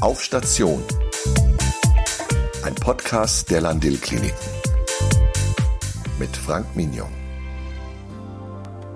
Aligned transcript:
Auf 0.00 0.22
Station. 0.22 0.82
Ein 2.62 2.74
Podcast 2.74 3.50
der 3.50 3.62
Landil 3.62 3.96
Kliniken. 3.96 4.36
Mit 6.18 6.36
Frank 6.36 6.66
Mignon. 6.76 7.08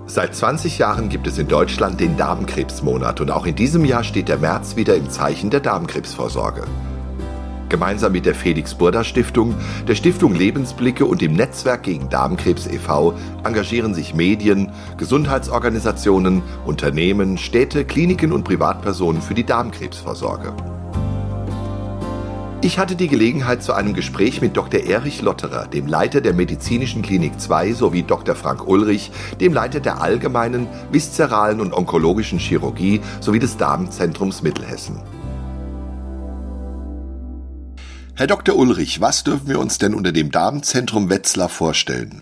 Seit 0.05 0.35
20 0.35 0.77
Jahren 0.77 1.09
gibt 1.09 1.25
es 1.25 1.39
in 1.39 1.47
Deutschland 1.47 1.99
den 1.99 2.17
Darmkrebsmonat 2.17 3.19
und 3.19 3.31
auch 3.31 3.47
in 3.47 3.55
diesem 3.55 3.83
Jahr 3.83 4.03
steht 4.03 4.29
der 4.29 4.37
März 4.37 4.75
wieder 4.75 4.95
im 4.95 5.09
Zeichen 5.09 5.49
der 5.49 5.61
Darmkrebsvorsorge. 5.61 6.65
Gemeinsam 7.69 8.11
mit 8.11 8.27
der 8.27 8.35
Felix 8.35 8.75
Burda 8.75 9.03
Stiftung, 9.03 9.55
der 9.87 9.95
Stiftung 9.95 10.35
Lebensblicke 10.35 11.05
und 11.05 11.21
dem 11.21 11.33
Netzwerk 11.33 11.81
gegen 11.81 12.09
Darmkrebs 12.09 12.67
e.V. 12.67 13.15
engagieren 13.43 13.95
sich 13.95 14.13
Medien, 14.13 14.71
Gesundheitsorganisationen, 14.97 16.43
Unternehmen, 16.63 17.39
Städte, 17.39 17.85
Kliniken 17.85 18.31
und 18.31 18.43
Privatpersonen 18.43 19.23
für 19.23 19.33
die 19.33 19.45
Darmkrebsvorsorge. 19.45 20.53
Ich 22.63 22.77
hatte 22.77 22.95
die 22.95 23.07
Gelegenheit 23.07 23.63
zu 23.63 23.73
einem 23.73 23.95
Gespräch 23.95 24.39
mit 24.39 24.55
Dr. 24.55 24.81
Erich 24.81 25.23
Lotterer, 25.23 25.65
dem 25.65 25.87
Leiter 25.87 26.21
der 26.21 26.35
Medizinischen 26.35 27.01
Klinik 27.01 27.41
2, 27.41 27.73
sowie 27.73 28.03
Dr. 28.03 28.35
Frank 28.35 28.67
Ulrich, 28.67 29.11
dem 29.39 29.51
Leiter 29.51 29.79
der 29.79 29.99
allgemeinen, 29.99 30.67
viszeralen 30.91 31.59
und 31.59 31.73
onkologischen 31.73 32.37
Chirurgie 32.37 33.01
sowie 33.19 33.39
des 33.39 33.57
Darmzentrums 33.57 34.43
Mittelhessen. 34.43 35.01
Herr 38.13 38.27
Dr. 38.27 38.55
Ulrich, 38.55 39.01
was 39.01 39.23
dürfen 39.23 39.47
wir 39.47 39.59
uns 39.59 39.79
denn 39.79 39.95
unter 39.95 40.11
dem 40.11 40.29
Darmzentrum 40.29 41.09
Wetzlar 41.09 41.49
vorstellen? 41.49 42.21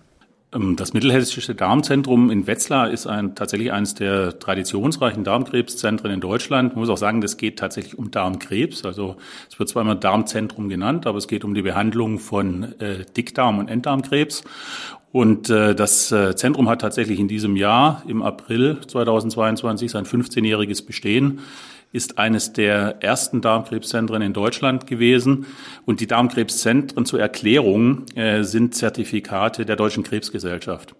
Ähm, 0.53 0.76
das 0.76 0.94
Mittelhessische 0.94 1.55
Darmzentrum 1.55 2.30
in 2.31 2.48
Wetzlar 2.48 2.89
ist 2.89 3.08
ein, 3.08 3.35
tatsächlich 3.35 3.71
eines 3.71 3.94
der 3.94 4.39
traditionsreichen 4.39 5.23
Darmkrebszentren 5.23 6.12
in 6.12 6.20
Deutschland. 6.20 6.73
Man 6.73 6.81
muss 6.81 6.89
auch 6.89 6.98
sagen, 6.98 7.22
das 7.22 7.38
geht 7.38 7.59
tatsächlich 7.59 7.98
um 7.98 8.12
Darmkrebs. 8.12 8.85
Also 8.85 9.17
es 9.49 9.59
wird 9.59 9.70
zwar 9.70 9.84
immer 9.84 9.95
Darmzentrum 9.95 10.70
genannt, 10.70 11.05
aber 11.08 11.17
es 11.17 11.27
geht 11.27 11.44
um 11.44 11.53
die 11.53 11.61
Behandlung 11.61 12.19
von 12.19 12.80
äh, 12.80 13.06
Dickdarm- 13.16 13.59
und 13.59 13.67
Enddarmkrebs. 13.67 14.44
Und 15.11 15.50
äh, 15.50 15.73
das 15.73 16.11
äh, 16.11 16.36
Zentrum 16.36 16.69
hat 16.69 16.81
tatsächlich 16.81 17.19
in 17.19 17.28
diesem 17.28 17.56
Jahr, 17.56 18.03
im 18.08 18.22
April 18.22 18.80
2022, 18.86 19.89
sein 19.89 20.06
15-jähriges 20.06 20.86
Bestehen 20.86 21.39
ist 21.91 22.19
eines 22.19 22.53
der 22.53 23.01
ersten 23.01 23.41
Darmkrebszentren 23.41 24.21
in 24.21 24.33
Deutschland 24.33 24.85
gewesen. 24.85 25.47
Und 25.85 26.01
die 26.01 26.07
Darmkrebszentren 26.07 27.05
zur 27.05 27.19
Erklärung 27.19 28.05
äh, 28.15 28.43
sind 28.43 28.75
Zertifikate 28.75 29.65
der 29.65 29.75
Deutschen 29.75 30.03
Krebsgesellschaft. 30.03 30.95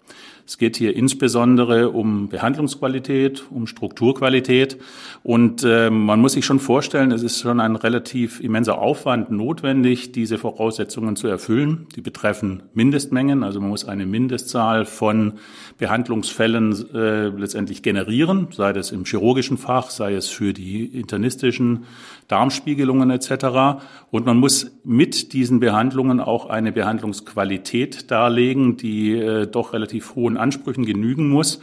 Es 0.50 0.58
geht 0.58 0.78
hier 0.78 0.96
insbesondere 0.96 1.92
um 1.92 2.28
Behandlungsqualität, 2.28 3.44
um 3.52 3.68
Strukturqualität. 3.68 4.80
Und 5.22 5.64
äh, 5.64 5.92
man 5.92 6.20
muss 6.20 6.34
sich 6.34 6.44
schon 6.44 6.60
vorstellen, 6.60 7.12
es 7.12 7.22
ist 7.22 7.40
schon 7.40 7.60
ein 7.60 7.76
relativ 7.76 8.40
immenser 8.40 8.80
Aufwand 8.80 9.30
notwendig, 9.30 10.12
diese 10.12 10.40
Voraussetzungen 10.40 11.16
zu 11.16 11.28
erfüllen. 11.28 11.86
Die 11.96 12.02
betreffen 12.02 12.64
Mindestmengen, 12.74 13.44
also 13.44 13.60
man 13.62 13.70
muss 13.70 13.86
eine 13.86 14.08
Mindestzahl 14.08 14.86
von 14.86 15.34
Behandlungsfällen 15.78 16.96
äh, 16.96 17.28
letztendlich 17.28 17.84
generieren, 17.84 18.48
sei 18.50 18.74
das 18.74 18.92
im 18.92 19.06
chirurgischen 19.06 19.60
Fach, 19.60 19.92
sei 19.92 20.16
es 20.16 20.30
für 20.30 20.54
die 20.54 20.79
internistischen 20.86 21.86
Darmspiegelungen 22.28 23.10
etc. 23.10 23.82
Und 24.12 24.26
man 24.26 24.38
muss 24.38 24.72
mit 24.84 25.34
diesen 25.34 25.60
Behandlungen 25.60 26.20
auch 26.20 26.48
eine 26.48 26.72
Behandlungsqualität 26.72 28.12
darlegen, 28.12 28.78
die 28.78 29.14
äh, 29.14 29.48
doch 29.48 29.74
relativ 29.74 30.16
hohen 30.16 30.38
Ansprüchen 30.38 30.86
genügen 30.86 31.30
muss. 31.30 31.60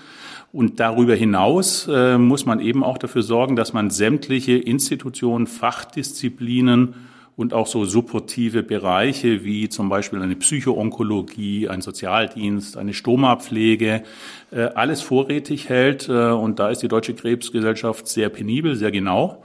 Und 0.52 0.80
darüber 0.80 1.14
hinaus 1.14 1.88
äh, 1.88 2.18
muss 2.18 2.46
man 2.46 2.60
eben 2.60 2.82
auch 2.82 2.98
dafür 2.98 3.22
sorgen, 3.22 3.56
dass 3.56 3.72
man 3.72 3.90
sämtliche 3.90 4.52
Institutionen, 4.52 5.46
Fachdisziplinen 5.46 6.94
und 7.36 7.52
auch 7.52 7.66
so 7.66 7.84
supportive 7.84 8.62
Bereiche 8.62 9.44
wie 9.44 9.68
zum 9.68 9.88
Beispiel 9.88 10.22
eine 10.22 10.36
Psychoonkologie, 10.36 11.68
ein 11.68 11.82
Sozialdienst, 11.82 12.76
eine 12.78 12.94
Stomapflege, 12.94 14.02
äh, 14.50 14.60
alles 14.74 15.02
vorrätig 15.02 15.68
hält. 15.68 16.08
Äh, 16.08 16.30
und 16.30 16.58
da 16.58 16.70
ist 16.70 16.82
die 16.82 16.88
Deutsche 16.88 17.14
Krebsgesellschaft 17.14 18.08
sehr 18.08 18.30
penibel, 18.30 18.74
sehr 18.74 18.90
genau. 18.90 19.42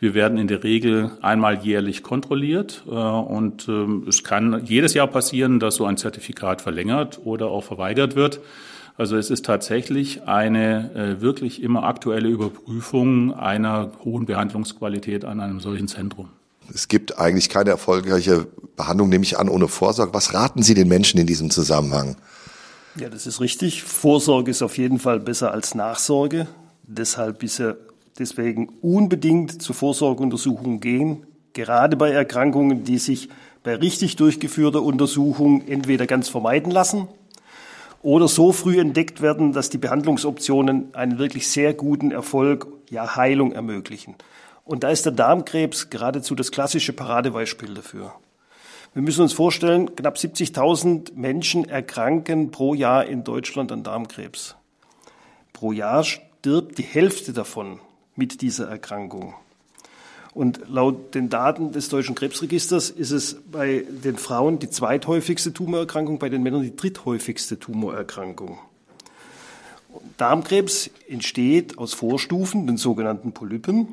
Wir 0.00 0.14
werden 0.14 0.38
in 0.38 0.48
der 0.48 0.64
Regel 0.64 1.12
einmal 1.22 1.58
jährlich 1.58 2.02
kontrolliert 2.02 2.82
äh, 2.86 2.90
und 2.90 3.68
ähm, 3.68 4.04
es 4.08 4.24
kann 4.24 4.64
jedes 4.64 4.94
Jahr 4.94 5.06
passieren, 5.06 5.60
dass 5.60 5.76
so 5.76 5.84
ein 5.84 5.98
Zertifikat 5.98 6.62
verlängert 6.62 7.20
oder 7.24 7.48
auch 7.48 7.62
verweigert 7.62 8.16
wird. 8.16 8.40
Also 8.96 9.16
es 9.16 9.30
ist 9.30 9.44
tatsächlich 9.44 10.22
eine 10.28 11.16
wirklich 11.18 11.60
immer 11.60 11.82
aktuelle 11.82 12.28
Überprüfung 12.28 13.34
einer 13.34 13.90
hohen 14.04 14.24
Behandlungsqualität 14.24 15.24
an 15.24 15.40
einem 15.40 15.58
solchen 15.58 15.88
Zentrum. 15.88 16.28
Es 16.72 16.88
gibt 16.88 17.18
eigentlich 17.18 17.48
keine 17.48 17.70
erfolgreiche 17.70 18.46
Behandlung, 18.76 19.08
nehme 19.08 19.24
ich 19.24 19.38
an, 19.38 19.48
ohne 19.48 19.68
Vorsorge. 19.68 20.14
Was 20.14 20.34
raten 20.34 20.62
Sie 20.62 20.74
den 20.74 20.88
Menschen 20.88 21.20
in 21.20 21.26
diesem 21.26 21.50
Zusammenhang? 21.50 22.16
Ja, 22.96 23.08
das 23.08 23.26
ist 23.26 23.40
richtig. 23.40 23.82
Vorsorge 23.82 24.50
ist 24.50 24.62
auf 24.62 24.78
jeden 24.78 24.98
Fall 24.98 25.20
besser 25.20 25.52
als 25.52 25.74
Nachsorge. 25.74 26.46
Deshalb 26.84 27.42
ist 27.42 27.60
er 27.60 27.76
deswegen 28.18 28.68
unbedingt 28.80 29.60
zur 29.62 29.74
Vorsorgeuntersuchung 29.74 30.80
gehen, 30.80 31.26
gerade 31.52 31.96
bei 31.96 32.10
Erkrankungen, 32.10 32.84
die 32.84 32.98
sich 32.98 33.28
bei 33.62 33.74
richtig 33.76 34.16
durchgeführter 34.16 34.82
Untersuchung 34.82 35.66
entweder 35.66 36.06
ganz 36.06 36.28
vermeiden 36.28 36.70
lassen 36.70 37.08
oder 38.02 38.28
so 38.28 38.52
früh 38.52 38.78
entdeckt 38.78 39.22
werden, 39.22 39.52
dass 39.52 39.70
die 39.70 39.78
Behandlungsoptionen 39.78 40.94
einen 40.94 41.18
wirklich 41.18 41.48
sehr 41.48 41.72
guten 41.72 42.10
Erfolg, 42.10 42.66
ja 42.90 43.16
Heilung 43.16 43.52
ermöglichen. 43.52 44.14
Und 44.64 44.82
da 44.82 44.90
ist 44.90 45.04
der 45.04 45.12
Darmkrebs 45.12 45.90
geradezu 45.90 46.34
das 46.34 46.50
klassische 46.50 46.92
Paradebeispiel 46.92 47.74
dafür. 47.74 48.14
Wir 48.94 49.02
müssen 49.02 49.22
uns 49.22 49.32
vorstellen, 49.32 49.94
knapp 49.96 50.16
70.000 50.16 51.14
Menschen 51.14 51.68
erkranken 51.68 52.50
pro 52.50 52.74
Jahr 52.74 53.04
in 53.04 53.24
Deutschland 53.24 53.72
an 53.72 53.82
Darmkrebs. 53.82 54.54
Pro 55.52 55.72
Jahr 55.72 56.04
stirbt 56.04 56.78
die 56.78 56.84
Hälfte 56.84 57.32
davon 57.32 57.80
mit 58.16 58.40
dieser 58.40 58.68
Erkrankung. 58.68 59.34
Und 60.32 60.68
laut 60.68 61.14
den 61.14 61.28
Daten 61.28 61.72
des 61.72 61.88
Deutschen 61.88 62.14
Krebsregisters 62.14 62.90
ist 62.90 63.12
es 63.12 63.36
bei 63.50 63.84
den 63.88 64.16
Frauen 64.16 64.58
die 64.58 64.70
zweithäufigste 64.70 65.52
Tumorerkrankung, 65.52 66.18
bei 66.18 66.28
den 66.28 66.42
Männern 66.42 66.62
die 66.62 66.74
dritthäufigste 66.74 67.58
Tumorerkrankung. 67.58 68.58
Darmkrebs 70.16 70.90
entsteht 71.08 71.78
aus 71.78 71.94
Vorstufen, 71.94 72.66
den 72.66 72.76
sogenannten 72.76 73.32
Polypen. 73.32 73.88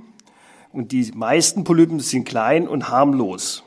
Und 0.73 0.91
die 0.91 1.11
meisten 1.13 1.63
Polypen 1.63 1.99
sind 1.99 2.25
klein 2.25 2.67
und 2.67 2.89
harmlos. 2.89 3.63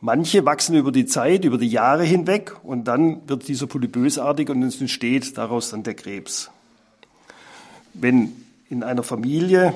Manche 0.00 0.44
wachsen 0.44 0.76
über 0.76 0.92
die 0.92 1.06
Zeit, 1.06 1.44
über 1.46 1.56
die 1.56 1.68
Jahre 1.68 2.04
hinweg 2.04 2.54
und 2.62 2.84
dann 2.84 3.26
wird 3.26 3.48
dieser 3.48 3.66
Polyp 3.66 3.92
bösartig 3.92 4.50
und 4.50 4.62
es 4.62 4.78
entsteht 4.78 5.38
daraus 5.38 5.70
dann 5.70 5.82
der 5.82 5.94
Krebs. 5.94 6.50
Wenn 7.94 8.32
in 8.68 8.82
einer 8.82 9.02
Familie 9.02 9.72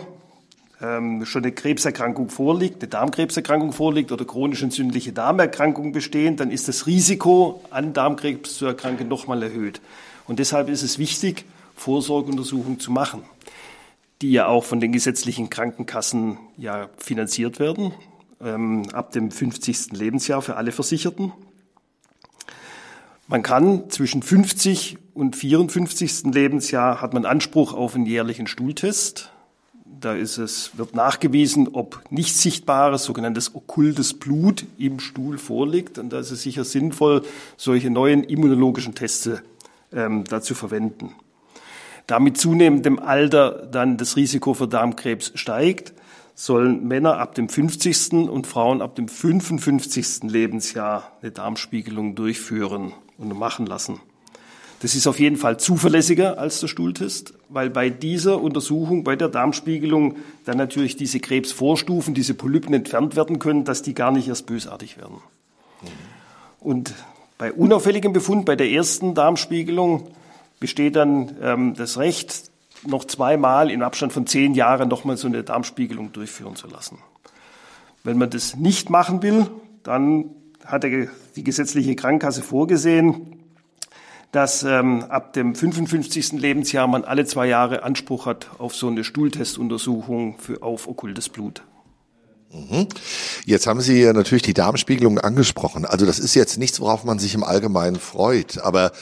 ähm, 0.83 1.25
schon 1.25 1.45
eine 1.45 1.53
Krebserkrankung 1.53 2.29
vorliegt, 2.29 2.83
eine 2.83 2.91
Darmkrebserkrankung 2.91 3.73
vorliegt 3.73 4.13
oder 4.13 4.27
chronisch 4.27 4.63
entzündliche 4.63 5.13
Darmerkrankungen 5.13 5.93
bestehen, 5.93 6.37
dann 6.37 6.51
ist 6.51 6.69
das 6.69 6.87
Risiko, 6.87 7.63
an 7.71 7.95
Darmkrebs 7.95 8.59
zu 8.59 8.67
erkranken, 8.67 9.09
nochmal 9.09 9.43
erhöht. 9.43 9.81
Und 10.27 10.41
deshalb 10.41 10.69
ist 10.69 10.83
es 10.83 10.99
wichtig, 10.99 11.47
Vorsorgeuntersuchungen 11.75 12.81
zu 12.81 12.93
machen 12.93 13.23
die 14.23 14.33
ja 14.33 14.47
auch 14.47 14.65
von 14.65 14.81
den 14.81 14.93
gesetzlichen 14.93 15.51
Krankenkassen 15.51 16.39
ja 16.57 16.89
finanziert 16.97 17.61
werden, 17.61 17.93
ähm, 18.41 18.89
ab 18.93 19.13
dem 19.13 19.31
50. 19.31 19.93
Lebensjahr 19.93 20.43
für 20.43 20.57
alle 20.57 20.73
Versicherten. 20.73 21.33
Man 23.27 23.43
kann 23.43 23.91
zwischen 23.91 24.23
50 24.23 24.97
und 25.15 25.37
54. 25.37 26.33
Lebensjahr 26.33 27.03
hat 27.03 27.13
man 27.13 27.27
Anspruch 27.27 27.75
auf 27.75 27.95
einen 27.95 28.07
jährlichen 28.07 28.47
Stuhltest. 28.47 29.33
Da 29.85 30.15
ist 30.15 30.39
es, 30.39 30.79
wird 30.79 30.95
nachgewiesen, 30.95 31.69
ob 31.73 32.03
nicht 32.11 32.37
sichtbares, 32.37 33.05
sogenanntes 33.05 33.55
okkultes 33.55 34.15
Blut 34.15 34.65
im 34.79 34.99
Stuhl 34.99 35.37
vorliegt. 35.37 35.99
Und 35.99 36.11
da 36.11 36.21
ist 36.21 36.31
es 36.31 36.43
sicher 36.43 36.65
sinnvoll, 36.65 37.23
solche 37.57 37.91
neuen 37.91 38.25
immunologischen 38.25 38.95
Teste 38.95 39.43
ähm, 39.93 40.25
dazu 40.25 40.55
verwenden. 40.55 41.15
Da 42.09 42.19
mit 42.21 42.39
zunehmendem 42.39 42.99
Alter 42.99 43.69
dann 43.71 43.99
das 43.99 44.17
Risiko 44.17 44.55
für 44.55 44.67
Darmkrebs 44.67 45.31
steigt, 45.35 45.93
sollen 46.35 46.89
Männer 46.89 47.19
ab 47.19 47.35
dem 47.35 47.51
50. 47.51 48.31
und 48.31 48.47
Frauen 48.47 48.81
ab 48.81 48.95
dem 48.95 49.09
55. 49.09 50.23
Lebensjahr 50.23 51.13
eine 51.21 51.33
Darmspiegelung 51.33 52.15
durchführen 52.15 52.95
und 53.19 53.39
machen 53.39 53.67
lassen. 53.67 54.01
Das 54.81 54.95
ist 54.95 55.07
auf 55.07 55.21
jeden 55.21 55.37
Fall 55.37 55.61
zuverlässiger 55.61 56.39
als 56.39 56.61
der 56.61 56.69
Stuhltest, 56.69 57.35
weil 57.51 57.69
bei 57.69 57.91
dieser 57.91 58.41
Untersuchung, 58.41 59.05
bei 59.05 59.15
der 59.15 59.29
Darmspiegelung 59.29 60.17
dann 60.47 60.57
natürlich 60.57 60.97
diese 60.97 61.21
Krebsvorstufen, 61.21 62.15
diese 62.15 62.33
Polypen 62.33 62.73
entfernt 62.73 63.17
werden 63.17 63.39
können, 63.39 63.65
dass 63.65 63.83
die 63.83 63.93
gar 63.93 64.13
nicht 64.13 64.29
erst 64.29 64.47
bösartig 64.47 64.97
werden. 64.97 65.19
Und 66.59 66.95
bei 67.37 67.53
unauffälligem 67.53 68.15
Befund, 68.15 68.47
bei 68.47 68.57
der 68.57 68.71
ersten 68.71 69.15
Darmspiegelung, 69.15 70.09
besteht 70.61 70.97
dann 70.97 71.37
ähm, 71.43 71.75
das 71.75 71.99
Recht, 71.99 72.51
noch 72.87 73.05
zweimal 73.05 73.71
im 73.71 73.83
Abstand 73.83 74.13
von 74.13 74.27
zehn 74.27 74.55
Jahren 74.55 74.89
nochmal 74.89 75.17
so 75.17 75.27
eine 75.27 75.43
Darmspiegelung 75.43 76.13
durchführen 76.13 76.55
zu 76.55 76.69
lassen. 76.69 76.99
Wenn 78.05 78.19
man 78.19 78.31
das 78.31 78.57
nicht 78.57 78.91
machen 78.91 79.23
will, 79.23 79.47
dann 79.83 80.31
hat 80.65 80.85
die 80.85 81.45
gesetzliche 81.45 81.97
Krankenkasse 81.97 82.43
vorgesehen, 82.43 83.39
dass 84.33 84.63
ähm, 84.63 85.05
ab 85.09 85.33
dem 85.33 85.55
55. 85.55 86.33
Lebensjahr 86.33 86.87
man 86.87 87.05
alle 87.05 87.25
zwei 87.25 87.47
Jahre 87.47 87.83
Anspruch 87.83 88.27
hat 88.27 88.49
auf 88.59 88.75
so 88.75 88.89
eine 88.89 89.03
Stuhltestuntersuchung 89.03 90.39
für, 90.39 90.63
auf 90.63 90.87
okkultes 90.87 91.31
Blut. 91.31 91.63
Mhm. 92.51 92.89
Jetzt 93.45 93.67
haben 93.67 93.81
Sie 93.81 94.05
natürlich 94.13 94.43
die 94.43 94.55
Darmspiegelung 94.55 95.19
angesprochen. 95.19 95.85
Also 95.85 96.07
das 96.07 96.19
ist 96.19 96.35
jetzt 96.35 96.59
nichts, 96.59 96.81
worauf 96.81 97.05
man 97.05 97.19
sich 97.19 97.35
im 97.35 97.45
Allgemeinen 97.45 97.97
freut. 97.97 98.59
Aber 98.59 98.93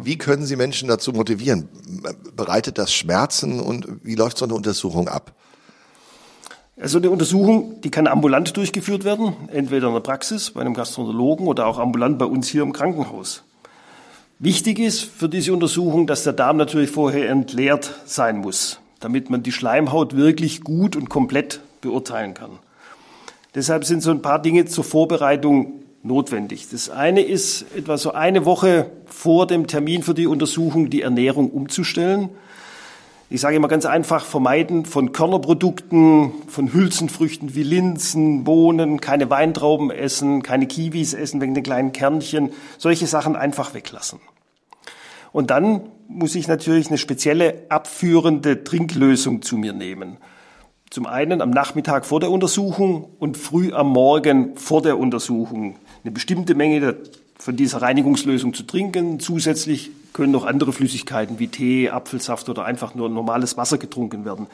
wie 0.00 0.18
können 0.18 0.46
Sie 0.46 0.56
Menschen 0.56 0.88
dazu 0.88 1.12
motivieren? 1.12 1.68
Bereitet 2.36 2.78
das 2.78 2.94
Schmerzen 2.94 3.58
und 3.58 3.86
wie 4.04 4.14
läuft 4.14 4.38
so 4.38 4.44
eine 4.44 4.54
Untersuchung 4.54 5.08
ab? 5.08 5.32
Also 6.80 6.98
eine 6.98 7.10
Untersuchung, 7.10 7.80
die 7.82 7.90
kann 7.90 8.06
ambulant 8.06 8.56
durchgeführt 8.56 9.04
werden, 9.04 9.34
entweder 9.52 9.88
in 9.88 9.94
der 9.94 10.00
Praxis 10.00 10.50
bei 10.50 10.62
einem 10.62 10.74
Gastroenterologen 10.74 11.46
oder 11.46 11.66
auch 11.66 11.78
ambulant 11.78 12.18
bei 12.18 12.24
uns 12.24 12.48
hier 12.48 12.62
im 12.62 12.72
Krankenhaus. 12.72 13.44
Wichtig 14.38 14.78
ist 14.78 15.02
für 15.02 15.28
diese 15.28 15.52
Untersuchung, 15.52 16.06
dass 16.06 16.24
der 16.24 16.32
Darm 16.32 16.56
natürlich 16.56 16.90
vorher 16.90 17.28
entleert 17.28 17.92
sein 18.06 18.38
muss, 18.38 18.80
damit 19.00 19.28
man 19.28 19.42
die 19.42 19.52
Schleimhaut 19.52 20.16
wirklich 20.16 20.62
gut 20.62 20.96
und 20.96 21.10
komplett 21.10 21.60
beurteilen 21.80 22.34
kann. 22.34 22.58
Deshalb 23.54 23.84
sind 23.84 24.02
so 24.02 24.10
ein 24.10 24.22
paar 24.22 24.40
Dinge 24.40 24.64
zur 24.64 24.84
Vorbereitung 24.84 25.82
notwendig. 26.02 26.68
Das 26.70 26.88
eine 26.88 27.20
ist 27.20 27.66
etwa 27.76 27.98
so 27.98 28.12
eine 28.12 28.44
Woche 28.44 28.90
vor 29.06 29.46
dem 29.46 29.66
Termin 29.66 30.02
für 30.02 30.14
die 30.14 30.26
Untersuchung 30.26 30.88
die 30.88 31.02
Ernährung 31.02 31.50
umzustellen. 31.50 32.30
Ich 33.28 33.40
sage 33.40 33.56
immer 33.56 33.68
ganz 33.68 33.86
einfach, 33.86 34.24
vermeiden 34.24 34.84
von 34.84 35.12
Körnerprodukten, 35.12 36.32
von 36.48 36.72
Hülsenfrüchten 36.72 37.54
wie 37.54 37.62
Linsen, 37.62 38.44
Bohnen, 38.44 39.00
keine 39.00 39.30
Weintrauben 39.30 39.90
essen, 39.90 40.42
keine 40.42 40.66
Kiwis 40.66 41.14
essen 41.14 41.40
wegen 41.40 41.54
den 41.54 41.64
kleinen 41.64 41.92
Kernchen, 41.92 42.50
solche 42.76 43.06
Sachen 43.06 43.36
einfach 43.36 43.72
weglassen. 43.72 44.20
Und 45.32 45.50
dann 45.50 45.88
muss 46.08 46.34
ich 46.34 46.46
natürlich 46.46 46.88
eine 46.88 46.98
spezielle 46.98 47.62
abführende 47.70 48.64
Trinklösung 48.64 49.40
zu 49.40 49.56
mir 49.56 49.72
nehmen. 49.72 50.18
Zum 50.92 51.06
einen 51.06 51.40
am 51.40 51.48
Nachmittag 51.48 52.04
vor 52.04 52.20
der 52.20 52.30
Untersuchung 52.30 53.08
und 53.18 53.38
früh 53.38 53.72
am 53.72 53.88
Morgen 53.88 54.58
vor 54.58 54.82
der 54.82 54.98
Untersuchung 54.98 55.76
eine 56.04 56.10
bestimmte 56.10 56.54
Menge 56.54 56.96
von 57.38 57.56
dieser 57.56 57.80
Reinigungslösung 57.80 58.52
zu 58.52 58.64
trinken. 58.64 59.18
Zusätzlich 59.18 59.90
können 60.12 60.32
noch 60.32 60.44
andere 60.44 60.74
Flüssigkeiten 60.74 61.38
wie 61.38 61.48
Tee, 61.48 61.88
Apfelsaft 61.88 62.50
oder 62.50 62.66
einfach 62.66 62.94
nur 62.94 63.08
normales 63.08 63.56
Wasser 63.56 63.78
getrunken 63.78 64.26
werden. 64.26 64.48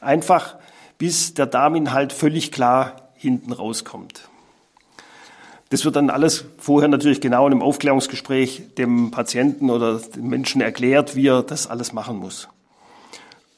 Einfach 0.00 0.56
bis 0.98 1.34
der 1.34 1.46
Darminhalt 1.46 2.12
völlig 2.12 2.50
klar 2.50 3.10
hinten 3.14 3.52
rauskommt. 3.52 4.28
Das 5.70 5.84
wird 5.84 5.94
dann 5.94 6.10
alles 6.10 6.44
vorher 6.58 6.88
natürlich 6.88 7.20
genau 7.20 7.46
in 7.46 7.52
einem 7.52 7.62
Aufklärungsgespräch 7.62 8.74
dem 8.78 9.12
Patienten 9.12 9.70
oder 9.70 10.00
dem 10.00 10.26
Menschen 10.26 10.60
erklärt, 10.60 11.14
wie 11.14 11.28
er 11.28 11.44
das 11.44 11.68
alles 11.68 11.92
machen 11.92 12.16
muss. 12.16 12.48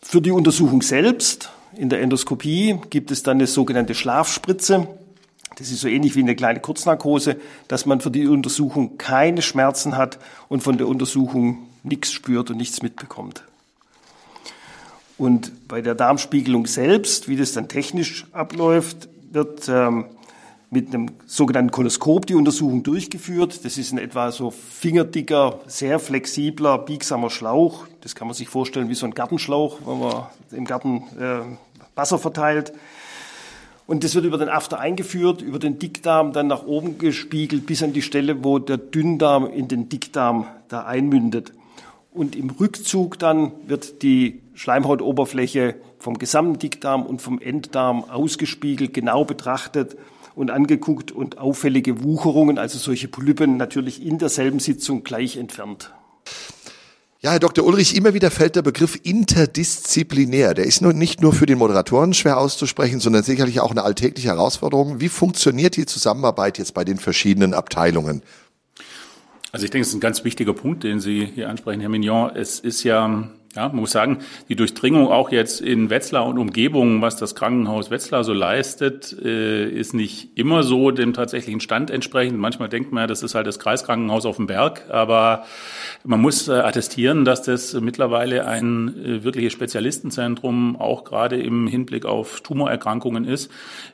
Für 0.03 0.21
die 0.21 0.33
Untersuchung 0.33 0.83
selbst 0.83 1.51
in 1.77 1.89
der 1.89 2.01
Endoskopie 2.01 2.79
gibt 2.91 3.11
es 3.11 3.23
dann 3.23 3.39
eine 3.39 3.47
sogenannte 3.47 3.95
Schlafspritze. 3.95 4.89
Das 5.57 5.71
ist 5.71 5.81
so 5.81 5.89
ähnlich 5.89 6.17
wie 6.17 6.21
eine 6.21 6.37
kleine 6.37 6.61
Kurznarkose, 6.61 7.37
dass 7.69 7.87
man 7.87 8.01
für 8.01 8.11
die 8.11 8.27
Untersuchung 8.27 8.99
keine 8.99 9.43
Schmerzen 9.43 9.97
hat 9.97 10.19
und 10.49 10.63
von 10.63 10.77
der 10.79 10.89
Untersuchung 10.89 11.67
nichts 11.83 12.13
spürt 12.13 12.51
und 12.51 12.57
nichts 12.57 12.83
mitbekommt. 12.83 13.43
Und 15.19 15.69
bei 15.69 15.81
der 15.81 15.95
Darmspiegelung 15.95 16.67
selbst, 16.67 17.29
wie 17.29 17.37
das 17.37 17.53
dann 17.53 17.69
technisch 17.69 18.27
abläuft, 18.33 19.09
wird 19.31 19.69
ähm, 19.69 20.07
mit 20.77 20.95
einem 20.95 21.09
sogenannten 21.25 21.71
Koloskop 21.71 22.27
die 22.27 22.35
Untersuchung 22.35 22.83
durchgeführt. 22.83 23.65
Das 23.65 23.79
ist 23.79 23.93
ein 23.93 23.99
etwa 23.99 24.31
so 24.31 24.51
fingerdicker, 24.51 25.61
sehr 25.67 25.99
flexibler, 25.99 26.77
biegsamer 26.77 27.31
Schlauch. 27.31 27.87
Das 28.03 28.15
kann 28.15 28.29
man 28.29 28.35
sich 28.35 28.51
vorstellen 28.51 28.91
wie 28.91 28.95
so 28.95 29.07
ein 29.07 29.15
Gartenschlauch, 29.15 29.79
wenn 29.87 30.01
man 30.01 30.27
im 30.53 30.67
Garten 30.67 31.05
äh, 31.19 31.41
Wasser 31.95 32.19
verteilt. 32.19 32.75
Und 33.87 34.05
das 34.05 34.15
wird 34.15 34.27
über 34.27 34.37
den 34.37 34.51
After 34.51 34.79
eingeführt, 34.79 35.41
über 35.41 35.59
den 35.59 35.79
Dickdarm 35.79 36.35
dann 36.35 36.47
nach 36.47 36.67
oben 36.67 36.99
gespiegelt, 36.99 37.65
bis 37.65 37.83
an 37.83 37.95
die 37.95 38.03
Stelle, 38.03 38.45
wo 38.45 38.59
der 38.59 38.77
Dünndarm 38.77 39.47
in 39.47 39.69
den 39.69 39.89
Dickdarm 39.89 40.47
da 40.69 40.85
einmündet. 40.85 41.55
Und 42.13 42.37
im 42.37 42.51
Rückzug 42.51 43.19
dann 43.19 43.53
wird 43.67 44.03
die 44.03 44.43
Schleimhautoberfläche 44.53 45.77
vom 45.99 46.19
gesamten 46.19 46.59
Dickdarm 46.59 47.07
und 47.07 47.23
vom 47.23 47.41
Enddarm 47.41 48.05
ausgespiegelt, 48.05 48.93
genau 48.93 49.25
betrachtet 49.25 49.97
und 50.37 50.51
angeguckt 50.51 51.11
und 51.11 51.39
auffällige 51.39 52.05
Wucherungen, 52.05 52.59
also 52.59 52.79
solche 52.79 53.09
Polypen, 53.09 53.57
natürlich 53.57 54.05
in 54.05 54.19
derselben 54.19 54.61
Sitzung 54.61 55.03
gleich 55.03 55.37
entfernt. 55.37 55.93
Ja, 57.21 57.33
Herr 57.33 57.41
Dr. 57.41 57.65
Ulrich, 57.65 57.97
immer 57.97 58.13
wieder 58.13 58.31
fällt 58.31 58.55
der 58.55 58.63
Begriff 58.63 59.01
interdisziplinär. 59.03 60.53
Der 60.53 60.67
ist 60.67 60.83
nur, 60.83 60.93
nicht 60.93 61.23
nur 61.23 61.33
für 61.33 61.47
den 61.47 61.57
Moderatoren 61.57 62.13
schwer 62.13 62.39
auszusprechen, 62.39 63.01
sondern 63.01 63.23
sicherlich 63.23 63.61
auch 63.61 63.71
eine 63.71 63.83
alltägliche 63.83 64.29
Herausforderung. 64.29 65.01
Wie 65.01 65.09
funktioniert 65.09 65.77
die 65.77 65.87
Zusammenarbeit 65.87 66.59
jetzt 66.59 66.75
bei 66.75 66.85
den 66.85 66.99
verschiedenen 66.99 67.55
Abteilungen? 67.55 68.23
Also 69.53 69.65
ich 69.65 69.71
denke, 69.71 69.83
es 69.83 69.89
ist 69.89 69.95
ein 69.95 70.01
ganz 70.01 70.23
wichtiger 70.23 70.53
Punkt, 70.53 70.85
den 70.85 71.01
Sie 71.01 71.25
hier 71.35 71.49
ansprechen, 71.49 71.81
Herr 71.81 71.89
Mignon. 71.89 72.31
Es 72.37 72.61
ist 72.61 72.83
ja 72.83 73.31
ja, 73.57 73.69
man 73.69 73.77
muss 73.77 73.91
sagen, 73.91 74.19
die 74.49 74.57
Durchdringung 74.57 75.09
auch 75.09 75.33
jetzt 75.33 75.61
in 75.61 75.89
Wetzlar 75.89 76.27
und 76.27 76.39
Umgebung, 76.39 77.01
was 77.01 77.17
das 77.17 77.35
Krankenhaus 77.35 77.91
Wetzlar 77.91 78.23
so 78.23 78.35
leistet, 78.35 79.17
äh, 79.25 79.69
ist 79.69 79.95
nicht 79.95 80.37
immer 80.37 80.63
so 80.63 80.91
dem 80.91 81.15
tatsächlichen 81.15 81.61
Stand 81.61 81.91
entsprechend. 81.91 82.39
Manchmal 82.39 82.69
denkt 82.69 82.93
man, 82.93 83.09
das 83.09 83.23
ist 83.23 83.35
halt 83.35 83.47
das 83.47 83.59
Kreiskrankenhaus 83.59 84.27
auf 84.27 84.37
dem 84.37 84.47
Berg, 84.47 84.85
aber 84.91 85.45
man 86.05 86.21
muss 86.21 86.49
äh, 86.49 86.53
attestieren, 86.53 87.25
dass 87.25 87.43
das 87.43 87.73
mittlerweile 87.75 88.47
ein 88.47 88.89
äh, 88.89 89.25
wirkliches 89.25 89.55
Spezialistenzentrum 89.55 90.77
auch 90.77 91.05
gerade 91.05 91.41
im 91.41 91.67
Hinblick 91.67 92.05
auf 92.05 92.43
Tumorerkrankungen 92.43 93.25
ist. 93.25 93.51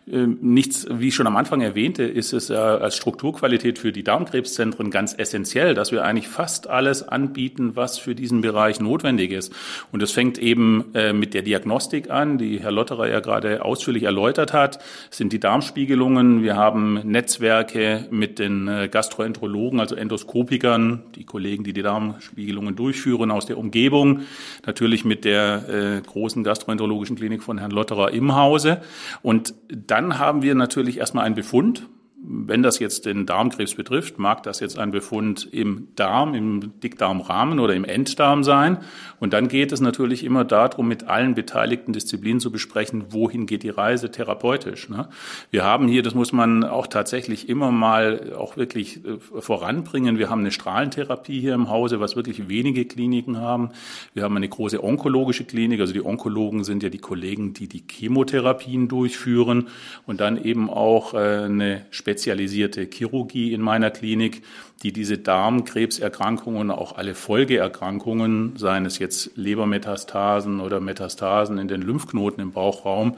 Nichts, 0.06 0.86
wie 0.90 1.08
ich 1.08 1.14
schon 1.14 1.28
am 1.28 1.36
Anfang 1.36 1.60
erwähnte, 1.60 2.02
ist 2.02 2.32
es 2.32 2.50
als 2.50 2.96
Strukturqualität 2.96 3.78
für 3.78 3.92
die 3.92 4.02
Darmkrebszentren 4.02 4.90
ganz 4.90 5.14
essentiell, 5.16 5.74
dass 5.74 5.92
wir 5.92 6.04
eigentlich 6.04 6.26
fast 6.26 6.68
alles 6.68 7.06
anbieten, 7.06 7.76
was 7.76 7.98
für 7.98 8.14
diesen 8.14 8.40
Bereich 8.40 8.80
notwendig 8.80 9.30
ist. 9.30 9.51
Und 9.90 10.02
es 10.02 10.12
fängt 10.12 10.38
eben 10.38 10.94
äh, 10.94 11.12
mit 11.12 11.34
der 11.34 11.42
Diagnostik 11.42 12.10
an, 12.10 12.38
die 12.38 12.60
Herr 12.60 12.72
Lotterer 12.72 13.08
ja 13.08 13.20
gerade 13.20 13.64
ausführlich 13.64 14.04
erläutert 14.04 14.52
hat. 14.52 14.78
Es 15.10 15.18
sind 15.18 15.32
die 15.32 15.40
Darmspiegelungen. 15.40 16.42
Wir 16.42 16.56
haben 16.56 17.00
Netzwerke 17.04 18.06
mit 18.10 18.38
den 18.38 18.68
äh, 18.68 18.88
Gastroenterologen, 18.88 19.80
also 19.80 19.94
Endoskopikern, 19.94 21.02
die 21.14 21.24
Kollegen, 21.24 21.64
die 21.64 21.72
die 21.72 21.82
Darmspiegelungen 21.82 22.76
durchführen 22.76 23.30
aus 23.30 23.46
der 23.46 23.58
Umgebung. 23.58 24.20
Natürlich 24.66 25.04
mit 25.04 25.24
der 25.24 25.68
äh, 25.68 26.00
großen 26.00 26.44
gastroenterologischen 26.44 27.16
Klinik 27.16 27.42
von 27.42 27.58
Herrn 27.58 27.70
Lotterer 27.70 28.12
im 28.12 28.34
Hause. 28.34 28.80
Und 29.22 29.54
dann 29.68 30.18
haben 30.18 30.42
wir 30.42 30.54
natürlich 30.54 30.98
erstmal 30.98 31.24
einen 31.24 31.34
Befund 31.34 31.86
wenn 32.24 32.62
das 32.62 32.78
jetzt 32.78 33.06
den 33.06 33.26
Darmkrebs 33.26 33.74
betrifft, 33.74 34.18
mag 34.18 34.44
das 34.44 34.60
jetzt 34.60 34.78
ein 34.78 34.92
Befund 34.92 35.48
im 35.50 35.88
Darm, 35.96 36.34
im 36.34 36.80
Dickdarmrahmen 36.80 37.58
oder 37.58 37.74
im 37.74 37.84
Enddarm 37.84 38.44
sein. 38.44 38.78
Und 39.18 39.32
dann 39.32 39.48
geht 39.48 39.72
es 39.72 39.80
natürlich 39.80 40.22
immer 40.24 40.44
darum, 40.44 40.86
mit 40.86 41.04
allen 41.04 41.34
beteiligten 41.34 41.92
Disziplinen 41.92 42.38
zu 42.38 42.52
besprechen, 42.52 43.06
wohin 43.10 43.46
geht 43.46 43.64
die 43.64 43.70
Reise 43.70 44.10
therapeutisch. 44.10 44.88
Ne? 44.88 45.08
Wir 45.50 45.64
haben 45.64 45.88
hier, 45.88 46.02
das 46.02 46.14
muss 46.14 46.32
man 46.32 46.62
auch 46.64 46.86
tatsächlich 46.86 47.48
immer 47.48 47.72
mal 47.72 48.32
auch 48.36 48.56
wirklich 48.56 49.04
äh, 49.04 49.18
voranbringen. 49.18 50.18
Wir 50.18 50.30
haben 50.30 50.40
eine 50.40 50.52
Strahlentherapie 50.52 51.40
hier 51.40 51.54
im 51.54 51.70
Hause, 51.70 51.98
was 51.98 52.14
wirklich 52.14 52.48
wenige 52.48 52.84
Kliniken 52.84 53.38
haben. 53.38 53.70
Wir 54.14 54.22
haben 54.22 54.36
eine 54.36 54.48
große 54.48 54.82
onkologische 54.82 55.44
Klinik. 55.44 55.80
Also 55.80 55.92
die 55.92 56.04
Onkologen 56.04 56.62
sind 56.62 56.84
ja 56.84 56.88
die 56.88 56.98
Kollegen, 56.98 57.52
die 57.52 57.68
die 57.68 57.82
Chemotherapien 57.88 58.86
durchführen 58.86 59.68
und 60.06 60.20
dann 60.20 60.42
eben 60.42 60.70
auch 60.70 61.14
äh, 61.14 61.44
eine 61.44 61.84
spezialisierte 62.12 62.86
Chirurgie 62.92 63.54
in 63.54 63.62
meiner 63.62 63.90
Klinik, 63.90 64.42
die 64.82 64.92
diese 64.92 65.16
Darmkrebserkrankungen, 65.16 66.70
auch 66.70 66.98
alle 66.98 67.14
Folgeerkrankungen, 67.14 68.56
seien 68.56 68.84
es 68.84 68.98
jetzt 68.98 69.30
Lebermetastasen 69.36 70.60
oder 70.60 70.78
Metastasen 70.80 71.56
in 71.56 71.68
den 71.68 71.80
Lymphknoten 71.80 72.42
im 72.42 72.52
Bauchraum, 72.52 73.16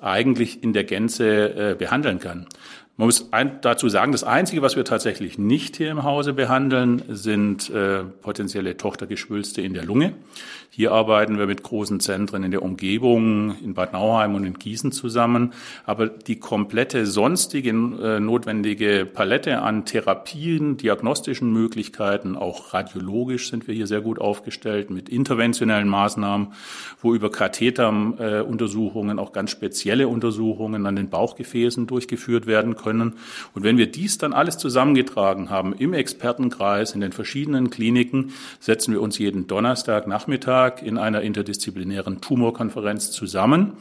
eigentlich 0.00 0.62
in 0.62 0.72
der 0.72 0.84
Gänze 0.84 1.72
äh, 1.72 1.74
behandeln 1.74 2.20
kann. 2.20 2.46
Man 2.98 3.08
muss 3.08 3.30
ein, 3.30 3.58
dazu 3.60 3.90
sagen, 3.90 4.12
das 4.12 4.24
Einzige, 4.24 4.62
was 4.62 4.74
wir 4.74 4.86
tatsächlich 4.86 5.36
nicht 5.36 5.76
hier 5.76 5.90
im 5.90 6.02
Hause 6.02 6.32
behandeln, 6.32 7.02
sind 7.08 7.68
äh, 7.68 8.04
potenzielle 8.04 8.78
Tochtergeschwülste 8.78 9.60
in 9.60 9.74
der 9.74 9.84
Lunge. 9.84 10.14
Hier 10.70 10.92
arbeiten 10.92 11.36
wir 11.38 11.46
mit 11.46 11.62
großen 11.62 12.00
Zentren 12.00 12.42
in 12.42 12.52
der 12.52 12.62
Umgebung, 12.62 13.54
in 13.62 13.74
Bad 13.74 13.92
Nauheim 13.92 14.34
und 14.34 14.44
in 14.44 14.54
Gießen 14.54 14.92
zusammen. 14.92 15.52
Aber 15.84 16.06
die 16.06 16.36
komplette 16.36 17.04
sonstige 17.04 17.68
äh, 17.68 18.18
notwendige 18.18 19.04
Palette 19.04 19.60
an 19.60 19.84
Therapien, 19.84 20.78
diagnostischen 20.78 21.52
Möglichkeiten, 21.52 22.34
auch 22.34 22.72
radiologisch 22.72 23.50
sind 23.50 23.68
wir 23.68 23.74
hier 23.74 23.86
sehr 23.86 24.00
gut 24.00 24.18
aufgestellt 24.18 24.88
mit 24.88 25.10
interventionellen 25.10 25.88
Maßnahmen, 25.88 26.54
wo 27.02 27.14
über 27.14 27.30
Katheteruntersuchungen 27.30 29.18
äh, 29.18 29.20
auch 29.20 29.32
ganz 29.32 29.50
spezielle 29.50 30.08
Untersuchungen 30.08 30.86
an 30.86 30.96
den 30.96 31.10
Bauchgefäßen 31.10 31.86
durchgeführt 31.86 32.46
werden 32.46 32.74
können 32.74 32.85
können. 32.86 33.14
Und 33.52 33.64
wenn 33.64 33.78
wir 33.78 33.90
dies 33.90 34.16
dann 34.16 34.32
alles 34.32 34.58
zusammengetragen 34.58 35.50
haben 35.50 35.74
im 35.74 35.92
Expertenkreis, 35.92 36.92
in 36.92 37.00
den 37.00 37.10
verschiedenen 37.10 37.68
Kliniken, 37.70 38.32
setzen 38.60 38.92
wir 38.92 39.02
uns 39.02 39.18
jeden 39.18 39.48
Donnerstagnachmittag 39.48 40.82
in 40.82 40.96
einer 40.96 41.22
interdisziplinären 41.22 42.20
Tumorkonferenz 42.20 43.10
zusammen. 43.10 43.72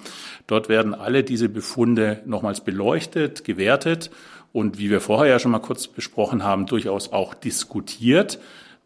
Dort 0.47 0.69
werden 0.69 0.95
alle 0.95 1.23
diese 1.23 1.49
Befunde 1.49 2.21
nochmals 2.25 2.61
beleuchtet, 2.61 3.43
gewertet 3.43 4.09
und 4.51 4.79
wie 4.79 4.89
wir 4.89 5.01
vorher 5.01 5.33
ja 5.33 5.39
schon 5.39 5.51
mal 5.51 5.59
kurz 5.59 5.87
besprochen 5.87 6.43
haben, 6.43 6.65
durchaus 6.65 7.11
auch 7.11 7.35
diskutiert 7.35 8.39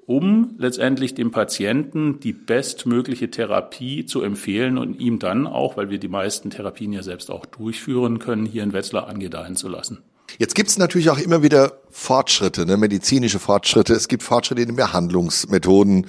um 0.10 0.56
letztendlich 0.58 1.14
dem 1.14 1.30
Patienten 1.30 2.20
die 2.20 2.34
bestmögliche 2.34 3.30
Therapie 3.30 4.08
zu 4.08 4.24
empfehlen 4.24 4.80
und 4.80 5.00
ihm 5.00 5.20
dann 5.20 5.46
auch, 5.46 5.78
weil 5.78 5.92
wir 5.92 6.00
die 6.00 6.08
meisten 6.08 6.50
Therapien 6.50 6.92
ja 6.92 7.04
selbst 7.04 7.30
auch 7.30 7.46
durchführen 7.46 8.18
können, 8.18 8.48
hier 8.48 8.64
in 8.64 8.74
Wetzlar 8.74 9.08
angedeihen 9.08 9.56
zu 9.56 9.70
lassen. 9.70 10.00
Jetzt 10.38 10.56
gibt 10.56 10.70
es 10.70 10.78
natürlich 10.78 11.10
auch 11.10 11.18
immer 11.18 11.44
wieder 11.44 11.80
Fortschritte, 11.90 12.66
ne, 12.66 12.78
medizinische 12.78 13.40
Fortschritte. 13.40 13.94
Es 13.94 14.08
gibt 14.08 14.24
Fortschritte 14.24 14.62
in 14.62 14.68
den 14.68 14.76
Behandlungsmethoden. 14.76 16.08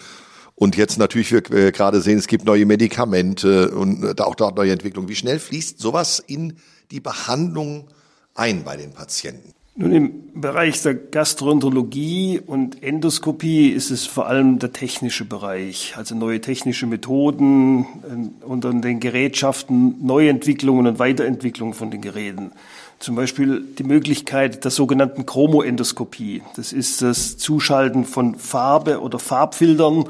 Und 0.55 0.77
jetzt 0.77 0.99
natürlich, 0.99 1.33
wir 1.33 1.73
gerade 1.73 2.03
sehen, 2.03 2.19
es 2.19 2.27
gibt 2.27 2.45
neue 2.45 2.67
Medikamente 2.67 3.71
und 3.71 4.05
äh, 4.05 4.23
auch 4.23 4.35
dort 4.35 4.57
neue 4.57 4.73
Entwicklungen. 4.73 5.09
Wie 5.09 5.17
schnell 5.17 5.39
fließt 5.39 5.79
sowas 5.79 6.23
in 6.25 6.59
die 6.91 7.01
Behandlung 7.01 7.89
ein 8.35 8.63
bei 8.63 8.77
den 8.77 8.93
Patienten? 8.93 9.55
Nun, 9.77 9.93
im 9.93 10.41
Bereich 10.41 10.83
der 10.83 10.95
Gastroenterologie 10.95 12.41
und 12.45 12.83
Endoskopie 12.83 13.69
ist 13.69 13.91
es 13.91 14.05
vor 14.05 14.27
allem 14.27 14.59
der 14.59 14.73
technische 14.73 15.25
Bereich, 15.25 15.95
also 15.97 16.15
neue 16.15 16.43
technische 16.43 16.87
Methoden 16.87 17.85
äh, 17.85 18.45
und 18.45 18.67
an 18.67 18.83
den 18.83 19.01
Gerätschaften, 19.01 20.05
Neuentwicklungen 20.05 20.87
und 20.87 20.99
Weiterentwicklungen 20.99 21.73
von 21.73 21.91
den 21.91 22.03
Geräten. 22.03 22.53
Zum 23.01 23.17
Beispiel 23.17 23.65
die 23.79 23.83
Möglichkeit 23.83 24.63
der 24.63 24.71
sogenannten 24.71 25.25
Chromoendoskopie. 25.25 26.43
Das 26.57 26.75
ist 26.75 27.01
das 27.01 27.39
Zuschalten 27.39 28.05
von 28.05 28.35
Farbe 28.35 29.01
oder 29.01 29.19
Farbfiltern, 29.19 30.05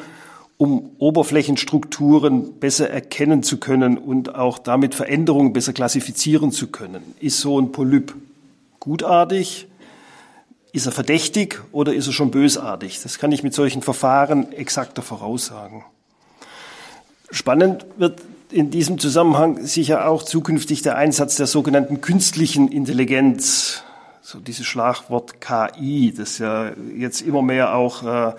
um 0.57 0.91
Oberflächenstrukturen 0.99 2.59
besser 2.59 2.91
erkennen 2.91 3.45
zu 3.45 3.59
können 3.59 3.97
und 3.97 4.35
auch 4.35 4.59
damit 4.59 4.97
Veränderungen 4.97 5.53
besser 5.53 5.73
klassifizieren 5.73 6.51
zu 6.51 6.67
können. 6.67 7.15
Ist 7.21 7.39
so 7.39 7.61
ein 7.61 7.71
Polyp 7.71 8.13
gutartig? 8.81 9.69
Ist 10.73 10.87
er 10.87 10.93
verdächtig 10.93 11.63
oder 11.71 11.95
ist 11.95 12.09
er 12.09 12.13
schon 12.13 12.33
bösartig? 12.33 13.01
Das 13.05 13.21
kann 13.21 13.31
ich 13.31 13.45
mit 13.45 13.55
solchen 13.55 13.83
Verfahren 13.83 14.53
exakter 14.53 15.03
voraussagen. 15.03 15.85
Spannend 17.31 17.87
wird 17.97 18.21
in 18.53 18.71
diesem 18.71 18.99
Zusammenhang 18.99 19.65
sicher 19.65 20.09
auch 20.09 20.23
zukünftig 20.23 20.83
der 20.83 20.97
Einsatz 20.97 21.37
der 21.37 21.47
sogenannten 21.47 22.01
künstlichen 22.01 22.69
Intelligenz, 22.69 23.83
so 24.23 24.39
dieses 24.39 24.67
Schlagwort 24.67 25.41
KI, 25.41 26.13
das 26.17 26.39
ja 26.39 26.73
jetzt 26.97 27.23
immer 27.23 27.43
mehr 27.43 27.75
auch 27.75 28.03
äh, 28.03 28.35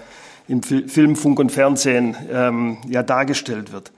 im 0.48 0.64
Film, 0.64 1.16
Funk 1.16 1.40
und 1.40 1.52
Fernsehen 1.52 2.16
ähm, 2.32 2.78
ja 2.88 3.04
dargestellt 3.04 3.72
wird. 3.72 3.92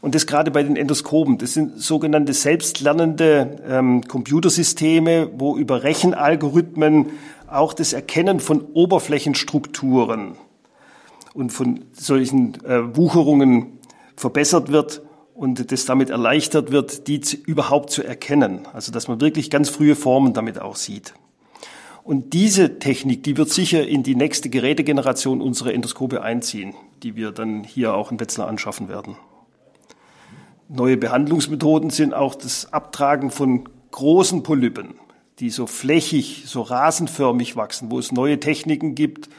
Und 0.00 0.14
das 0.14 0.26
gerade 0.26 0.50
bei 0.50 0.62
den 0.62 0.76
Endoskopen. 0.76 1.36
Das 1.36 1.52
sind 1.52 1.78
sogenannte 1.78 2.32
selbstlernende 2.32 3.62
ähm, 3.68 4.02
Computersysteme, 4.02 5.30
wo 5.36 5.56
über 5.56 5.82
Rechenalgorithmen 5.82 7.06
auch 7.48 7.74
das 7.74 7.92
Erkennen 7.92 8.40
von 8.40 8.62
Oberflächenstrukturen 8.72 10.36
und 11.34 11.50
von 11.50 11.84
solchen 11.92 12.54
äh, 12.64 12.96
Wucherungen 12.96 13.78
verbessert 14.16 14.70
wird 14.72 15.02
und 15.40 15.72
das 15.72 15.86
damit 15.86 16.10
erleichtert 16.10 16.70
wird, 16.70 17.08
die 17.08 17.22
überhaupt 17.46 17.88
zu 17.88 18.02
erkennen. 18.02 18.68
Also 18.74 18.92
dass 18.92 19.08
man 19.08 19.22
wirklich 19.22 19.48
ganz 19.48 19.70
frühe 19.70 19.96
Formen 19.96 20.34
damit 20.34 20.60
auch 20.60 20.76
sieht. 20.76 21.14
Und 22.04 22.34
diese 22.34 22.78
Technik, 22.78 23.22
die 23.22 23.38
wird 23.38 23.48
sicher 23.48 23.88
in 23.88 24.02
die 24.02 24.14
nächste 24.14 24.50
Gerätegeneration 24.50 25.40
unserer 25.40 25.72
Endoskope 25.72 26.20
einziehen, 26.20 26.74
die 27.02 27.16
wir 27.16 27.30
dann 27.30 27.64
hier 27.64 27.94
auch 27.94 28.12
in 28.12 28.20
Wetzlar 28.20 28.48
anschaffen 28.48 28.90
werden. 28.90 29.16
Neue 30.68 30.98
Behandlungsmethoden 30.98 31.88
sind 31.88 32.12
auch 32.12 32.34
das 32.34 32.70
Abtragen 32.74 33.30
von 33.30 33.66
großen 33.92 34.42
Polypen, 34.42 34.96
die 35.38 35.48
so 35.48 35.66
flächig, 35.66 36.42
so 36.48 36.60
rasenförmig 36.60 37.56
wachsen, 37.56 37.90
wo 37.90 37.98
es 37.98 38.12
neue 38.12 38.40
Techniken 38.40 38.94
gibt. 38.94 39.30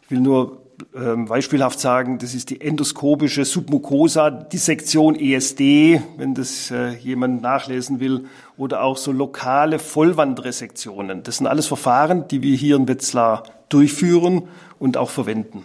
Ich 0.00 0.10
will 0.10 0.20
nur 0.20 0.65
ähm, 0.94 1.26
beispielhaft 1.26 1.80
sagen, 1.80 2.18
das 2.18 2.34
ist 2.34 2.50
die 2.50 2.60
endoskopische 2.60 3.44
Submucosa-Dissektion 3.44 5.14
ESD, 5.14 6.00
wenn 6.16 6.34
das 6.34 6.70
äh, 6.70 6.90
jemand 6.94 7.42
nachlesen 7.42 8.00
will, 8.00 8.26
oder 8.56 8.82
auch 8.82 8.96
so 8.96 9.12
lokale 9.12 9.78
Vollwandresektionen. 9.78 11.22
Das 11.22 11.38
sind 11.38 11.46
alles 11.46 11.66
Verfahren, 11.66 12.28
die 12.28 12.42
wir 12.42 12.56
hier 12.56 12.76
in 12.76 12.88
Wetzlar 12.88 13.44
durchführen 13.68 14.48
und 14.78 14.96
auch 14.96 15.10
verwenden. 15.10 15.64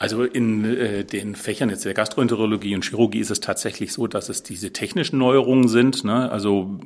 Also 0.00 0.24
in 0.24 0.64
äh, 0.64 1.04
den 1.04 1.34
Fächern 1.34 1.68
jetzt 1.68 1.84
der 1.84 1.92
Gastroenterologie 1.92 2.74
und 2.74 2.86
Chirurgie 2.86 3.18
ist 3.18 3.30
es 3.30 3.40
tatsächlich 3.40 3.92
so, 3.92 4.06
dass 4.06 4.30
es 4.30 4.42
diese 4.42 4.72
technischen 4.72 5.18
Neuerungen 5.18 5.68
sind. 5.68 6.04
Ne? 6.04 6.32
Also 6.32 6.80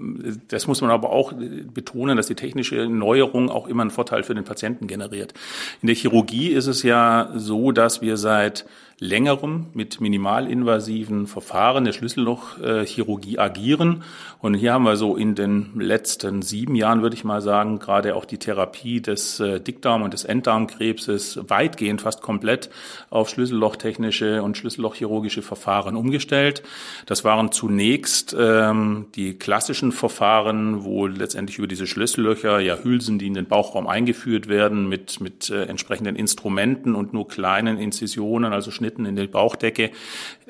das 0.49 0.66
muss 0.66 0.80
man 0.80 0.90
aber 0.90 1.11
auch 1.11 1.33
betonen, 1.33 2.16
dass 2.16 2.26
die 2.26 2.35
technische 2.35 2.88
Neuerung 2.88 3.50
auch 3.50 3.68
immer 3.68 3.83
einen 3.83 3.92
Vorteil 3.92 4.25
für 4.25 4.35
den 4.35 4.42
Patienten 4.42 4.88
generiert. 4.88 5.33
In 5.80 5.87
der 5.87 5.94
Chirurgie 5.94 6.49
ist 6.49 6.66
es 6.66 6.83
ja 6.83 7.30
so, 7.37 7.71
dass 7.71 8.02
wir 8.02 8.16
seit 8.16 8.66
längerem 8.98 9.66
mit 9.74 10.00
minimalinvasiven 10.00 11.26
Verfahren 11.26 11.84
der 11.84 11.92
Schlüssellochchirurgie 11.92 13.38
agieren. 13.38 14.02
Und 14.40 14.54
hier 14.54 14.72
haben 14.72 14.84
wir 14.84 14.96
so 14.96 15.16
in 15.16 15.34
den 15.34 15.80
letzten 15.80 16.42
sieben 16.42 16.74
Jahren, 16.74 17.02
würde 17.02 17.16
ich 17.16 17.24
mal 17.24 17.40
sagen, 17.40 17.78
gerade 17.78 18.14
auch 18.14 18.24
die 18.24 18.38
Therapie 18.38 19.00
des 19.00 19.40
äh, 19.40 19.58
Dickdarm- 19.58 20.02
und 20.02 20.12
des 20.12 20.24
Enddarmkrebses 20.24 21.40
weitgehend 21.48 22.02
fast 22.02 22.22
komplett 22.22 22.70
auf 23.10 23.30
schlüssellochtechnische 23.30 24.42
und 24.42 24.56
schlüssellochchirurgische 24.56 25.42
Verfahren 25.42 25.96
umgestellt. 25.96 26.62
Das 27.06 27.24
waren 27.24 27.52
zunächst 27.52 28.36
ähm, 28.38 29.06
die 29.14 29.34
klassischen 29.34 29.92
Verfahren, 29.92 30.84
wo 30.84 31.06
letztendlich 31.06 31.58
über 31.58 31.66
diese 31.66 31.86
Schlüssellöcher 31.86 32.60
ja 32.60 32.76
Hülsen, 32.82 33.18
die 33.18 33.26
in 33.26 33.34
den 33.34 33.46
Bauchraum 33.46 33.86
eingeführt 33.86 34.48
werden, 34.48 34.88
mit, 34.88 35.20
mit 35.20 35.50
äh, 35.50 35.64
entsprechenden 35.64 36.16
Instrumenten 36.16 36.94
und 36.94 37.12
nur 37.12 37.28
kleinen 37.28 37.78
Inzisionen, 37.78 38.52
also 38.52 38.70
Schnitten 38.85 39.07
in 39.07 39.17
der 39.17 39.26
Bauchdecke, 39.29 39.93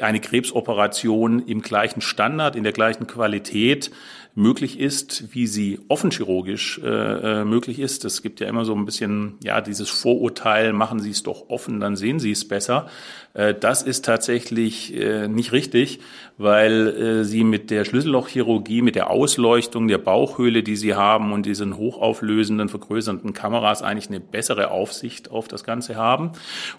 eine 0.00 0.18
Krebsoperation 0.18 1.46
im 1.46 1.62
gleichen 1.62 2.00
Standard, 2.00 2.56
in 2.56 2.64
der 2.64 2.72
gleichen 2.72 3.06
Qualität 3.06 3.92
möglich 4.36 4.80
ist, 4.80 5.32
wie 5.32 5.46
sie 5.46 5.80
offenchirurgisch 5.88 6.80
äh, 6.82 6.88
äh, 6.88 7.44
möglich 7.44 7.78
ist. 7.78 8.04
Es 8.04 8.20
gibt 8.20 8.40
ja 8.40 8.48
immer 8.48 8.64
so 8.64 8.74
ein 8.74 8.84
bisschen 8.84 9.34
ja 9.44 9.60
dieses 9.60 9.90
Vorurteil, 9.90 10.72
machen 10.72 10.98
Sie 10.98 11.10
es 11.10 11.22
doch 11.22 11.50
offen, 11.50 11.78
dann 11.78 11.94
sehen 11.94 12.18
Sie 12.18 12.32
es 12.32 12.48
besser. 12.48 12.88
Äh, 13.34 13.54
das 13.54 13.82
ist 13.82 14.04
tatsächlich 14.04 14.92
äh, 14.96 15.28
nicht 15.28 15.52
richtig, 15.52 16.00
weil 16.36 16.88
äh, 16.88 17.24
Sie 17.24 17.44
mit 17.44 17.70
der 17.70 17.84
Schlüssellochchirurgie, 17.84 18.82
mit 18.82 18.96
der 18.96 19.10
Ausleuchtung 19.10 19.86
der 19.86 19.98
Bauchhöhle, 19.98 20.64
die 20.64 20.76
Sie 20.76 20.94
haben 20.94 21.32
und 21.32 21.46
diesen 21.46 21.76
hochauflösenden, 21.76 22.68
vergrößernden 22.68 23.34
Kameras 23.34 23.82
eigentlich 23.82 24.08
eine 24.08 24.20
bessere 24.20 24.72
Aufsicht 24.72 25.30
auf 25.30 25.46
das 25.46 25.62
Ganze 25.62 25.94
haben. 25.94 26.32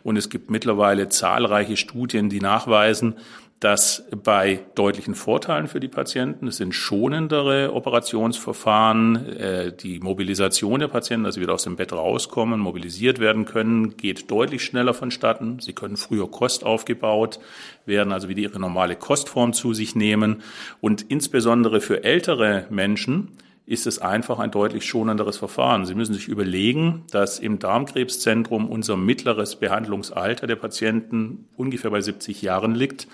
Und 0.03 0.17
es 0.17 0.29
gibt 0.29 0.49
mittlerweile 0.49 1.07
zahlreiche 1.07 1.77
Studien, 1.77 2.29
die 2.29 2.41
nachweisen, 2.41 3.15
dass 3.61 4.05
bei 4.23 4.59
deutlichen 4.75 5.15
Vorteilen 5.15 5.67
für 5.67 5.79
die 5.79 5.87
Patienten, 5.87 6.47
es 6.47 6.57
sind 6.57 6.73
schonendere 6.73 7.73
Operationsverfahren, 7.73 9.37
äh, 9.37 9.71
die 9.71 9.99
Mobilisation 9.99 10.81
der 10.81 10.89
Patienten, 10.89 11.23
dass 11.23 11.35
sie 11.35 11.41
wieder 11.41 11.53
aus 11.53 11.63
dem 11.63 11.77
Bett 11.77 11.93
rauskommen, 11.93 12.59
mobilisiert 12.59 13.19
werden 13.19 13.45
können, 13.45 13.95
geht 13.95 14.29
deutlich 14.29 14.63
schneller 14.63 14.93
vonstatten. 14.93 15.59
Sie 15.59 15.73
können 15.73 15.95
früher 15.95 16.29
Kost 16.29 16.65
aufgebaut 16.65 17.39
werden, 17.85 18.11
also 18.11 18.27
wieder 18.27 18.41
ihre 18.41 18.59
normale 18.59 18.97
Kostform 18.97 19.53
zu 19.53 19.73
sich 19.73 19.95
nehmen. 19.95 20.41
Und 20.81 21.03
insbesondere 21.03 21.79
für 21.79 22.03
ältere 22.03 22.67
Menschen 22.69 23.37
ist 23.65 23.87
es 23.87 23.99
einfach 23.99 24.39
ein 24.39 24.51
deutlich 24.51 24.85
schonenderes 24.85 25.37
Verfahren. 25.37 25.85
Sie 25.85 25.95
müssen 25.95 26.13
sich 26.13 26.27
überlegen, 26.27 27.03
dass 27.11 27.39
im 27.39 27.59
Darmkrebszentrum 27.59 28.67
unser 28.69 28.95
mittleres 28.95 29.55
Behandlungsalter 29.55 30.47
der 30.47 30.55
Patienten 30.55 31.47
ungefähr 31.57 31.91
bei 31.91 32.01
70 32.01 32.41
Jahren 32.41 32.75
liegt 32.75 33.07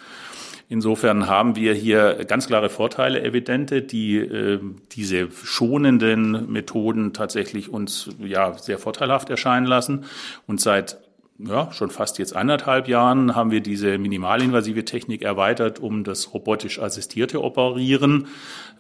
Insofern 0.72 1.28
haben 1.28 1.58
wir 1.58 1.74
hier 1.74 2.24
ganz 2.24 2.48
klare 2.48 2.70
Vorteile 2.70 3.22
evidente, 3.22 3.82
die 3.82 4.16
äh, 4.20 4.58
diese 4.94 5.30
schonenden 5.30 6.50
Methoden 6.50 7.12
tatsächlich 7.12 7.68
uns 7.68 8.10
ja 8.20 8.58
sehr 8.58 8.78
vorteilhaft 8.78 9.30
erscheinen 9.30 9.66
lassen. 9.66 10.06
Und 10.48 10.62
seit 10.62 10.98
ja, 11.40 11.74
schon 11.74 11.90
fast 11.90 12.20
jetzt 12.20 12.34
anderthalb 12.38 12.88
Jahren 12.88 13.36
haben 13.36 13.52
wir 13.52 13.60
diese 13.60 13.98
minimalinvasive 13.98 14.86
Technik 14.86 15.24
erweitert 15.24 15.80
um 15.80 16.06
das 16.06 16.34
robotisch 16.34 16.80
assistierte 16.80 17.44
Operieren. 17.44 18.28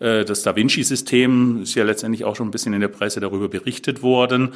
Äh, 0.02 0.26
das 0.26 0.42
Da 0.42 0.56
Vinci-System 0.56 1.62
ist 1.64 1.76
ja 1.76 1.84
letztendlich 1.84 2.26
auch 2.26 2.36
schon 2.36 2.48
ein 2.48 2.52
bisschen 2.52 2.74
in 2.74 2.82
der 2.82 2.88
Presse 2.88 3.20
darüber 3.20 3.48
berichtet 3.48 4.02
worden. 4.02 4.54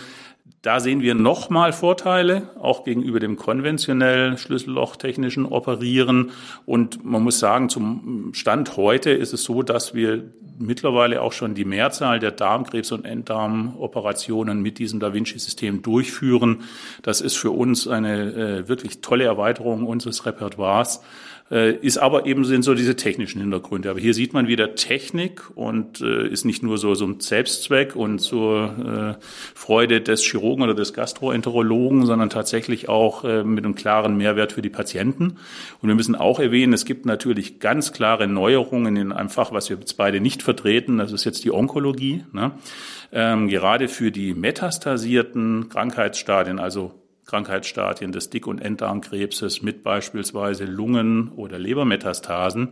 Da 0.66 0.80
sehen 0.80 1.04
wir 1.04 1.14
nochmal 1.14 1.74
Vorteile, 1.74 2.50
auch 2.60 2.86
gegenüber 2.86 3.20
dem 3.20 3.36
konventionell 3.36 4.36
schlüssellochtechnischen 4.36 5.46
Operieren. 5.46 6.32
Und 6.66 7.06
man 7.06 7.22
muss 7.22 7.38
sagen, 7.38 7.70
zum 7.70 8.32
Stand 8.34 8.76
heute 8.76 9.12
ist 9.12 9.32
es 9.32 9.44
so, 9.44 9.62
dass 9.62 9.94
wir 9.94 10.24
mittlerweile 10.58 11.22
auch 11.22 11.34
schon 11.34 11.54
die 11.54 11.66
Mehrzahl 11.66 12.18
der 12.18 12.36
Darmkrebs- 12.36 12.92
und 12.92 13.06
Enddarmoperationen 13.06 14.60
mit 14.60 14.80
diesem 14.80 15.00
Da 15.00 15.14
Vinci-System 15.14 15.84
durchführen. 15.84 16.64
Das 17.04 17.22
ist 17.22 17.38
für 17.38 17.52
uns 17.52 17.88
eine 17.88 18.34
äh, 18.34 18.68
wirklich 18.68 19.02
tolle 19.02 19.26
Erweiterung 19.26 19.86
unseres 19.86 20.26
Repertoires. 20.26 21.02
Äh, 21.52 21.76
ist 21.76 22.00
aber 22.00 22.26
eben 22.26 22.44
sind 22.44 22.64
so 22.64 22.74
diese 22.74 22.96
technischen 22.96 23.40
Hintergründe. 23.40 23.92
Aber 23.92 24.00
hier 24.00 24.16
sieht 24.16 24.34
man 24.34 24.48
wieder 24.48 24.74
Technik 24.74 25.44
und 25.54 26.02
äh, 26.02 26.28
ist 26.28 26.44
nicht 26.44 26.64
nur 26.64 26.80
so, 26.80 26.96
so 26.96 27.06
ein 27.06 27.20
Selbstzweck 27.20 27.96
und 27.96 28.18
zur 28.18 29.18
äh, 29.20 29.24
Freude 29.54 30.02
des 30.02 30.24
Chirurgen 30.24 30.55
oder 30.62 30.74
des 30.74 30.94
Gastroenterologen, 30.94 32.06
sondern 32.06 32.30
tatsächlich 32.30 32.90
auch 32.90 33.24
äh, 33.24 33.44
mit 33.44 33.64
einem 33.64 33.76
klaren 33.76 34.18
Mehrwert 34.18 34.54
für 34.54 34.62
die 34.62 34.70
Patienten. 34.70 35.38
Und 35.82 35.88
wir 35.88 35.96
müssen 35.96 36.16
auch 36.16 36.40
erwähnen, 36.40 36.74
es 36.74 36.86
gibt 36.86 37.06
natürlich 37.06 37.60
ganz 37.60 37.94
klare 37.94 38.28
Neuerungen 38.28 38.96
in 38.96 39.12
einem 39.12 39.30
Fach, 39.30 39.52
was 39.52 39.70
wir 39.70 39.78
jetzt 39.78 39.98
beide 39.98 40.20
nicht 40.20 40.44
vertreten. 40.44 40.98
Das 40.98 41.12
ist 41.12 41.24
jetzt 41.24 41.44
die 41.44 41.52
Onkologie. 41.52 42.24
Ne? 42.32 42.52
Ähm, 43.12 43.48
gerade 43.48 43.88
für 43.88 44.12
die 44.12 44.34
metastasierten 44.34 45.70
Krankheitsstadien, 45.70 46.60
also 46.60 46.92
Krankheitsstadien 47.26 48.12
des 48.12 48.30
Dick- 48.30 48.48
und 48.48 48.60
Enddarmkrebses 48.60 49.62
mit 49.62 49.84
beispielsweise 49.84 50.66
Lungen- 50.66 51.32
oder 51.36 51.58
Lebermetastasen 51.58 52.70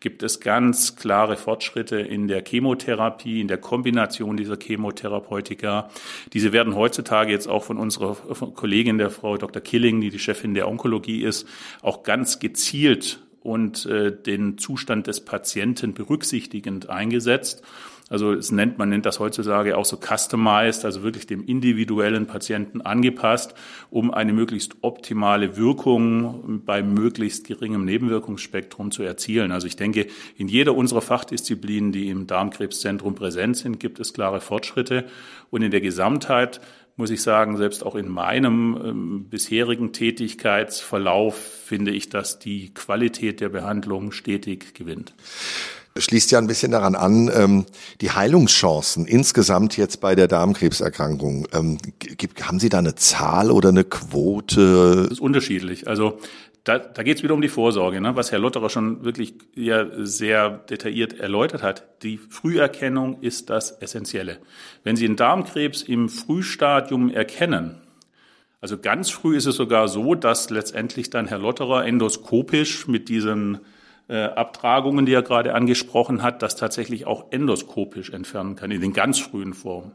gibt 0.00 0.22
es 0.22 0.40
ganz 0.40 0.96
klare 0.96 1.36
Fortschritte 1.36 1.96
in 1.96 2.28
der 2.28 2.44
Chemotherapie, 2.44 3.40
in 3.40 3.48
der 3.48 3.58
Kombination 3.58 4.36
dieser 4.36 4.56
Chemotherapeutika. 4.56 5.90
Diese 6.32 6.52
werden 6.52 6.76
heutzutage 6.76 7.32
jetzt 7.32 7.48
auch 7.48 7.64
von 7.64 7.78
unserer 7.78 8.14
Kollegin, 8.54 8.98
der 8.98 9.10
Frau 9.10 9.36
Dr. 9.36 9.60
Killing, 9.60 10.00
die 10.00 10.10
die 10.10 10.18
Chefin 10.18 10.54
der 10.54 10.68
Onkologie 10.68 11.24
ist, 11.24 11.46
auch 11.82 12.02
ganz 12.04 12.38
gezielt 12.38 13.20
und 13.42 13.86
äh, 13.86 14.10
den 14.10 14.58
Zustand 14.58 15.06
des 15.06 15.24
Patienten 15.24 15.94
berücksichtigend 15.94 16.90
eingesetzt. 16.90 17.62
Also 18.08 18.32
es 18.32 18.52
nennt, 18.52 18.78
man 18.78 18.88
nennt 18.88 19.04
das 19.04 19.18
heutzutage 19.18 19.76
auch 19.76 19.84
so 19.84 19.96
customized, 19.96 20.84
also 20.84 21.02
wirklich 21.02 21.26
dem 21.26 21.44
individuellen 21.44 22.26
Patienten 22.26 22.80
angepasst, 22.80 23.54
um 23.90 24.14
eine 24.14 24.32
möglichst 24.32 24.76
optimale 24.82 25.56
Wirkung 25.56 26.62
bei 26.64 26.84
möglichst 26.84 27.48
geringem 27.48 27.84
Nebenwirkungsspektrum 27.84 28.92
zu 28.92 29.02
erzielen. 29.02 29.50
Also 29.50 29.66
ich 29.66 29.74
denke, 29.74 30.06
in 30.36 30.46
jeder 30.46 30.76
unserer 30.76 31.02
Fachdisziplinen, 31.02 31.90
die 31.90 32.08
im 32.08 32.28
Darmkrebszentrum 32.28 33.16
präsent 33.16 33.56
sind, 33.56 33.80
gibt 33.80 33.98
es 33.98 34.12
klare 34.12 34.40
Fortschritte. 34.40 35.04
Und 35.50 35.62
in 35.62 35.72
der 35.72 35.80
Gesamtheit 35.80 36.60
muss 36.96 37.10
ich 37.10 37.22
sagen, 37.22 37.56
selbst 37.56 37.84
auch 37.84 37.96
in 37.96 38.08
meinem 38.08 38.80
ähm, 38.82 39.24
bisherigen 39.28 39.92
Tätigkeitsverlauf 39.92 41.36
finde 41.36 41.90
ich, 41.90 42.08
dass 42.08 42.38
die 42.38 42.72
Qualität 42.72 43.40
der 43.40 43.48
Behandlung 43.48 44.12
stetig 44.12 44.74
gewinnt 44.74 45.12
schließt 45.98 46.30
ja 46.30 46.38
ein 46.38 46.46
bisschen 46.46 46.72
daran 46.72 46.94
an, 46.94 47.30
ähm, 47.34 47.66
die 48.00 48.10
Heilungschancen 48.10 49.06
insgesamt 49.06 49.76
jetzt 49.76 50.00
bei 50.00 50.14
der 50.14 50.28
Darmkrebserkrankung. 50.28 51.48
Ähm, 51.52 51.78
gibt, 51.98 52.46
haben 52.46 52.60
Sie 52.60 52.68
da 52.68 52.78
eine 52.78 52.94
Zahl 52.94 53.50
oder 53.50 53.70
eine 53.70 53.84
Quote? 53.84 55.02
Das 55.04 55.12
ist 55.12 55.20
unterschiedlich. 55.20 55.88
Also 55.88 56.18
da, 56.64 56.78
da 56.78 57.02
geht 57.04 57.18
es 57.18 57.22
wieder 57.22 57.34
um 57.34 57.40
die 57.40 57.48
Vorsorge, 57.48 58.00
ne? 58.00 58.16
was 58.16 58.32
Herr 58.32 58.40
Lotterer 58.40 58.70
schon 58.70 59.04
wirklich 59.04 59.34
ja 59.54 59.86
sehr 59.98 60.50
detailliert 60.50 61.18
erläutert 61.20 61.62
hat. 61.62 62.02
Die 62.02 62.18
Früherkennung 62.18 63.20
ist 63.20 63.50
das 63.50 63.70
Essentielle. 63.70 64.38
Wenn 64.82 64.96
Sie 64.96 65.04
einen 65.04 65.14
Darmkrebs 65.14 65.82
im 65.82 66.08
Frühstadium 66.08 67.10
erkennen, 67.10 67.80
also 68.60 68.78
ganz 68.78 69.10
früh 69.10 69.36
ist 69.36 69.46
es 69.46 69.54
sogar 69.54 69.86
so, 69.86 70.16
dass 70.16 70.50
letztendlich 70.50 71.08
dann 71.08 71.28
Herr 71.28 71.38
Lotterer 71.38 71.86
endoskopisch 71.86 72.88
mit 72.88 73.08
diesen 73.08 73.60
äh, 74.08 74.24
Abtragungen, 74.24 75.06
die 75.06 75.12
er 75.12 75.22
gerade 75.22 75.54
angesprochen 75.54 76.22
hat, 76.22 76.42
das 76.42 76.56
tatsächlich 76.56 77.06
auch 77.06 77.26
endoskopisch 77.30 78.10
entfernen 78.10 78.56
kann, 78.56 78.70
in 78.70 78.80
den 78.80 78.92
ganz 78.92 79.18
frühen 79.18 79.54
Formen. 79.54 79.92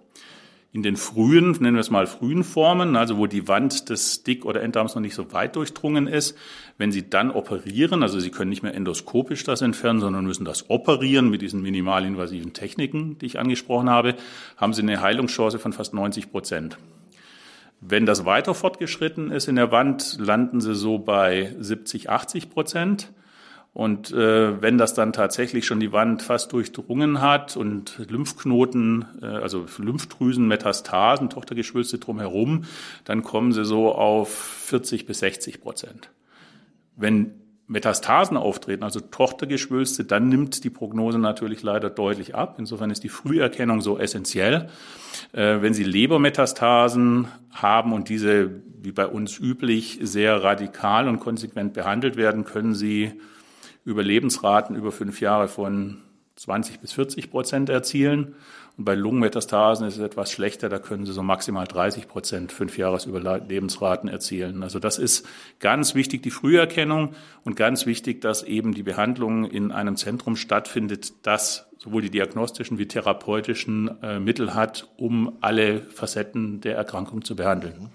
In 0.73 0.83
den 0.83 0.95
frühen, 0.95 1.51
nennen 1.59 1.75
wir 1.75 1.81
es 1.81 1.89
mal 1.89 2.07
frühen 2.07 2.45
Formen, 2.45 2.95
also 2.95 3.17
wo 3.17 3.27
die 3.27 3.49
Wand 3.49 3.89
des 3.89 4.23
Dick- 4.23 4.45
oder 4.45 4.61
Enddarms 4.61 4.95
noch 4.95 5.01
nicht 5.01 5.15
so 5.15 5.33
weit 5.33 5.57
durchdrungen 5.57 6.07
ist, 6.07 6.37
wenn 6.77 6.93
Sie 6.93 7.09
dann 7.09 7.29
operieren, 7.29 8.03
also 8.03 8.21
Sie 8.21 8.31
können 8.31 8.49
nicht 8.49 8.63
mehr 8.63 8.73
endoskopisch 8.73 9.43
das 9.43 9.61
entfernen, 9.61 9.99
sondern 9.99 10.25
müssen 10.25 10.45
das 10.45 10.69
operieren 10.69 11.29
mit 11.29 11.41
diesen 11.41 11.61
minimalinvasiven 11.61 12.53
Techniken, 12.53 13.17
die 13.19 13.25
ich 13.25 13.37
angesprochen 13.37 13.89
habe, 13.89 14.15
haben 14.55 14.71
Sie 14.71 14.81
eine 14.81 15.01
Heilungschance 15.01 15.59
von 15.59 15.73
fast 15.73 15.93
90 15.93 16.31
Prozent. 16.31 16.77
Wenn 17.81 18.05
das 18.05 18.23
weiter 18.23 18.53
fortgeschritten 18.53 19.29
ist 19.29 19.49
in 19.49 19.57
der 19.57 19.71
Wand, 19.71 20.19
landen 20.19 20.61
Sie 20.61 20.75
so 20.75 20.99
bei 20.99 21.53
70, 21.59 22.09
80 22.09 22.49
Prozent. 22.49 23.11
Und 23.73 24.11
äh, 24.11 24.61
wenn 24.61 24.77
das 24.77 24.93
dann 24.93 25.13
tatsächlich 25.13 25.65
schon 25.65 25.79
die 25.79 25.93
Wand 25.93 26.21
fast 26.21 26.51
durchdrungen 26.51 27.21
hat 27.21 27.55
und 27.55 27.99
Lymphknoten, 28.09 29.05
äh, 29.21 29.25
also 29.25 29.65
Lymphdrüsen, 29.77 30.45
Metastasen, 30.45 31.29
Tochtergeschwülste 31.29 31.97
drumherum, 31.97 32.65
dann 33.05 33.23
kommen 33.23 33.53
sie 33.53 33.63
so 33.63 33.93
auf 33.93 34.33
40 34.33 35.05
bis 35.05 35.19
60 35.19 35.61
Prozent. 35.61 36.09
Wenn 36.97 37.31
Metastasen 37.67 38.35
auftreten, 38.35 38.83
also 38.83 38.99
Tochtergeschwülste, 38.99 40.03
dann 40.03 40.27
nimmt 40.27 40.65
die 40.65 40.69
Prognose 40.69 41.17
natürlich 41.17 41.63
leider 41.63 41.89
deutlich 41.89 42.35
ab. 42.35 42.55
Insofern 42.59 42.91
ist 42.91 43.05
die 43.05 43.09
Früherkennung 43.09 43.79
so 43.79 43.97
essentiell. 43.97 44.67
Äh, 45.31 45.61
wenn 45.61 45.73
Sie 45.73 45.85
Lebermetastasen 45.85 47.29
haben 47.51 47.93
und 47.93 48.09
diese, 48.09 48.49
wie 48.81 48.91
bei 48.91 49.07
uns 49.07 49.39
üblich, 49.39 49.99
sehr 50.01 50.43
radikal 50.43 51.07
und 51.07 51.21
konsequent 51.21 51.71
behandelt 51.71 52.17
werden, 52.17 52.43
können 52.43 52.73
Sie 52.73 53.13
Überlebensraten 53.85 54.75
über 54.75 54.91
fünf 54.91 55.21
Jahre 55.21 55.47
von 55.47 56.01
20 56.35 56.79
bis 56.79 56.93
40 56.93 57.29
Prozent 57.29 57.69
erzielen. 57.69 58.35
Und 58.77 58.85
bei 58.85 58.95
Lungenmetastasen 58.95 59.85
ist 59.85 59.97
es 59.97 60.03
etwas 60.03 60.31
schlechter, 60.31 60.69
da 60.69 60.79
können 60.79 61.05
sie 61.05 61.11
so 61.11 61.21
maximal 61.21 61.67
30 61.67 62.07
Prozent 62.07 62.51
fünf 62.51 62.77
Jahresüberlebensraten 62.77 64.09
erzielen. 64.09 64.63
Also 64.63 64.79
das 64.79 64.97
ist 64.97 65.27
ganz 65.59 65.93
wichtig, 65.93 66.23
die 66.23 66.31
Früherkennung 66.31 67.13
und 67.43 67.55
ganz 67.55 67.85
wichtig, 67.85 68.21
dass 68.21 68.43
eben 68.43 68.73
die 68.73 68.83
Behandlung 68.83 69.45
in 69.45 69.71
einem 69.71 69.97
Zentrum 69.97 70.35
stattfindet, 70.35 71.13
das 71.25 71.67
sowohl 71.77 72.01
die 72.01 72.09
diagnostischen 72.09 72.77
wie 72.77 72.87
therapeutischen 72.87 74.01
äh, 74.01 74.19
Mittel 74.19 74.53
hat, 74.53 74.87
um 74.97 75.37
alle 75.41 75.81
Facetten 75.81 76.61
der 76.61 76.75
Erkrankung 76.75 77.23
zu 77.23 77.35
behandeln. 77.35 77.89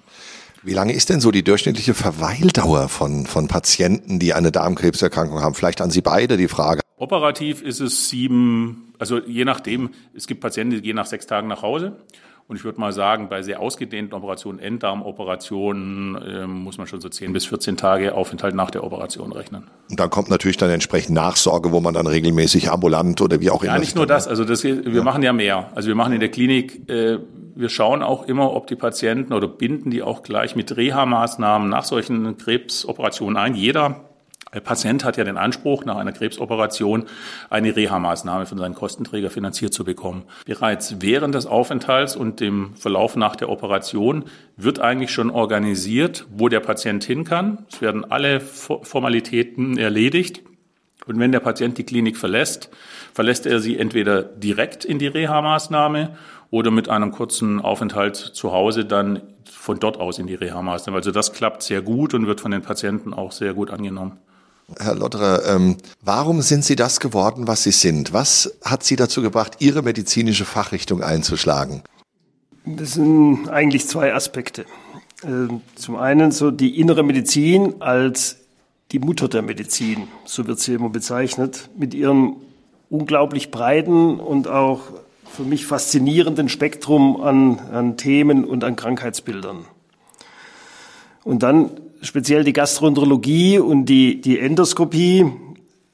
Wie 0.66 0.74
lange 0.74 0.92
ist 0.92 1.10
denn 1.10 1.20
so 1.20 1.30
die 1.30 1.44
durchschnittliche 1.44 1.94
Verweildauer 1.94 2.88
von, 2.88 3.24
von 3.24 3.46
Patienten, 3.46 4.18
die 4.18 4.34
eine 4.34 4.50
Darmkrebserkrankung 4.50 5.40
haben? 5.40 5.54
Vielleicht 5.54 5.80
an 5.80 5.90
Sie 5.90 6.00
beide 6.00 6.36
die 6.36 6.48
Frage. 6.48 6.80
Operativ 6.96 7.62
ist 7.62 7.78
es 7.78 8.08
sieben, 8.08 8.92
also 8.98 9.20
je 9.20 9.44
nachdem, 9.44 9.90
es 10.12 10.26
gibt 10.26 10.40
Patienten, 10.40 10.74
die 10.74 10.82
gehen 10.82 10.96
nach 10.96 11.06
sechs 11.06 11.28
Tagen 11.28 11.46
nach 11.46 11.62
Hause. 11.62 11.92
Und 12.48 12.56
ich 12.56 12.64
würde 12.64 12.80
mal 12.80 12.92
sagen, 12.92 13.28
bei 13.28 13.42
sehr 13.42 13.60
ausgedehnten 13.60 14.12
Operationen, 14.14 14.58
Enddarmoperationen, 14.58 16.16
äh, 16.16 16.46
muss 16.48 16.78
man 16.78 16.88
schon 16.88 17.00
so 17.00 17.08
10 17.08 17.32
bis 17.32 17.46
14 17.46 17.76
Tage 17.76 18.14
Aufenthalt 18.14 18.54
nach 18.54 18.70
der 18.70 18.82
Operation 18.82 19.32
rechnen. 19.32 19.64
Und 19.90 20.00
dann 20.00 20.10
kommt 20.10 20.30
natürlich 20.30 20.56
dann 20.56 20.70
entsprechend 20.70 21.14
Nachsorge, 21.14 21.70
wo 21.72 21.80
man 21.80 21.94
dann 21.94 22.06
regelmäßig 22.06 22.70
ambulant 22.70 23.20
oder 23.20 23.40
wie 23.40 23.50
auch 23.50 23.62
immer. 23.62 23.74
Ja, 23.74 23.78
nicht 23.78 23.96
nur 23.96 24.06
das. 24.06 24.28
Also 24.28 24.44
das, 24.44 24.62
wir 24.62 24.82
ja. 24.84 25.02
machen 25.02 25.22
ja 25.22 25.32
mehr. 25.32 25.70
Also 25.74 25.88
wir 25.88 25.96
machen 25.96 26.12
in 26.12 26.20
der 26.20 26.28
Klinik, 26.28 26.88
äh, 26.88 27.18
wir 27.56 27.70
schauen 27.70 28.02
auch 28.02 28.28
immer, 28.28 28.52
ob 28.52 28.66
die 28.66 28.76
Patienten 28.76 29.32
oder 29.32 29.48
binden 29.48 29.90
die 29.90 30.02
auch 30.02 30.22
gleich 30.22 30.54
mit 30.54 30.76
Reha-Maßnahmen 30.76 31.68
nach 31.68 31.84
solchen 31.84 32.36
Krebsoperationen 32.36 33.36
ein. 33.36 33.54
Jeder 33.54 34.06
der 34.54 34.60
Patient 34.60 35.04
hat 35.04 35.18
ja 35.18 35.24
den 35.24 35.36
Anspruch, 35.36 35.84
nach 35.84 35.96
einer 35.96 36.12
Krebsoperation 36.12 37.04
eine 37.50 37.76
Reha-Maßnahme 37.76 38.46
von 38.46 38.56
seinen 38.56 38.74
Kostenträger 38.74 39.28
finanziert 39.28 39.74
zu 39.74 39.84
bekommen. 39.84 40.22
Bereits 40.46 40.96
während 41.00 41.34
des 41.34 41.44
Aufenthalts 41.44 42.16
und 42.16 42.40
dem 42.40 42.74
Verlauf 42.74 43.16
nach 43.16 43.36
der 43.36 43.50
Operation 43.50 44.24
wird 44.56 44.78
eigentlich 44.78 45.10
schon 45.10 45.28
organisiert, 45.28 46.26
wo 46.30 46.48
der 46.48 46.60
Patient 46.60 47.04
hin 47.04 47.24
kann. 47.24 47.66
Es 47.70 47.82
werden 47.82 48.10
alle 48.10 48.40
Formalitäten 48.40 49.76
erledigt. 49.76 50.42
Und 51.06 51.20
wenn 51.20 51.32
der 51.32 51.40
Patient 51.40 51.76
die 51.76 51.84
Klinik 51.84 52.16
verlässt, 52.16 52.70
verlässt 53.12 53.46
er 53.46 53.60
sie 53.60 53.78
entweder 53.78 54.22
direkt 54.22 54.84
in 54.84 54.98
die 54.98 55.06
Reha-Maßnahme 55.06 56.16
oder 56.50 56.70
mit 56.70 56.88
einem 56.88 57.12
kurzen 57.12 57.60
Aufenthalt 57.60 58.16
zu 58.16 58.52
Hause 58.52 58.84
dann 58.84 59.22
von 59.50 59.78
dort 59.78 59.98
aus 59.98 60.18
in 60.18 60.26
die 60.26 60.34
Reha-Maßnahme. 60.34 60.98
Also 60.98 61.10
das 61.10 61.32
klappt 61.32 61.62
sehr 61.62 61.82
gut 61.82 62.14
und 62.14 62.26
wird 62.26 62.40
von 62.40 62.50
den 62.50 62.62
Patienten 62.62 63.14
auch 63.14 63.32
sehr 63.32 63.54
gut 63.54 63.70
angenommen. 63.70 64.18
Herr 64.78 64.96
Lotterer, 64.96 65.46
ähm, 65.46 65.76
warum 66.02 66.42
sind 66.42 66.64
Sie 66.64 66.74
das 66.74 66.98
geworden, 66.98 67.46
was 67.46 67.62
Sie 67.62 67.70
sind? 67.70 68.12
Was 68.12 68.58
hat 68.64 68.82
Sie 68.82 68.96
dazu 68.96 69.22
gebracht, 69.22 69.56
Ihre 69.60 69.82
medizinische 69.82 70.44
Fachrichtung 70.44 71.02
einzuschlagen? 71.02 71.82
Das 72.64 72.94
sind 72.94 73.48
eigentlich 73.48 73.86
zwei 73.86 74.12
Aspekte. 74.12 74.64
Ähm, 75.24 75.60
zum 75.76 75.96
einen 75.96 76.32
so 76.32 76.50
die 76.50 76.80
innere 76.80 77.04
Medizin 77.04 77.80
als 77.80 78.38
die 78.92 78.98
Mutter 78.98 79.28
der 79.28 79.42
Medizin, 79.42 80.08
so 80.24 80.46
wird 80.46 80.58
sie 80.58 80.74
immer 80.74 80.90
bezeichnet, 80.90 81.70
mit 81.76 81.94
ihrem 81.94 82.36
unglaublich 82.88 83.50
breiten 83.50 84.20
und 84.20 84.48
auch 84.48 84.80
für 85.30 85.42
mich 85.42 85.66
faszinierenden 85.66 86.48
Spektrum 86.48 87.20
an, 87.20 87.58
an 87.58 87.96
Themen 87.96 88.44
und 88.44 88.64
an 88.64 88.76
Krankheitsbildern. 88.76 89.64
Und 91.24 91.42
dann 91.42 91.70
speziell 92.02 92.44
die 92.44 92.52
Gastroenterologie 92.52 93.58
und 93.58 93.86
die, 93.86 94.20
die 94.20 94.38
Endoskopie, 94.38 95.26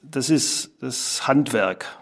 das 0.03 0.31
ist 0.31 0.71
das 0.81 1.27
Handwerk. 1.27 1.99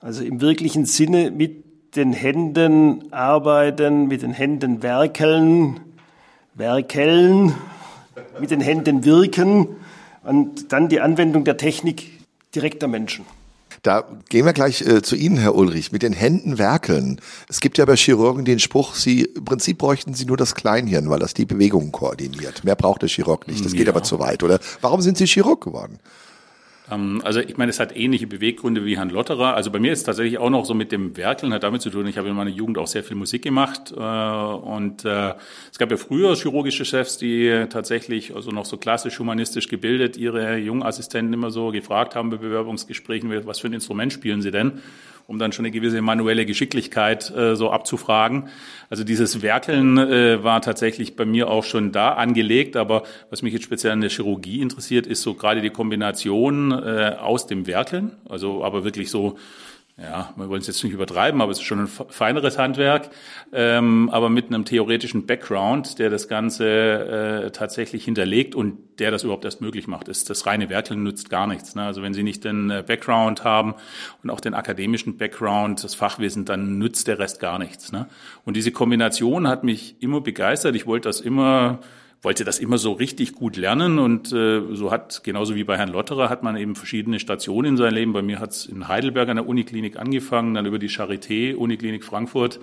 Also 0.00 0.24
im 0.24 0.40
wirklichen 0.40 0.84
Sinne 0.84 1.30
mit 1.30 1.64
den 1.94 2.12
Händen 2.12 3.12
arbeiten, 3.12 4.08
mit 4.08 4.22
den 4.22 4.32
Händen 4.32 4.82
werkeln, 4.82 5.80
werkeln, 6.54 7.54
mit 8.40 8.50
den 8.50 8.60
Händen 8.60 9.04
wirken 9.04 9.68
und 10.24 10.72
dann 10.72 10.88
die 10.88 11.00
Anwendung 11.00 11.44
der 11.44 11.56
Technik 11.56 12.10
direkt 12.54 12.82
am 12.82 12.90
Menschen. 12.90 13.24
Da 13.82 14.04
gehen 14.28 14.46
wir 14.46 14.52
gleich 14.52 14.82
äh, 14.82 15.02
zu 15.02 15.16
Ihnen, 15.16 15.36
Herr 15.36 15.56
Ulrich, 15.56 15.90
mit 15.90 16.02
den 16.02 16.12
Händen 16.12 16.56
werkeln. 16.56 17.20
Es 17.48 17.58
gibt 17.58 17.78
ja 17.78 17.84
bei 17.84 17.96
Chirurgen 17.96 18.44
den 18.44 18.60
Spruch, 18.60 18.94
Sie 18.94 19.22
im 19.22 19.44
Prinzip 19.44 19.78
bräuchten 19.78 20.14
Sie 20.14 20.24
nur 20.24 20.36
das 20.36 20.54
Kleinhirn, 20.54 21.10
weil 21.10 21.18
das 21.18 21.34
die 21.34 21.46
Bewegungen 21.46 21.90
koordiniert. 21.90 22.62
Mehr 22.62 22.76
braucht 22.76 23.02
der 23.02 23.08
Chirurg 23.08 23.48
nicht. 23.48 23.64
Das 23.64 23.72
geht 23.72 23.86
ja. 23.86 23.92
aber 23.92 24.04
zu 24.04 24.20
weit, 24.20 24.44
oder? 24.44 24.60
Warum 24.82 25.02
sind 25.02 25.18
Sie 25.18 25.26
Chirurg 25.26 25.64
geworden? 25.64 25.98
Ähm, 26.92 27.20
also 27.24 27.40
ich 27.40 27.56
meine, 27.56 27.70
es 27.70 27.80
hat 27.80 27.96
ähnliche 27.96 28.26
Beweggründe 28.26 28.84
wie 28.84 28.96
Herrn 28.96 29.10
Lotterer. 29.10 29.54
Also 29.54 29.70
bei 29.70 29.78
mir 29.78 29.92
ist 29.92 30.00
es 30.00 30.04
tatsächlich 30.04 30.38
auch 30.38 30.50
noch 30.50 30.64
so 30.64 30.74
mit 30.74 30.92
dem 30.92 31.16
Werkeln 31.16 31.52
hat 31.52 31.62
damit 31.62 31.82
zu 31.82 31.90
tun. 31.90 32.06
Ich 32.06 32.18
habe 32.18 32.28
in 32.28 32.34
meiner 32.34 32.50
Jugend 32.50 32.78
auch 32.78 32.86
sehr 32.86 33.04
viel 33.04 33.16
Musik 33.16 33.42
gemacht 33.42 33.92
äh, 33.96 34.00
und 34.00 35.04
äh, 35.04 35.34
es 35.70 35.78
gab 35.78 35.90
ja 35.90 35.96
früher 35.96 36.34
chirurgische 36.36 36.84
Chefs, 36.84 37.18
die 37.18 37.66
tatsächlich 37.70 38.34
also 38.34 38.50
noch 38.50 38.64
so 38.64 38.76
klassisch 38.76 39.18
humanistisch 39.18 39.68
gebildet 39.68 40.16
ihre 40.16 40.56
Jungassistenten 40.56 41.32
immer 41.32 41.50
so 41.50 41.70
gefragt 41.70 42.14
haben 42.14 42.30
bei 42.30 42.36
Bewerbungsgesprächen, 42.36 43.30
was 43.46 43.60
für 43.60 43.68
ein 43.68 43.72
Instrument 43.72 44.12
spielen 44.12 44.42
sie 44.42 44.50
denn? 44.50 44.80
Um 45.26 45.38
dann 45.38 45.52
schon 45.52 45.64
eine 45.64 45.72
gewisse 45.72 46.02
manuelle 46.02 46.46
Geschicklichkeit 46.46 47.30
äh, 47.34 47.56
so 47.56 47.70
abzufragen. 47.70 48.48
Also 48.90 49.04
dieses 49.04 49.42
Werkeln 49.42 49.98
äh, 49.98 50.42
war 50.42 50.60
tatsächlich 50.60 51.16
bei 51.16 51.24
mir 51.24 51.48
auch 51.48 51.64
schon 51.64 51.92
da 51.92 52.14
angelegt, 52.14 52.76
aber 52.76 53.04
was 53.30 53.42
mich 53.42 53.52
jetzt 53.52 53.64
speziell 53.64 53.92
an 53.92 54.00
der 54.00 54.10
Chirurgie 54.10 54.60
interessiert, 54.60 55.06
ist 55.06 55.22
so 55.22 55.34
gerade 55.34 55.60
die 55.60 55.70
Kombination 55.70 56.72
äh, 56.72 57.16
aus 57.20 57.46
dem 57.46 57.66
Werkeln, 57.66 58.12
also 58.28 58.64
aber 58.64 58.84
wirklich 58.84 59.10
so 59.10 59.38
ja, 59.98 60.32
wir 60.36 60.48
wollen 60.48 60.62
es 60.62 60.66
jetzt 60.66 60.82
nicht 60.82 60.94
übertreiben, 60.94 61.42
aber 61.42 61.52
es 61.52 61.58
ist 61.58 61.64
schon 61.64 61.80
ein 61.80 61.86
feineres 61.86 62.56
Handwerk, 62.56 63.10
ähm, 63.52 64.08
aber 64.10 64.30
mit 64.30 64.46
einem 64.46 64.64
theoretischen 64.64 65.26
Background, 65.26 65.98
der 65.98 66.08
das 66.08 66.28
Ganze 66.28 67.44
äh, 67.44 67.50
tatsächlich 67.50 68.04
hinterlegt 68.04 68.54
und 68.54 68.78
der 68.98 69.10
das 69.10 69.22
überhaupt 69.22 69.44
erst 69.44 69.60
möglich 69.60 69.88
macht. 69.88 70.08
Ist 70.08 70.30
das 70.30 70.46
reine 70.46 70.70
Werkeln 70.70 71.02
nützt 71.02 71.28
gar 71.28 71.46
nichts. 71.46 71.74
Ne? 71.74 71.82
Also 71.82 72.02
wenn 72.02 72.14
Sie 72.14 72.22
nicht 72.22 72.42
den 72.44 72.70
äh, 72.70 72.82
Background 72.86 73.44
haben 73.44 73.74
und 74.22 74.30
auch 74.30 74.40
den 74.40 74.54
akademischen 74.54 75.18
Background, 75.18 75.84
das 75.84 75.94
Fachwissen, 75.94 76.46
dann 76.46 76.78
nützt 76.78 77.06
der 77.06 77.18
Rest 77.18 77.38
gar 77.38 77.58
nichts. 77.58 77.92
Ne? 77.92 78.06
Und 78.46 78.56
diese 78.56 78.72
Kombination 78.72 79.46
hat 79.46 79.62
mich 79.62 79.96
immer 80.00 80.22
begeistert. 80.22 80.74
Ich 80.74 80.86
wollte 80.86 81.10
das 81.10 81.20
immer 81.20 81.80
wollte 82.22 82.44
das 82.44 82.60
immer 82.60 82.78
so 82.78 82.92
richtig 82.92 83.32
gut 83.34 83.56
lernen 83.56 83.98
und 83.98 84.32
äh, 84.32 84.62
so 84.72 84.92
hat, 84.92 85.24
genauso 85.24 85.56
wie 85.56 85.64
bei 85.64 85.76
Herrn 85.76 85.90
Lotterer, 85.90 86.30
hat 86.30 86.44
man 86.44 86.56
eben 86.56 86.76
verschiedene 86.76 87.18
Stationen 87.18 87.70
in 87.70 87.76
seinem 87.76 87.94
Leben. 87.94 88.12
Bei 88.12 88.22
mir 88.22 88.38
hat 88.38 88.52
es 88.52 88.66
in 88.66 88.86
Heidelberg 88.86 89.28
an 89.28 89.36
der 89.36 89.48
Uniklinik 89.48 89.98
angefangen, 89.98 90.54
dann 90.54 90.64
über 90.64 90.78
die 90.78 90.88
Charité, 90.88 91.54
Uniklinik 91.56 92.04
Frankfurt 92.04 92.60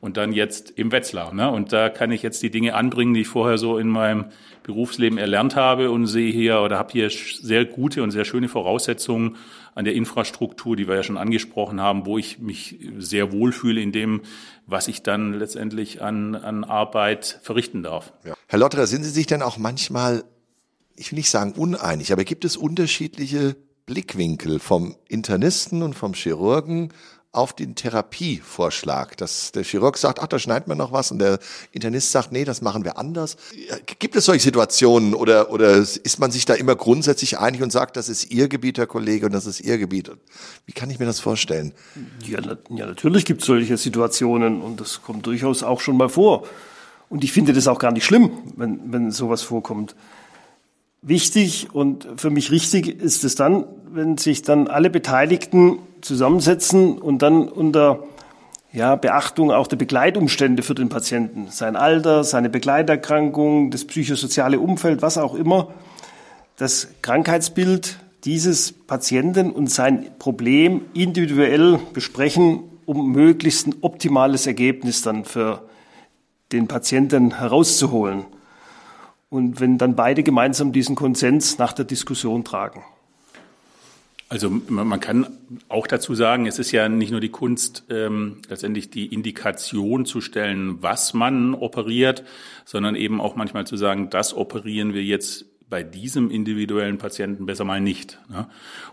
und 0.00 0.16
dann 0.16 0.32
jetzt 0.32 0.70
im 0.72 0.90
Wetzlar. 0.90 1.32
Ne? 1.32 1.48
Und 1.48 1.72
da 1.72 1.88
kann 1.88 2.10
ich 2.10 2.22
jetzt 2.22 2.42
die 2.42 2.50
Dinge 2.50 2.74
anbringen, 2.74 3.14
die 3.14 3.22
ich 3.22 3.28
vorher 3.28 3.58
so 3.58 3.78
in 3.78 3.88
meinem 3.88 4.26
Berufsleben 4.64 5.18
erlernt 5.18 5.54
habe 5.54 5.92
und 5.92 6.06
sehe 6.08 6.32
hier 6.32 6.60
oder 6.60 6.76
habe 6.76 6.92
hier 6.92 7.08
sehr 7.08 7.64
gute 7.64 8.02
und 8.02 8.10
sehr 8.10 8.24
schöne 8.24 8.48
Voraussetzungen 8.48 9.36
an 9.76 9.84
der 9.84 9.94
Infrastruktur, 9.94 10.74
die 10.74 10.88
wir 10.88 10.96
ja 10.96 11.02
schon 11.02 11.18
angesprochen 11.18 11.80
haben, 11.80 12.06
wo 12.06 12.16
ich 12.16 12.38
mich 12.38 12.78
sehr 12.96 13.30
wohlfühle 13.30 13.80
in 13.80 13.92
dem, 13.92 14.22
was 14.66 14.88
ich 14.88 15.02
dann 15.02 15.34
letztendlich 15.34 16.02
an, 16.02 16.34
an 16.34 16.64
Arbeit 16.64 17.38
verrichten 17.42 17.82
darf. 17.82 18.14
Ja. 18.24 18.34
Herr 18.46 18.58
Lotterer, 18.58 18.86
sind 18.86 19.04
Sie 19.04 19.10
sich 19.10 19.26
denn 19.26 19.42
auch 19.42 19.58
manchmal, 19.58 20.24
ich 20.96 21.12
will 21.12 21.18
nicht 21.18 21.28
sagen 21.28 21.52
uneinig, 21.52 22.10
aber 22.10 22.24
gibt 22.24 22.46
es 22.46 22.56
unterschiedliche 22.56 23.54
Blickwinkel 23.84 24.60
vom 24.60 24.96
Internisten 25.08 25.82
und 25.82 25.92
vom 25.94 26.14
Chirurgen 26.14 26.92
auf 27.36 27.52
den 27.52 27.74
Therapievorschlag, 27.74 29.16
dass 29.16 29.52
der 29.52 29.62
Chirurg 29.62 29.98
sagt, 29.98 30.20
ach, 30.20 30.26
da 30.26 30.38
schneidet 30.38 30.68
man 30.68 30.78
noch 30.78 30.92
was 30.92 31.10
und 31.10 31.18
der 31.18 31.38
Internist 31.72 32.10
sagt, 32.10 32.32
nee, 32.32 32.44
das 32.44 32.62
machen 32.62 32.84
wir 32.84 32.98
anders. 32.98 33.36
Gibt 33.98 34.16
es 34.16 34.24
solche 34.24 34.42
Situationen 34.42 35.14
oder, 35.14 35.50
oder 35.50 35.76
ist 35.76 36.18
man 36.18 36.30
sich 36.30 36.46
da 36.46 36.54
immer 36.54 36.74
grundsätzlich 36.74 37.38
einig 37.38 37.62
und 37.62 37.70
sagt, 37.70 37.96
das 37.96 38.08
ist 38.08 38.30
Ihr 38.30 38.48
Gebiet, 38.48 38.78
Herr 38.78 38.86
Kollege, 38.86 39.26
und 39.26 39.32
das 39.32 39.46
ist 39.46 39.60
Ihr 39.60 39.78
Gebiet? 39.78 40.10
Wie 40.64 40.72
kann 40.72 40.90
ich 40.90 40.98
mir 40.98 41.06
das 41.06 41.20
vorstellen? 41.20 41.72
Ja, 42.24 42.40
ja 42.70 42.86
natürlich 42.86 43.24
gibt 43.24 43.42
es 43.42 43.46
solche 43.46 43.76
Situationen 43.76 44.62
und 44.62 44.80
das 44.80 45.02
kommt 45.02 45.26
durchaus 45.26 45.62
auch 45.62 45.80
schon 45.80 45.96
mal 45.96 46.08
vor. 46.08 46.46
Und 47.08 47.22
ich 47.22 47.32
finde 47.32 47.52
das 47.52 47.68
auch 47.68 47.78
gar 47.78 47.92
nicht 47.92 48.04
schlimm, 48.04 48.30
wenn, 48.56 48.92
wenn 48.92 49.10
sowas 49.10 49.42
vorkommt. 49.42 49.94
Wichtig 51.02 51.68
und 51.72 52.08
für 52.16 52.30
mich 52.30 52.50
richtig 52.50 52.88
ist 52.88 53.22
es 53.24 53.36
dann, 53.36 53.64
wenn 53.92 54.18
sich 54.18 54.42
dann 54.42 54.66
alle 54.66 54.90
Beteiligten 54.90 55.78
zusammensetzen 56.06 56.98
und 56.98 57.22
dann 57.22 57.48
unter 57.48 58.04
ja, 58.72 58.96
Beachtung 58.96 59.50
auch 59.50 59.66
der 59.66 59.76
Begleitumstände 59.76 60.62
für 60.62 60.74
den 60.74 60.88
Patienten, 60.88 61.48
sein 61.50 61.76
Alter, 61.76 62.24
seine 62.24 62.50
Begleiterkrankung, 62.50 63.70
das 63.70 63.84
psychosoziale 63.84 64.60
Umfeld, 64.60 65.02
was 65.02 65.18
auch 65.18 65.34
immer, 65.34 65.68
das 66.56 66.88
Krankheitsbild 67.02 67.98
dieses 68.24 68.72
Patienten 68.72 69.50
und 69.50 69.70
sein 69.70 70.10
Problem 70.18 70.82
individuell 70.94 71.78
besprechen, 71.92 72.64
um 72.84 73.12
möglichst 73.12 73.66
ein 73.66 73.74
optimales 73.80 74.46
Ergebnis 74.46 75.02
dann 75.02 75.24
für 75.24 75.62
den 76.52 76.68
Patienten 76.68 77.38
herauszuholen. 77.38 78.24
Und 79.28 79.60
wenn 79.60 79.78
dann 79.78 79.96
beide 79.96 80.22
gemeinsam 80.22 80.72
diesen 80.72 80.96
Konsens 80.96 81.58
nach 81.58 81.72
der 81.72 81.84
Diskussion 81.84 82.44
tragen. 82.44 82.84
Also 84.28 84.50
man 84.50 84.98
kann 84.98 85.38
auch 85.68 85.86
dazu 85.86 86.16
sagen, 86.16 86.46
es 86.46 86.58
ist 86.58 86.72
ja 86.72 86.88
nicht 86.88 87.12
nur 87.12 87.20
die 87.20 87.28
Kunst, 87.28 87.84
ähm, 87.90 88.42
letztendlich 88.48 88.90
die 88.90 89.06
Indikation 89.06 90.04
zu 90.04 90.20
stellen, 90.20 90.82
was 90.82 91.14
man 91.14 91.54
operiert, 91.54 92.24
sondern 92.64 92.96
eben 92.96 93.20
auch 93.20 93.36
manchmal 93.36 93.68
zu 93.68 93.76
sagen, 93.76 94.10
das 94.10 94.34
operieren 94.34 94.94
wir 94.94 95.04
jetzt 95.04 95.46
bei 95.68 95.82
diesem 95.82 96.30
individuellen 96.30 96.96
Patienten 96.96 97.44
besser 97.44 97.64
mal 97.64 97.80
nicht. 97.80 98.20
Ne? 98.28 98.46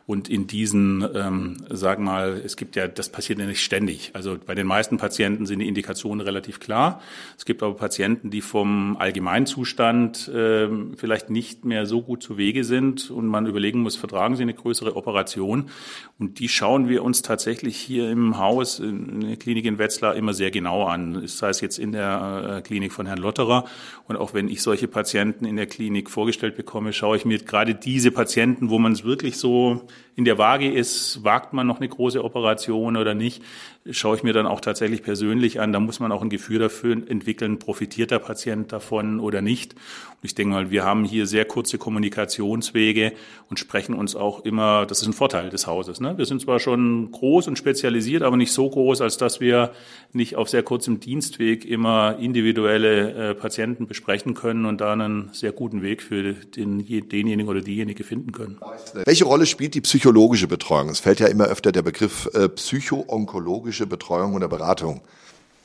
Und 0.07 0.27
in 0.27 0.47
diesen, 0.47 1.07
ähm, 1.13 1.57
sagen 1.69 2.03
mal, 2.03 2.41
es 2.43 2.57
gibt 2.57 2.75
ja, 2.75 2.87
das 2.87 3.09
passiert 3.09 3.37
ja 3.37 3.45
nicht 3.45 3.63
ständig. 3.63 4.09
Also 4.13 4.37
bei 4.43 4.55
den 4.55 4.65
meisten 4.65 4.97
Patienten 4.97 5.45
sind 5.45 5.59
die 5.59 5.67
Indikationen 5.67 6.21
relativ 6.21 6.59
klar. 6.59 6.99
Es 7.37 7.45
gibt 7.45 7.61
aber 7.61 7.75
Patienten, 7.75 8.31
die 8.31 8.41
vom 8.41 8.97
Allgemeinzustand 8.97 10.31
ähm, 10.33 10.93
vielleicht 10.97 11.29
nicht 11.29 11.63
mehr 11.63 11.85
so 11.85 12.01
gut 12.01 12.23
zu 12.23 12.37
Wege 12.37 12.63
sind 12.63 13.11
und 13.11 13.27
man 13.27 13.45
überlegen 13.45 13.81
muss, 13.81 13.95
vertragen 13.95 14.35
sie 14.35 14.41
eine 14.41 14.55
größere 14.55 14.95
Operation. 14.95 15.69
Und 16.17 16.39
die 16.39 16.49
schauen 16.49 16.89
wir 16.89 17.03
uns 17.03 17.21
tatsächlich 17.21 17.77
hier 17.77 18.09
im 18.09 18.39
Haus, 18.39 18.79
in 18.79 19.21
der 19.21 19.37
Klinik 19.37 19.65
in 19.65 19.77
Wetzlar, 19.77 20.15
immer 20.15 20.33
sehr 20.33 20.49
genau 20.49 20.85
an. 20.85 21.21
Das 21.21 21.39
heißt 21.39 21.61
jetzt 21.61 21.77
in 21.77 21.91
der 21.91 22.57
äh, 22.57 22.61
Klinik 22.61 22.93
von 22.93 23.05
Herrn 23.05 23.19
Lotterer. 23.19 23.65
Und 24.07 24.17
auch 24.17 24.33
wenn 24.33 24.49
ich 24.49 24.63
solche 24.63 24.87
Patienten 24.87 25.45
in 25.45 25.55
der 25.55 25.67
Klinik 25.67 26.09
vorgestellt 26.09 26.57
schaue 26.93 27.17
ich 27.17 27.25
mir 27.25 27.37
gerade 27.39 27.75
diese 27.75 28.11
Patienten, 28.11 28.69
wo 28.69 28.79
man 28.79 28.91
es 28.93 29.03
wirklich 29.03 29.37
so 29.37 29.87
in 30.15 30.25
der 30.25 30.37
Waage 30.37 30.71
ist, 30.71 31.23
wagt 31.23 31.53
man 31.53 31.65
noch 31.65 31.77
eine 31.77 31.89
große 31.89 32.23
Operation 32.23 32.97
oder 32.97 33.15
nicht, 33.15 33.41
schaue 33.89 34.15
ich 34.15 34.23
mir 34.23 34.33
dann 34.33 34.45
auch 34.45 34.61
tatsächlich 34.61 35.01
persönlich 35.01 35.59
an. 35.59 35.73
Da 35.73 35.79
muss 35.79 35.99
man 35.99 36.11
auch 36.11 36.21
ein 36.21 36.29
Gefühl 36.29 36.59
dafür 36.59 36.93
entwickeln, 36.93 37.59
profitiert 37.59 38.11
der 38.11 38.19
Patient 38.19 38.71
davon 38.71 39.19
oder 39.19 39.41
nicht. 39.41 39.73
Und 39.73 40.25
ich 40.27 40.35
denke 40.35 40.53
mal, 40.53 40.71
wir 40.71 40.85
haben 40.85 41.03
hier 41.03 41.25
sehr 41.25 41.45
kurze 41.45 41.77
Kommunikationswege 41.77 43.13
und 43.49 43.59
sprechen 43.59 43.95
uns 43.95 44.15
auch 44.15 44.45
immer, 44.45 44.85
das 44.85 45.01
ist 45.01 45.07
ein 45.07 45.13
Vorteil 45.13 45.49
des 45.49 45.67
Hauses. 45.67 45.99
Ne? 45.99 46.17
Wir 46.17 46.25
sind 46.25 46.41
zwar 46.41 46.59
schon 46.59 47.11
groß 47.11 47.47
und 47.47 47.57
spezialisiert, 47.57 48.21
aber 48.23 48.37
nicht 48.37 48.53
so 48.53 48.69
groß, 48.69 49.01
als 49.01 49.17
dass 49.17 49.41
wir 49.41 49.71
nicht 50.13 50.35
auf 50.35 50.47
sehr 50.47 50.63
kurzem 50.63 50.99
Dienstweg 50.99 51.65
immer 51.65 52.17
individuelle 52.19 53.31
äh, 53.31 53.35
Patienten 53.35 53.87
besprechen 53.87 54.33
können 54.33 54.65
und 54.65 54.79
da 54.79 54.93
einen 54.93 55.29
sehr 55.33 55.51
guten 55.51 55.81
Weg 55.81 56.01
für 56.01 56.33
den, 56.33 56.85
denjenigen 57.09 57.49
oder 57.49 57.61
diejenige 57.61 58.03
finden 58.03 58.31
können. 58.31 58.59
Welche 59.05 59.25
Rolle 59.25 59.45
spielt 59.45 59.73
die 59.73 59.81
Psychologie 59.81 60.02
psychologische 60.03 60.49
Betreuung. 60.49 60.89
Es 60.89 60.99
fällt 60.99 61.21
ja 61.21 61.27
immer 61.27 61.45
öfter 61.45 61.71
der 61.71 61.81
Begriff 61.81 62.29
äh, 62.33 62.49
psychoonkologische 62.49 63.87
Betreuung 63.87 64.33
oder 64.33 64.49
Beratung. 64.49 64.99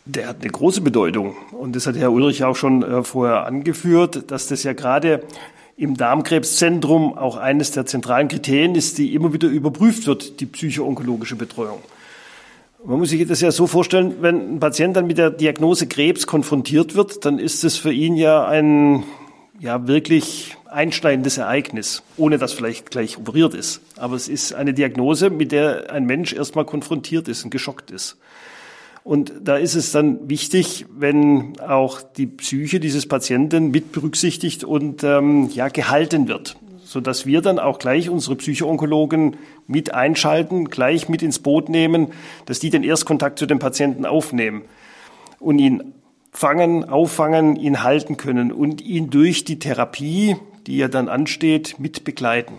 Der 0.04 0.28
hat 0.28 0.42
eine 0.42 0.50
große 0.52 0.80
Bedeutung. 0.80 1.34
Und 1.50 1.74
das 1.74 1.88
hat 1.88 1.96
Herr 1.96 2.12
Ulrich 2.12 2.44
auch 2.44 2.54
schon 2.54 2.84
äh, 2.84 3.02
vorher 3.02 3.46
angeführt, 3.46 4.30
dass 4.30 4.46
das 4.46 4.62
ja 4.62 4.74
gerade 4.74 5.24
im 5.76 5.96
Darmkrebszentrum 5.96 7.18
auch 7.18 7.36
eines 7.36 7.72
der 7.72 7.84
zentralen 7.84 8.28
Kriterien 8.28 8.76
ist, 8.76 8.98
die 8.98 9.12
immer 9.12 9.32
wieder 9.32 9.48
überprüft 9.48 10.06
wird, 10.06 10.38
die 10.38 10.46
psychoonkologische 10.46 11.34
Betreuung. 11.34 11.80
Man 12.84 13.00
muss 13.00 13.08
sich 13.08 13.26
das 13.26 13.40
ja 13.40 13.50
so 13.50 13.66
vorstellen, 13.66 14.18
wenn 14.20 14.54
ein 14.54 14.60
Patient 14.60 14.96
dann 14.96 15.08
mit 15.08 15.18
der 15.18 15.30
Diagnose 15.30 15.88
Krebs 15.88 16.28
konfrontiert 16.28 16.94
wird, 16.94 17.24
dann 17.24 17.40
ist 17.40 17.64
es 17.64 17.76
für 17.76 17.92
ihn 17.92 18.14
ja 18.14 18.46
ein 18.46 19.02
ja 19.60 19.86
wirklich 19.86 20.56
einschneidendes 20.66 21.38
Ereignis, 21.38 22.02
ohne 22.16 22.38
dass 22.38 22.52
vielleicht 22.52 22.90
gleich 22.90 23.18
operiert 23.18 23.54
ist. 23.54 23.80
Aber 23.96 24.16
es 24.16 24.28
ist 24.28 24.52
eine 24.52 24.74
Diagnose, 24.74 25.30
mit 25.30 25.52
der 25.52 25.92
ein 25.92 26.04
Mensch 26.04 26.32
erstmal 26.32 26.64
konfrontiert 26.64 27.28
ist 27.28 27.44
und 27.44 27.50
geschockt 27.50 27.90
ist. 27.90 28.16
Und 29.04 29.32
da 29.42 29.56
ist 29.56 29.74
es 29.74 29.90
dann 29.90 30.28
wichtig, 30.28 30.84
wenn 30.90 31.58
auch 31.60 32.02
die 32.02 32.26
Psyche 32.26 32.78
dieses 32.78 33.06
Patienten 33.06 33.70
mit 33.70 33.92
berücksichtigt 33.92 34.64
und 34.64 35.02
ähm, 35.02 35.48
ja 35.48 35.68
gehalten 35.68 36.28
wird, 36.28 36.56
so 36.84 37.00
dass 37.00 37.24
wir 37.24 37.40
dann 37.40 37.58
auch 37.58 37.78
gleich 37.78 38.10
unsere 38.10 38.36
Psychoonkologen 38.36 39.36
mit 39.66 39.94
einschalten, 39.94 40.66
gleich 40.66 41.08
mit 41.08 41.22
ins 41.22 41.38
Boot 41.38 41.70
nehmen, 41.70 42.08
dass 42.44 42.58
die 42.58 42.68
den 42.68 42.84
Erstkontakt 42.84 43.38
zu 43.38 43.46
dem 43.46 43.58
Patienten 43.58 44.04
aufnehmen 44.04 44.62
und 45.40 45.58
ihn 45.58 45.94
fangen, 46.30 46.84
auffangen, 46.84 47.56
ihn 47.56 47.82
halten 47.82 48.16
können 48.16 48.52
und 48.52 48.80
ihn 48.80 49.10
durch 49.10 49.44
die 49.44 49.58
Therapie, 49.58 50.36
die 50.66 50.76
ja 50.78 50.88
dann 50.88 51.08
ansteht, 51.08 51.76
mit 51.78 52.04
begleiten. 52.04 52.54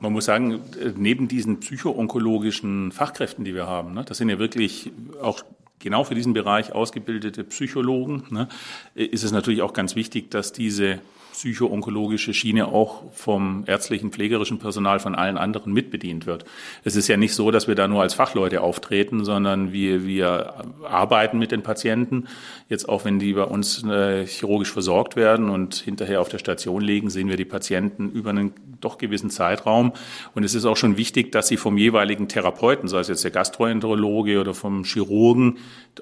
Man 0.00 0.12
muss 0.12 0.24
sagen, 0.24 0.60
neben 0.96 1.28
diesen 1.28 1.60
psychoonkologischen 1.60 2.90
Fachkräften, 2.92 3.44
die 3.44 3.54
wir 3.54 3.66
haben, 3.66 3.94
ne, 3.94 4.04
das 4.04 4.18
sind 4.18 4.28
ja 4.28 4.38
wirklich 4.38 4.90
auch 5.22 5.42
genau 5.78 6.04
für 6.04 6.14
diesen 6.14 6.32
Bereich 6.32 6.72
ausgebildete 6.72 7.44
Psychologen, 7.44 8.24
ne, 8.30 8.48
ist 8.94 9.22
es 9.22 9.32
natürlich 9.32 9.62
auch 9.62 9.72
ganz 9.72 9.94
wichtig, 9.94 10.30
dass 10.30 10.52
diese 10.52 11.00
psychoonkologische 11.32 12.34
Schiene 12.34 12.66
auch 12.68 13.10
vom 13.12 13.64
ärztlichen, 13.66 14.12
pflegerischen 14.12 14.58
Personal 14.58 15.00
von 15.00 15.14
allen 15.14 15.38
anderen 15.38 15.72
mitbedient 15.72 16.26
wird. 16.26 16.44
Es 16.84 16.94
ist 16.94 17.08
ja 17.08 17.16
nicht 17.16 17.34
so, 17.34 17.50
dass 17.50 17.68
wir 17.68 17.74
da 17.74 17.88
nur 17.88 18.02
als 18.02 18.14
Fachleute 18.14 18.60
auftreten, 18.60 19.24
sondern 19.24 19.72
wir, 19.72 20.06
wir 20.06 20.54
arbeiten 20.88 21.38
mit 21.38 21.50
den 21.50 21.62
Patienten. 21.62 22.28
Jetzt 22.68 22.88
auch 22.88 23.04
wenn 23.04 23.18
die 23.18 23.32
bei 23.32 23.44
uns 23.44 23.82
äh, 23.84 24.26
chirurgisch 24.26 24.72
versorgt 24.72 25.16
werden 25.16 25.48
und 25.48 25.74
hinterher 25.74 26.20
auf 26.20 26.28
der 26.28 26.38
Station 26.38 26.82
liegen, 26.82 27.10
sehen 27.10 27.28
wir 27.28 27.36
die 27.36 27.44
Patienten 27.44 28.10
über 28.10 28.30
einen 28.30 28.52
doch 28.80 28.98
gewissen 28.98 29.30
Zeitraum. 29.30 29.92
Und 30.34 30.44
es 30.44 30.54
ist 30.54 30.64
auch 30.64 30.76
schon 30.76 30.96
wichtig, 30.96 31.32
dass 31.32 31.48
sie 31.48 31.56
vom 31.56 31.78
jeweiligen 31.78 32.28
Therapeuten, 32.28 32.88
sei 32.88 33.00
es 33.00 33.08
jetzt 33.08 33.24
der 33.24 33.30
Gastroenterologe 33.30 34.40
oder 34.40 34.54
vom 34.54 34.84
Chirurgen, 34.84 35.58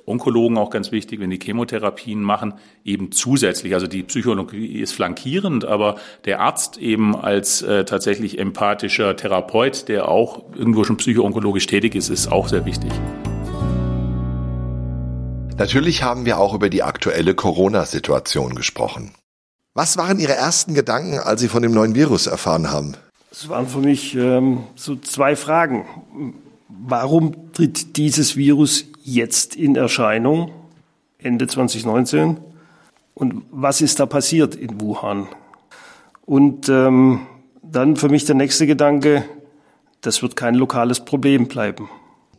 Onkologen 0.06 0.56
auch 0.56 0.70
ganz 0.70 0.92
wichtig, 0.92 1.20
wenn 1.20 1.30
die 1.30 1.38
Chemotherapien 1.38 2.22
machen, 2.22 2.54
eben 2.84 3.12
zusätzlich, 3.12 3.74
also 3.74 3.86
die 3.86 4.02
Psychologie 4.02 4.80
ist 4.80 4.92
flankierend, 5.20 5.64
aber 5.64 5.96
der 6.24 6.40
Arzt 6.40 6.78
eben 6.78 7.16
als 7.16 7.62
äh, 7.62 7.84
tatsächlich 7.84 8.38
empathischer 8.38 9.16
Therapeut, 9.16 9.88
der 9.88 10.08
auch 10.08 10.42
irgendwo 10.54 10.84
schon 10.84 10.96
psychoonkologisch 10.96 11.66
tätig 11.66 11.94
ist, 11.94 12.08
ist 12.08 12.30
auch 12.30 12.48
sehr 12.48 12.64
wichtig. 12.64 12.90
Natürlich 15.58 16.02
haben 16.02 16.24
wir 16.24 16.38
auch 16.38 16.54
über 16.54 16.70
die 16.70 16.82
aktuelle 16.82 17.34
Corona-Situation 17.34 18.54
gesprochen. 18.54 19.12
Was 19.74 19.98
waren 19.98 20.18
Ihre 20.18 20.34
ersten 20.34 20.74
Gedanken, 20.74 21.18
als 21.18 21.40
Sie 21.40 21.48
von 21.48 21.62
dem 21.62 21.72
neuen 21.72 21.94
Virus 21.94 22.26
erfahren 22.26 22.70
haben? 22.70 22.94
Es 23.30 23.48
waren 23.48 23.68
für 23.68 23.78
mich 23.78 24.16
ähm, 24.16 24.64
so 24.74 24.96
zwei 24.96 25.36
Fragen. 25.36 25.84
Warum 26.68 27.52
tritt 27.52 27.96
dieses 27.96 28.36
Virus 28.36 28.86
jetzt 29.04 29.54
in 29.54 29.76
Erscheinung, 29.76 30.50
Ende 31.18 31.46
2019? 31.46 32.38
Und 33.20 33.42
was 33.50 33.82
ist 33.82 34.00
da 34.00 34.06
passiert 34.06 34.54
in 34.54 34.80
Wuhan? 34.80 35.28
Und 36.24 36.70
ähm, 36.70 37.26
dann 37.62 37.96
für 37.96 38.08
mich 38.08 38.24
der 38.24 38.34
nächste 38.34 38.66
Gedanke, 38.66 39.26
das 40.00 40.22
wird 40.22 40.36
kein 40.36 40.54
lokales 40.54 41.00
Problem 41.04 41.46
bleiben. 41.46 41.90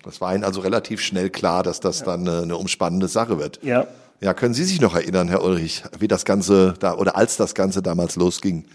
Das 0.04 0.22
war 0.22 0.34
Ihnen 0.34 0.44
also 0.44 0.62
relativ 0.62 1.00
schnell 1.02 1.30
klar, 1.30 1.62
dass 1.62 1.82
das 1.82 2.00
ja. 2.00 2.06
dann 2.08 2.28
eine, 2.28 2.42
eine 2.42 2.58
umspannende 2.58 3.08
Sache 3.08 3.38
wird. 3.38 3.60
Ja, 3.62 3.86
ja, 4.22 4.34
können 4.34 4.56
Sie 4.56 4.64
sich 4.64 4.82
noch 4.82 4.96
erinnern, 4.96 5.28
Herr 5.28 5.44
Ulrich, 5.44 5.84
wie 6.00 6.08
das 6.08 6.26
Ganze 6.26 6.74
da 6.80 6.96
oder 6.96 7.16
als 7.16 7.38
das 7.38 7.54
Ganze 7.54 7.84
damals 7.84 8.16
losging? 8.16 8.66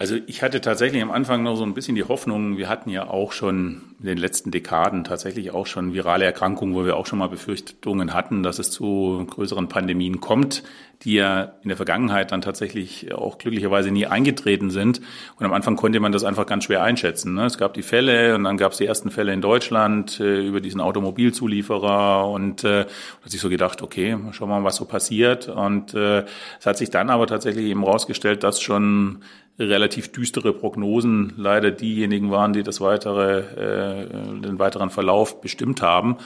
Also 0.00 0.16
ich 0.26 0.42
hatte 0.42 0.62
tatsächlich 0.62 1.02
am 1.02 1.10
Anfang 1.10 1.42
noch 1.42 1.56
so 1.56 1.62
ein 1.62 1.74
bisschen 1.74 1.94
die 1.94 2.04
Hoffnung, 2.04 2.56
wir 2.56 2.70
hatten 2.70 2.88
ja 2.88 3.06
auch 3.06 3.32
schon 3.32 3.82
in 4.00 4.06
den 4.06 4.16
letzten 4.16 4.50
Dekaden 4.50 5.04
tatsächlich 5.04 5.50
auch 5.50 5.66
schon 5.66 5.92
virale 5.92 6.24
Erkrankungen, 6.24 6.74
wo 6.74 6.86
wir 6.86 6.96
auch 6.96 7.04
schon 7.04 7.18
mal 7.18 7.28
Befürchtungen 7.28 8.14
hatten, 8.14 8.42
dass 8.42 8.58
es 8.58 8.70
zu 8.70 9.26
größeren 9.28 9.68
Pandemien 9.68 10.18
kommt, 10.18 10.62
die 11.02 11.16
ja 11.16 11.52
in 11.62 11.68
der 11.68 11.76
Vergangenheit 11.76 12.32
dann 12.32 12.40
tatsächlich 12.40 13.12
auch 13.12 13.36
glücklicherweise 13.36 13.90
nie 13.90 14.06
eingetreten 14.06 14.70
sind. 14.70 15.02
Und 15.38 15.44
am 15.44 15.52
Anfang 15.52 15.76
konnte 15.76 16.00
man 16.00 16.12
das 16.12 16.24
einfach 16.24 16.46
ganz 16.46 16.64
schwer 16.64 16.82
einschätzen. 16.82 17.34
Ne? 17.34 17.44
Es 17.44 17.58
gab 17.58 17.74
die 17.74 17.82
Fälle 17.82 18.34
und 18.34 18.44
dann 18.44 18.56
gab 18.56 18.72
es 18.72 18.78
die 18.78 18.86
ersten 18.86 19.10
Fälle 19.10 19.34
in 19.34 19.42
Deutschland 19.42 20.18
äh, 20.18 20.46
über 20.46 20.62
diesen 20.62 20.80
Automobilzulieferer 20.80 22.26
und 22.26 22.64
äh, 22.64 22.86
hat 23.22 23.30
sich 23.30 23.40
so 23.42 23.50
gedacht, 23.50 23.82
okay, 23.82 24.16
schauen 24.30 24.48
wir 24.48 24.60
mal, 24.60 24.64
was 24.64 24.76
so 24.76 24.86
passiert. 24.86 25.48
Und 25.48 25.92
äh, 25.92 26.24
es 26.58 26.64
hat 26.64 26.78
sich 26.78 26.88
dann 26.88 27.10
aber 27.10 27.26
tatsächlich 27.26 27.66
eben 27.66 27.84
rausgestellt, 27.84 28.44
dass 28.44 28.62
schon 28.62 29.22
relativ 29.68 30.10
düstere 30.12 30.52
Prognosen 30.52 31.32
leider 31.36 31.70
diejenigen 31.70 32.30
waren, 32.30 32.52
die 32.52 32.62
das 32.62 32.80
weitere, 32.80 33.40
äh, 33.40 34.06
den 34.40 34.58
weiteren 34.58 34.90
Verlauf 34.90 35.40
bestimmt 35.40 35.82
haben. 35.82 36.16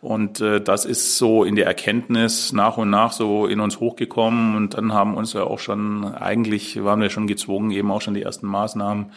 Und 0.00 0.40
äh, 0.40 0.60
das 0.60 0.84
ist 0.84 1.18
so 1.18 1.44
in 1.44 1.54
der 1.54 1.66
Erkenntnis 1.66 2.52
nach 2.52 2.78
und 2.78 2.90
nach 2.90 3.12
so 3.12 3.46
in 3.46 3.60
uns 3.60 3.80
hochgekommen. 3.80 4.56
Und 4.56 4.74
dann 4.74 4.92
haben 4.92 5.14
uns 5.14 5.32
ja 5.34 5.44
auch 5.44 5.58
schon, 5.58 6.04
eigentlich 6.04 6.82
waren 6.82 7.00
wir 7.00 7.10
schon 7.10 7.26
gezwungen, 7.26 7.70
eben 7.70 7.90
auch 7.90 8.00
schon 8.00 8.14
die 8.14 8.22
ersten 8.22 8.46
Maßnahmen 8.46 9.12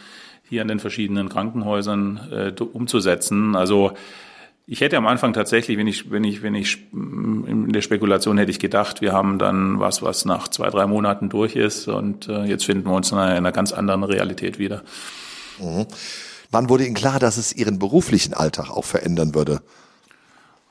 hier 0.50 0.62
an 0.62 0.68
den 0.68 0.80
verschiedenen 0.80 1.30
Krankenhäusern 1.30 2.20
äh, 2.32 2.62
umzusetzen. 2.62 3.56
Also 3.56 3.94
ich 4.72 4.80
hätte 4.80 4.96
am 4.96 5.06
Anfang 5.06 5.34
tatsächlich, 5.34 5.78
wenn 5.78 5.88
ich, 5.88 6.12
wenn 6.12 6.24
ich, 6.24 6.44
wenn 6.44 6.56
ich 6.56 6.78
in 6.94 7.74
der 7.74 7.82
Spekulation 7.82 8.38
hätte 8.38 8.52
ich 8.52 8.60
gedacht, 8.60 9.02
wir 9.02 9.12
haben 9.12 9.38
dann 9.38 9.82
was, 9.82 10.02
was 10.02 10.24
nach 10.24 10.48
zwei, 10.48 10.70
drei 10.70 10.88
Monaten 10.88 11.28
durch 11.28 11.58
ist 11.58 11.90
und 11.90 12.30
äh, 12.30 12.46
jetzt 12.46 12.64
finden 12.64 12.88
wir 12.88 12.94
uns 12.94 13.12
in 13.12 13.18
einer, 13.18 13.32
in 13.32 13.40
einer 13.40 13.52
ganz 13.52 13.74
anderen 13.74 14.06
Realität 14.06 14.60
wieder. 14.60 14.82
Mhm. 15.60 15.88
Wann 16.52 16.70
wurde 16.70 16.86
Ihnen 16.86 16.96
klar, 16.96 17.20
dass 17.20 17.36
es 17.36 17.52
Ihren 17.52 17.80
beruflichen 17.80 18.34
Alltag 18.34 18.70
auch 18.70 18.86
verändern 18.86 19.36
würde? 19.36 19.62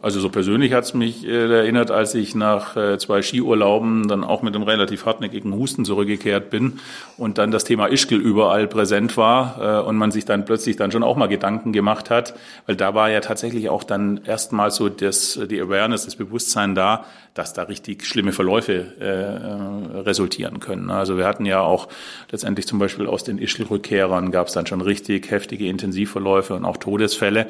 Also 0.03 0.19
so 0.19 0.31
persönlich 0.31 0.73
hat 0.73 0.85
es 0.85 0.95
mich 0.95 1.27
äh, 1.27 1.53
erinnert, 1.55 1.91
als 1.91 2.15
ich 2.15 2.35
nach 2.35 2.75
äh, 2.75 2.97
zwei 2.97 3.21
Skiurlauben 3.21 4.09
dann 4.09 4.25
auch 4.25 4.41
mit 4.41 4.55
einem 4.55 4.65
relativ 4.65 5.05
hartnäckigen 5.05 5.53
Husten 5.55 5.85
zurückgekehrt 5.85 6.49
bin 6.49 6.81
und 7.19 7.37
dann 7.37 7.51
das 7.51 7.65
Thema 7.65 7.87
Ischgl 7.87 8.17
überall 8.17 8.67
präsent 8.67 9.19
war 9.19 9.83
äh, 9.83 9.87
und 9.87 9.99
man 9.99 10.11
sich 10.11 10.25
dann 10.25 10.47
plötzlich 10.47 10.77
dann 10.77 10.91
schon 10.91 11.03
auch 11.03 11.17
mal 11.17 11.27
Gedanken 11.27 11.73
gemacht 11.73 12.09
hat, 12.09 12.35
weil 12.65 12.77
da 12.77 12.95
war 12.95 13.11
ja 13.11 13.21
tatsächlich 13.21 13.69
auch 13.69 13.85
dann 13.85 14.23
erstmal 14.25 14.71
so 14.71 14.89
das, 14.89 15.39
die 15.51 15.61
Awareness, 15.61 16.07
das 16.07 16.17
Bewusstsein 16.17 16.75
da, 16.75 17.05
dass 17.35 17.53
da 17.53 17.65
richtig 17.65 18.07
schlimme 18.07 18.33
Verläufe 18.33 18.73
äh, 18.99 19.99
resultieren 20.01 20.61
können. 20.61 20.91
Also 20.91 21.19
wir 21.19 21.27
hatten 21.27 21.45
ja 21.45 21.61
auch 21.61 21.89
letztendlich 22.31 22.67
zum 22.67 22.79
Beispiel 22.79 23.07
aus 23.07 23.23
den 23.23 23.37
Ischgl-Rückkehrern 23.37 24.31
gab 24.31 24.47
es 24.47 24.55
dann 24.55 24.67
schon 24.67 24.81
richtig 24.81 25.31
heftige 25.31 25.69
Intensivverläufe 25.69 26.55
und 26.55 26.65
auch 26.65 26.79
Todesfälle 26.79 27.47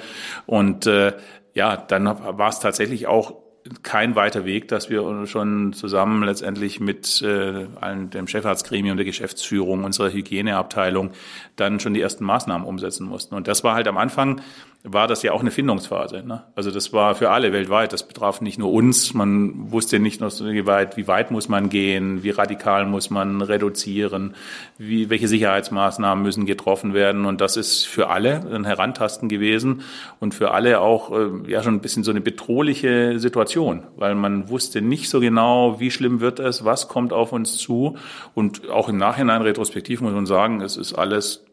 und 0.47 0.87
äh, 0.87 1.13
ja, 1.55 1.77
dann 1.77 2.05
war 2.07 2.49
es 2.49 2.61
tatsächlich 2.61 3.07
auch 3.07 3.35
kein 3.83 4.15
weiter 4.15 4.45
Weg, 4.45 4.69
dass 4.69 4.89
wir 4.89 5.27
schon 5.27 5.73
zusammen 5.73 6.23
letztendlich 6.23 6.81
mit 6.81 7.21
äh, 7.23 7.67
dem 7.93 8.27
Chefarztgremium, 8.27 8.97
der 8.97 9.05
Geschäftsführung, 9.05 9.85
unserer 9.85 10.11
Hygieneabteilung 10.11 11.11
dann 11.57 11.81
schon 11.81 11.95
die 11.95 12.01
ersten 12.01 12.25
Maßnahmen 12.25 12.67
umsetzen 12.67 13.07
mussten. 13.07 13.35
Und 13.35 13.49
das 13.49 13.63
war 13.65 13.75
halt 13.75 13.89
am 13.89 13.99
Anfang 13.99 14.41
war 14.83 15.07
das 15.07 15.23
ja 15.23 15.33
auch 15.33 15.41
eine 15.41 15.51
Findungsphase. 15.51 16.23
Ne? 16.27 16.43
Also 16.55 16.71
das 16.71 16.93
war 16.95 17.15
für 17.15 17.31
alle 17.31 17.53
weltweit. 17.53 17.93
Das 17.93 18.09
betraf 18.09 18.41
nicht 18.41 18.59
nur 18.59 18.73
uns. 18.73 19.13
Man 19.13 19.71
wusste 19.71 19.99
nicht 19.99 20.23
noch 20.23 20.31
so 20.31 20.47
wie 20.47 20.65
weit, 20.65 20.97
wie 20.97 21.07
weit 21.07 21.31
muss 21.31 21.51
man 21.51 21.69
gehen, 21.69 22.23
wie 22.23 22.31
radikal 22.31 22.87
muss 22.87 23.11
man 23.11 23.43
reduzieren, 23.43 24.35
wie, 24.79 25.11
welche 25.11 25.29
Sicherheitsmaßnahmen 25.29 26.25
müssen 26.25 26.47
getroffen 26.47 26.95
werden. 26.95 27.27
Und 27.27 27.43
das 27.43 27.59
ist 27.59 27.85
für 27.85 28.09
alle 28.09 28.41
ein 28.55 28.65
Herantasten 28.65 29.29
gewesen 29.29 29.83
und 30.19 30.35
für 30.35 30.53
alle 30.53 30.81
auch 30.81 31.13
äh, 31.13 31.51
ja 31.51 31.63
schon 31.63 31.75
ein 31.75 31.81
bisschen 31.81 32.03
so 32.03 32.11
eine 32.11 32.23
bedrohliche 32.23 33.19
Situation, 33.19 33.83
weil 33.97 34.15
man 34.15 34.49
wusste 34.49 34.81
nicht 34.81 35.11
so 35.11 35.21
genau, 35.21 35.79
wie 35.79 35.91
schlimm 35.91 36.21
wird 36.21 36.41
es, 36.41 36.65
was 36.65 36.89
kommt 36.89 37.13
auf 37.13 37.33
uns 37.33 37.59
zu. 37.59 37.99
Und 38.35 38.71
auch 38.71 38.89
im 38.89 38.97
Nachhinein 38.97 39.43
retrospektiv 39.43 40.01
muss 40.01 40.15
man 40.15 40.25
sagen, 40.25 40.63
es 40.63 40.79
ist 40.79 40.95
alles 40.95 41.45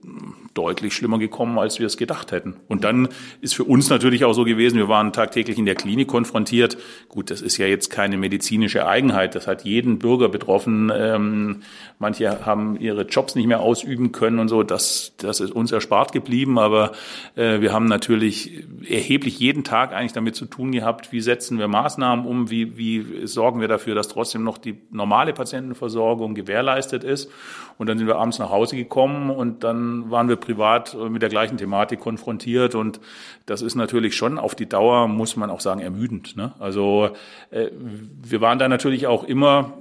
deutlich 0.53 0.95
schlimmer 0.95 1.19
gekommen, 1.19 1.59
als 1.59 1.79
wir 1.79 1.85
es 1.85 1.97
gedacht 1.97 2.31
hätten. 2.31 2.55
Und 2.67 2.83
dann 2.83 3.09
ist 3.41 3.55
für 3.55 3.63
uns 3.63 3.89
natürlich 3.89 4.25
auch 4.25 4.33
so 4.33 4.43
gewesen. 4.43 4.77
Wir 4.77 4.87
waren 4.87 5.13
tagtäglich 5.13 5.57
in 5.57 5.65
der 5.65 5.75
Klinik 5.75 6.07
konfrontiert. 6.07 6.77
Gut, 7.09 7.29
das 7.29 7.41
ist 7.41 7.57
ja 7.57 7.67
jetzt 7.67 7.89
keine 7.89 8.17
medizinische 8.17 8.87
Eigenheit. 8.87 9.35
Das 9.35 9.47
hat 9.47 9.63
jeden 9.63 9.99
Bürger 9.99 10.29
betroffen. 10.29 10.91
Ähm, 10.95 11.61
manche 11.99 12.45
haben 12.45 12.79
ihre 12.79 13.03
Jobs 13.03 13.35
nicht 13.35 13.47
mehr 13.47 13.59
ausüben 13.59 14.11
können 14.11 14.39
und 14.39 14.47
so. 14.47 14.63
Das, 14.63 15.13
das 15.17 15.39
ist 15.39 15.51
uns 15.51 15.71
erspart 15.71 16.11
geblieben. 16.11 16.59
Aber 16.59 16.93
äh, 17.35 17.61
wir 17.61 17.73
haben 17.73 17.85
natürlich 17.85 18.65
erheblich 18.87 19.39
jeden 19.39 19.63
Tag 19.63 19.93
eigentlich 19.93 20.13
damit 20.13 20.35
zu 20.35 20.45
tun 20.45 20.71
gehabt, 20.71 21.11
wie 21.11 21.21
setzen 21.21 21.59
wir 21.59 21.67
Maßnahmen 21.67 22.25
um, 22.25 22.49
wie, 22.49 22.77
wie 22.77 23.27
sorgen 23.27 23.61
wir 23.61 23.67
dafür, 23.67 23.95
dass 23.95 24.07
trotzdem 24.07 24.43
noch 24.43 24.57
die 24.57 24.77
normale 24.91 25.33
Patientenversorgung 25.33 26.35
gewährleistet 26.35 27.03
ist. 27.03 27.29
Und 27.77 27.87
dann 27.87 27.97
sind 27.97 28.07
wir 28.07 28.17
abends 28.17 28.39
nach 28.39 28.49
Hause 28.49 28.75
gekommen 28.75 29.29
und 29.29 29.63
dann 29.63 30.09
waren 30.09 30.29
wir 30.29 30.35
privat 30.35 30.97
mit 31.09 31.21
der 31.21 31.29
gleichen 31.29 31.57
Thematik 31.57 31.99
konfrontiert. 31.99 32.73
Und 32.73 32.99
das 33.45 33.61
ist 33.61 33.75
natürlich 33.75 34.15
schon 34.15 34.39
auf 34.39 34.55
die 34.55 34.67
Dauer, 34.67 35.07
muss 35.07 35.35
man 35.35 35.49
auch 35.49 35.59
sagen, 35.59 35.81
ermüdend. 35.81 36.35
Ne? 36.35 36.53
Also 36.59 37.11
äh, 37.51 37.67
wir 38.23 38.41
waren 38.41 38.59
da 38.59 38.67
natürlich 38.67 39.07
auch 39.07 39.23
immer 39.23 39.73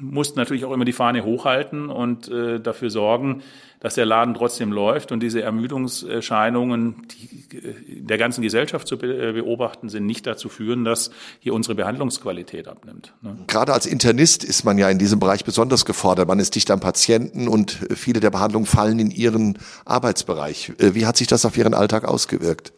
mussten 0.00 0.38
natürlich 0.38 0.64
auch 0.64 0.72
immer 0.72 0.84
die 0.84 0.92
Fahne 0.92 1.24
hochhalten 1.24 1.88
und 1.88 2.28
äh, 2.28 2.60
dafür 2.60 2.90
sorgen, 2.90 3.42
dass 3.84 3.96
der 3.96 4.06
Laden 4.06 4.32
trotzdem 4.32 4.72
läuft 4.72 5.12
und 5.12 5.20
diese 5.20 5.42
Ermüdungserscheinungen, 5.42 7.06
die 7.10 7.98
in 7.98 8.06
der 8.06 8.16
ganzen 8.16 8.40
Gesellschaft 8.40 8.88
zu 8.88 8.94
äh, 8.94 9.32
beobachten 9.32 9.90
sind, 9.90 10.06
nicht 10.06 10.26
dazu 10.26 10.48
führen, 10.48 10.86
dass 10.86 11.10
hier 11.38 11.52
unsere 11.52 11.74
Behandlungsqualität 11.74 12.66
abnimmt. 12.66 13.12
Ne? 13.20 13.36
Gerade 13.46 13.74
als 13.74 13.84
Internist 13.84 14.42
ist 14.42 14.64
man 14.64 14.78
ja 14.78 14.88
in 14.88 14.98
diesem 14.98 15.20
Bereich 15.20 15.44
besonders 15.44 15.84
gefordert. 15.84 16.28
Man 16.28 16.38
ist 16.38 16.54
dicht 16.54 16.70
am 16.70 16.80
Patienten 16.80 17.46
und 17.46 17.78
viele 17.94 18.20
der 18.20 18.30
Behandlungen 18.30 18.64
fallen 18.64 18.98
in 18.98 19.10
Ihren 19.10 19.58
Arbeitsbereich. 19.84 20.72
Äh, 20.78 20.94
wie 20.94 21.04
hat 21.04 21.18
sich 21.18 21.26
das 21.26 21.44
auf 21.44 21.58
Ihren 21.58 21.74
Alltag 21.74 22.06
ausgewirkt? 22.06 22.72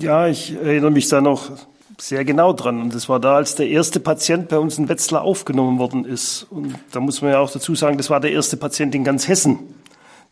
Ja, 0.00 0.26
ich 0.26 0.54
erinnere 0.54 0.90
mich 0.90 1.08
da 1.08 1.20
noch 1.20 1.50
sehr 1.98 2.24
genau 2.24 2.54
dran. 2.54 2.80
Und 2.80 2.94
das 2.94 3.10
war 3.10 3.20
da, 3.20 3.36
als 3.36 3.56
der 3.56 3.68
erste 3.68 4.00
Patient 4.00 4.48
bei 4.48 4.58
uns 4.58 4.78
in 4.78 4.88
Wetzlar 4.88 5.20
aufgenommen 5.20 5.78
worden 5.78 6.06
ist. 6.06 6.46
Und 6.48 6.76
da 6.92 7.00
muss 7.00 7.20
man 7.20 7.32
ja 7.32 7.40
auch 7.40 7.50
dazu 7.50 7.74
sagen, 7.74 7.98
das 7.98 8.08
war 8.08 8.20
der 8.20 8.32
erste 8.32 8.56
Patient 8.56 8.94
in 8.94 9.04
ganz 9.04 9.28
Hessen, 9.28 9.58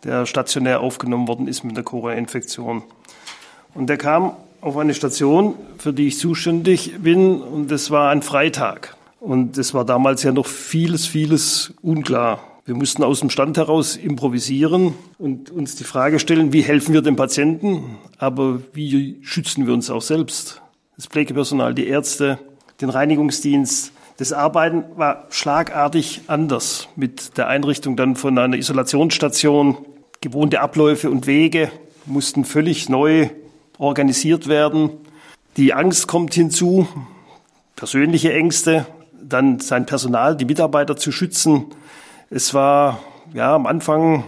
der 0.05 0.27
stationär 0.27 0.81
aufgenommen 0.81 1.29
worden 1.29 1.49
ist 1.49 1.65
mit 1.65 1.77
der 1.77 1.85
Corona-Infektion. 1.85 2.83
Und 3.75 3.89
der 3.89 3.99
kam 3.99 4.33
auf 4.61 4.77
eine 4.77 4.95
Station, 4.95 5.55
für 5.79 5.93
die 5.93 6.09
ich 6.09 6.19
zuständig 6.19 6.95
bin, 6.99 7.41
und 7.41 7.71
das 7.71 7.91
war 7.91 8.11
ein 8.11 8.23
Freitag. 8.23 8.97
Und 9.21 9.59
es 9.59 9.75
war 9.75 9.85
damals 9.85 10.23
ja 10.23 10.33
noch 10.33 10.47
vieles, 10.47 11.07
vieles 11.07 11.75
unklar. 11.83 12.41
Wir 12.65 12.75
mussten 12.75 13.05
aus 13.05 13.21
dem 13.21 13.31
Stand 13.31 13.57
heraus 13.57 13.97
improvisieren 13.97 14.95
und 15.19 15.51
uns 15.51 15.77
die 15.77 15.85
Frage 15.85 16.19
stellen, 16.19 16.53
wie 16.53 16.63
helfen 16.63 16.95
wir 16.95 17.03
dem 17.03 17.15
Patienten, 17.15 17.97
aber 18.19 18.61
wie 18.73 19.19
schützen 19.23 19.67
wir 19.67 19.75
uns 19.75 19.89
auch 19.89 20.03
selbst? 20.03 20.63
Das 20.97 21.07
Pflegepersonal, 21.07 21.75
die 21.75 21.87
Ärzte, 21.87 22.39
den 22.81 22.91
Reinigungsdienst, 22.91 23.93
das 24.19 24.33
Arbeiten 24.33 24.85
war 24.97 25.27
schlagartig 25.31 26.23
anders 26.27 26.89
mit 26.97 27.37
der 27.37 27.49
Einrichtung 27.49 27.97
dann 27.97 28.17
von 28.17 28.39
einer 28.39 28.57
Isolationsstation. 28.57 29.77
Gewohnte 30.23 30.61
Abläufe 30.61 31.11
und 31.11 31.27
Wege 31.27 31.71
mussten 32.07 32.45
völlig 32.47 32.89
neu 32.89 33.29
organisiert 33.79 34.49
werden. 34.49 34.91
Die 35.59 35.75
Angst 35.75 36.07
kommt 36.07 36.33
hinzu, 36.33 36.89
persönliche 37.77 38.33
Ängste, 38.33 38.87
dann 39.23 39.61
sein 39.61 39.85
Personal, 39.85 40.37
die 40.37 40.47
Mitarbeiter 40.47 40.97
zu 40.97 41.13
schützen. 41.13 41.67
Es 42.31 42.55
war 42.55 43.01
ja 43.35 43.55
am 43.55 43.67
Anfang 43.67 44.25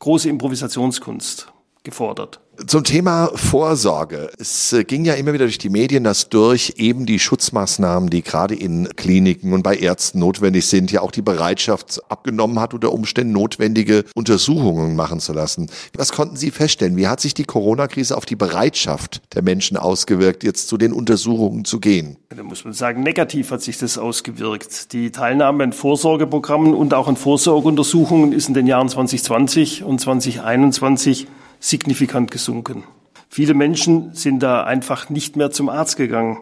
große 0.00 0.28
Improvisationskunst 0.28 1.52
gefordert. 1.84 2.40
Zum 2.64 2.84
Thema 2.84 3.30
Vorsorge. 3.34 4.30
Es 4.38 4.72
äh, 4.72 4.84
ging 4.84 5.04
ja 5.04 5.12
immer 5.14 5.34
wieder 5.34 5.44
durch 5.44 5.58
die 5.58 5.68
Medien, 5.68 6.04
dass 6.04 6.30
durch 6.30 6.74
eben 6.78 7.04
die 7.04 7.18
Schutzmaßnahmen, 7.18 8.08
die 8.08 8.22
gerade 8.22 8.54
in 8.54 8.88
Kliniken 8.96 9.52
und 9.52 9.62
bei 9.62 9.76
Ärzten 9.76 10.20
notwendig 10.20 10.66
sind, 10.66 10.90
ja 10.90 11.02
auch 11.02 11.10
die 11.10 11.20
Bereitschaft 11.20 12.00
abgenommen 12.08 12.58
hat, 12.58 12.72
unter 12.72 12.92
Umständen 12.92 13.34
notwendige 13.34 14.04
Untersuchungen 14.14 14.96
machen 14.96 15.20
zu 15.20 15.34
lassen. 15.34 15.68
Was 15.94 16.12
konnten 16.12 16.36
Sie 16.36 16.50
feststellen? 16.50 16.96
Wie 16.96 17.08
hat 17.08 17.20
sich 17.20 17.34
die 17.34 17.44
Corona-Krise 17.44 18.16
auf 18.16 18.24
die 18.24 18.36
Bereitschaft 18.36 19.20
der 19.34 19.42
Menschen 19.42 19.76
ausgewirkt, 19.76 20.42
jetzt 20.42 20.68
zu 20.68 20.78
den 20.78 20.94
Untersuchungen 20.94 21.66
zu 21.66 21.78
gehen? 21.78 22.16
Da 22.34 22.42
muss 22.42 22.64
man 22.64 22.72
sagen, 22.72 23.02
negativ 23.02 23.50
hat 23.50 23.60
sich 23.60 23.76
das 23.76 23.98
ausgewirkt. 23.98 24.94
Die 24.94 25.10
Teilnahme 25.10 25.64
an 25.64 25.72
Vorsorgeprogrammen 25.74 26.74
und 26.74 26.94
auch 26.94 27.06
an 27.06 27.16
Vorsorgeuntersuchungen 27.16 28.32
ist 28.32 28.48
in 28.48 28.54
den 28.54 28.66
Jahren 28.66 28.88
2020 28.88 29.84
und 29.84 30.00
2021 30.00 31.26
signifikant 31.66 32.30
gesunken. 32.30 32.84
Viele 33.28 33.52
Menschen 33.52 34.14
sind 34.14 34.40
da 34.40 34.62
einfach 34.62 35.10
nicht 35.10 35.34
mehr 35.34 35.50
zum 35.50 35.68
Arzt 35.68 35.96
gegangen. 35.96 36.38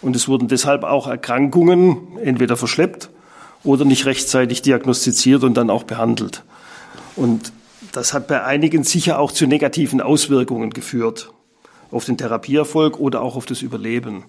Und 0.00 0.16
es 0.16 0.26
wurden 0.26 0.48
deshalb 0.48 0.84
auch 0.84 1.06
Erkrankungen 1.06 2.16
entweder 2.22 2.56
verschleppt 2.56 3.10
oder 3.62 3.84
nicht 3.84 4.06
rechtzeitig 4.06 4.62
diagnostiziert 4.62 5.44
und 5.44 5.54
dann 5.54 5.68
auch 5.68 5.82
behandelt. 5.82 6.44
Und 7.14 7.52
das 7.92 8.14
hat 8.14 8.26
bei 8.26 8.42
einigen 8.42 8.84
sicher 8.84 9.18
auch 9.18 9.32
zu 9.32 9.46
negativen 9.46 10.00
Auswirkungen 10.00 10.70
geführt 10.70 11.30
auf 11.90 12.06
den 12.06 12.16
Therapieerfolg 12.16 12.98
oder 12.98 13.20
auch 13.20 13.36
auf 13.36 13.44
das 13.44 13.60
Überleben. 13.60 14.24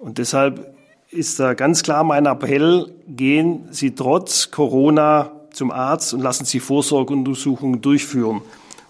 Und 0.00 0.18
deshalb 0.18 0.74
ist 1.10 1.38
da 1.38 1.54
ganz 1.54 1.84
klar 1.84 2.02
mein 2.02 2.26
Appell, 2.26 2.92
gehen 3.06 3.68
Sie 3.70 3.94
trotz 3.94 4.50
Corona 4.50 5.30
zum 5.52 5.70
Arzt 5.70 6.12
und 6.12 6.22
lassen 6.22 6.44
Sie 6.44 6.60
Vorsorgeuntersuchungen 6.60 7.80
durchführen. 7.80 8.42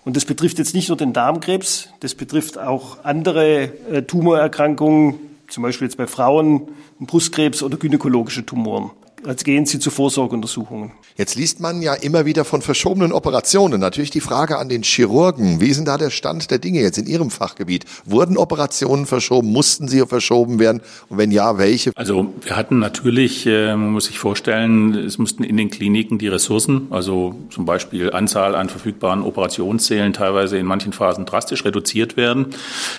Und 0.04 0.16
das 0.16 0.24
betrifft 0.24 0.58
jetzt 0.58 0.74
nicht 0.74 0.88
nur 0.88 0.96
den 0.96 1.12
Darmkrebs, 1.12 1.90
das 2.00 2.14
betrifft 2.14 2.58
auch 2.58 3.04
andere 3.04 3.64
äh, 3.90 4.02
Tumorerkrankungen, 4.02 5.14
zum 5.48 5.62
Beispiel 5.62 5.86
jetzt 5.86 5.96
bei 5.96 6.06
Frauen, 6.06 6.68
Brustkrebs 7.00 7.62
oder 7.62 7.76
gynäkologische 7.76 8.44
Tumoren 8.44 8.90
als 9.24 9.44
gehen 9.44 9.66
Sie 9.66 9.78
zu 9.78 9.90
Vorsorgeuntersuchungen. 9.90 10.92
Jetzt 11.16 11.34
liest 11.34 11.60
man 11.60 11.82
ja 11.82 11.94
immer 11.94 12.26
wieder 12.26 12.44
von 12.44 12.62
verschobenen 12.62 13.12
Operationen. 13.12 13.80
Natürlich 13.80 14.10
die 14.10 14.20
Frage 14.20 14.58
an 14.58 14.68
den 14.68 14.82
Chirurgen. 14.82 15.60
Wie 15.60 15.68
ist 15.68 15.78
denn 15.78 15.84
da 15.84 15.98
der 15.98 16.10
Stand 16.10 16.50
der 16.50 16.58
Dinge 16.58 16.80
jetzt 16.80 16.98
in 16.98 17.06
Ihrem 17.06 17.30
Fachgebiet? 17.30 17.84
Wurden 18.04 18.36
Operationen 18.36 19.06
verschoben? 19.06 19.48
Mussten 19.50 19.88
sie 19.88 20.06
verschoben 20.06 20.58
werden? 20.58 20.80
Und 21.08 21.18
wenn 21.18 21.30
ja, 21.30 21.58
welche? 21.58 21.92
Also 21.96 22.32
wir 22.42 22.56
hatten 22.56 22.78
natürlich, 22.78 23.46
äh, 23.46 23.74
man 23.74 23.90
muss 23.90 24.06
sich 24.06 24.18
vorstellen, 24.18 24.94
es 24.94 25.18
mussten 25.18 25.42
in 25.42 25.56
den 25.56 25.70
Kliniken 25.70 26.18
die 26.18 26.28
Ressourcen, 26.28 26.86
also 26.90 27.34
zum 27.50 27.64
Beispiel 27.64 28.12
Anzahl 28.12 28.54
an 28.54 28.68
verfügbaren 28.68 29.22
Operationssälen 29.22 30.12
teilweise 30.12 30.58
in 30.58 30.66
manchen 30.66 30.92
Phasen 30.92 31.26
drastisch 31.26 31.64
reduziert 31.64 32.16
werden. 32.16 32.46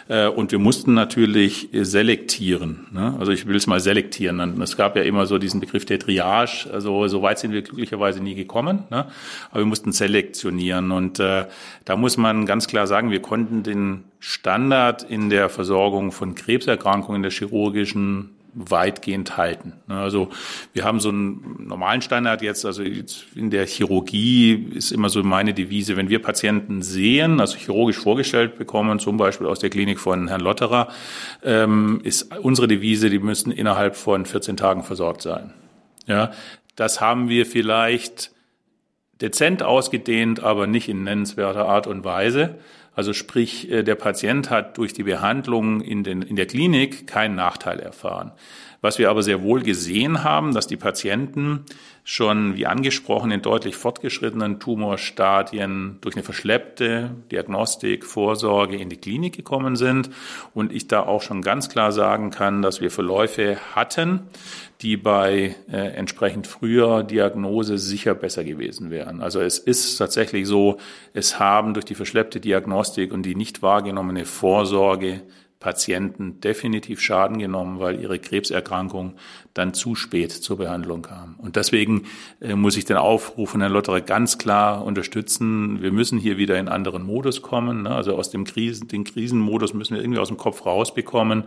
Äh, 0.08 0.28
und 0.28 0.52
wir 0.52 0.60
mussten 0.60 0.94
natürlich 0.94 1.70
selektieren. 1.74 2.88
Ne? 2.92 3.16
Also 3.20 3.32
ich 3.32 3.48
will 3.48 3.56
es 3.56 3.68
mal 3.68 3.80
selektieren. 3.80 4.62
Es 4.62 4.76
gab 4.76 4.96
ja 4.96 5.04
immer 5.04 5.26
so 5.26 5.38
diesen 5.38 5.60
Begriff 5.60 5.86
der 5.86 6.00
Triage. 6.10 6.70
Also 6.72 7.08
so 7.08 7.22
weit 7.22 7.40
sind 7.40 7.52
wir 7.52 7.62
glücklicherweise 7.62 8.22
nie 8.22 8.36
gekommen. 8.36 8.84
Ne? 8.90 9.08
Aber 9.52 9.60
wir 9.60 9.66
mussten 9.66 9.92
selektionieren. 9.92 10.92
Und 10.92 11.20
äh, 11.20 11.46
da 11.86 11.96
muss 11.96 12.18
man 12.18 12.46
ganz 12.46 12.68
klar 12.68 12.88
sagen, 12.88 13.12
wir 13.12 13.22
konnten 13.22 13.64
den 13.64 14.04
Standard 14.20 15.04
in 15.04 15.30
der 15.30 15.50
Versorgung 15.50 16.12
von 16.12 16.36
Krebserkrankungen, 16.36 17.22
der 17.22 17.32
chirurgischen 17.32 18.32
weitgehend 18.56 19.38
halten. 19.38 19.74
Ne? 19.88 19.96
Also 20.00 20.30
wir 20.74 20.84
haben 20.84 21.00
so 21.00 21.10
einen 21.10 21.68
normalen 21.68 22.02
Standard 22.02 22.42
jetzt, 22.42 22.66
also 22.66 22.82
in 22.82 23.52
der 23.52 23.68
Chirurgie 23.68 24.72
ist 24.74 24.92
immer 24.92 25.10
so 25.10 25.22
meine 25.24 25.54
Devise, 25.54 25.96
wenn 25.98 26.10
wir 26.10 26.20
Patienten 26.20 26.82
sehen, 26.82 27.40
also 27.40 27.58
chirurgisch 27.58 28.00
vorgestellt 28.00 28.58
bekommen, 28.58 28.98
zum 28.98 29.18
Beispiel 29.18 29.46
aus 29.46 29.60
der 29.60 29.70
Klinik 29.70 30.00
von 30.00 30.28
Herrn 30.28 30.42
Lotterer, 30.42 30.88
ähm, 31.44 32.02
ist 32.04 32.36
unsere 32.40 32.68
Devise, 32.68 33.12
die 33.12 33.20
müssen 33.20 33.52
innerhalb 33.52 33.96
von 33.96 34.26
14 34.26 34.58
Tagen 34.58 34.84
versorgt 34.84 35.22
sein. 35.22 35.54
Ja, 36.10 36.32
das 36.76 37.00
haben 37.00 37.30
wir 37.30 37.46
vielleicht 37.46 38.32
dezent 39.22 39.64
ausgedehnt, 39.64 40.42
aber 40.42 40.66
nicht 40.66 40.90
in 40.90 41.04
nennenswerter 41.04 41.68
Art 41.68 41.88
und 41.88 42.04
Weise. 42.04 42.56
Also 42.96 43.14
sprich, 43.14 43.72
äh, 43.72 43.84
der 43.84 43.96
Patient 43.96 44.50
hat 44.50 44.78
durch 44.78 44.94
die 44.94 45.04
Behandlung 45.04 45.82
in, 45.82 46.04
den, 46.04 46.22
in 46.22 46.36
der 46.36 46.48
Klinik 46.48 47.08
keinen 47.08 47.36
Nachteil 47.36 47.80
erfahren. 47.80 48.32
Was 48.82 48.98
wir 48.98 49.10
aber 49.10 49.24
sehr 49.24 49.44
wohl 49.44 49.62
gesehen 49.62 50.24
haben, 50.24 50.54
dass 50.54 50.68
die 50.68 50.78
Patienten 50.78 51.66
schon, 52.06 52.56
wie 52.56 52.66
angesprochen, 52.66 53.30
in 53.30 53.42
deutlich 53.42 53.76
fortgeschrittenen 53.76 54.60
Tumorstadien 54.60 55.98
durch 56.02 56.16
eine 56.16 56.24
verschleppte 56.24 57.12
Diagnostik, 57.32 58.06
Vorsorge 58.06 58.78
in 58.78 58.90
die 58.90 58.98
Klinik 58.98 59.36
gekommen 59.36 59.76
sind. 59.76 60.10
Und 60.54 60.72
ich 60.72 60.88
da 60.88 61.02
auch 61.02 61.22
schon 61.22 61.42
ganz 61.42 61.70
klar 61.70 61.92
sagen 61.92 62.32
kann, 62.32 62.62
dass 62.62 62.80
wir 62.80 62.90
Verläufe 62.90 63.58
hatten, 63.76 64.22
die 64.82 64.96
bei 64.96 65.56
äh, 65.70 65.76
entsprechend 65.76 66.48
früher 66.48 67.04
Diagnose 67.04 67.78
sicher 67.78 68.16
besser 68.16 68.46
gewesen 68.46 68.90
wären. 68.90 69.22
Also 69.22 69.42
es 69.42 69.60
ist 69.60 69.98
tatsächlich 69.98 70.48
so, 70.48 70.78
es 71.14 71.38
haben 71.38 71.74
durch 71.74 71.86
die 71.86 71.96
verschleppte 71.96 72.40
Diagnostik 72.40 73.12
und 73.12 73.24
die 73.24 73.36
nicht 73.36 73.62
wahrgenommene 73.62 74.26
Vorsorge 74.26 75.22
Patienten 75.60 76.40
definitiv 76.40 77.02
Schaden 77.02 77.38
genommen, 77.38 77.80
weil 77.80 78.00
ihre 78.00 78.18
Krebserkrankung 78.18 79.16
dann 79.54 79.74
zu 79.74 79.94
spät 79.94 80.32
zur 80.32 80.58
Behandlung 80.58 81.02
kam. 81.02 81.36
Und 81.38 81.58
deswegen 81.58 82.06
äh, 82.40 82.56
muss 82.56 82.78
ich 82.78 82.86
den 82.86 82.96
Aufruf 82.96 83.50
von 83.50 83.60
Herrn 83.60 83.74
Lotterer 83.74 84.00
ganz 84.00 84.38
klar 84.38 84.86
unterstützen. 84.86 85.82
Wir 85.82 85.92
müssen 85.92 86.18
hier 86.18 86.38
wieder 86.38 86.58
in 86.58 86.70
anderen 86.70 87.04
Modus 87.04 87.42
kommen. 87.42 87.84
Ne? 87.84 87.90
Also 87.90 88.16
aus 88.16 88.30
dem 88.30 88.46
Krisen, 88.46 88.88
den 88.88 89.04
Krisenmodus 89.04 89.74
müssen 89.74 89.96
wir 89.96 90.02
irgendwie 90.02 90.20
aus 90.20 90.30
dem 90.30 90.38
Kopf 90.38 90.66
rausbekommen, 90.66 91.44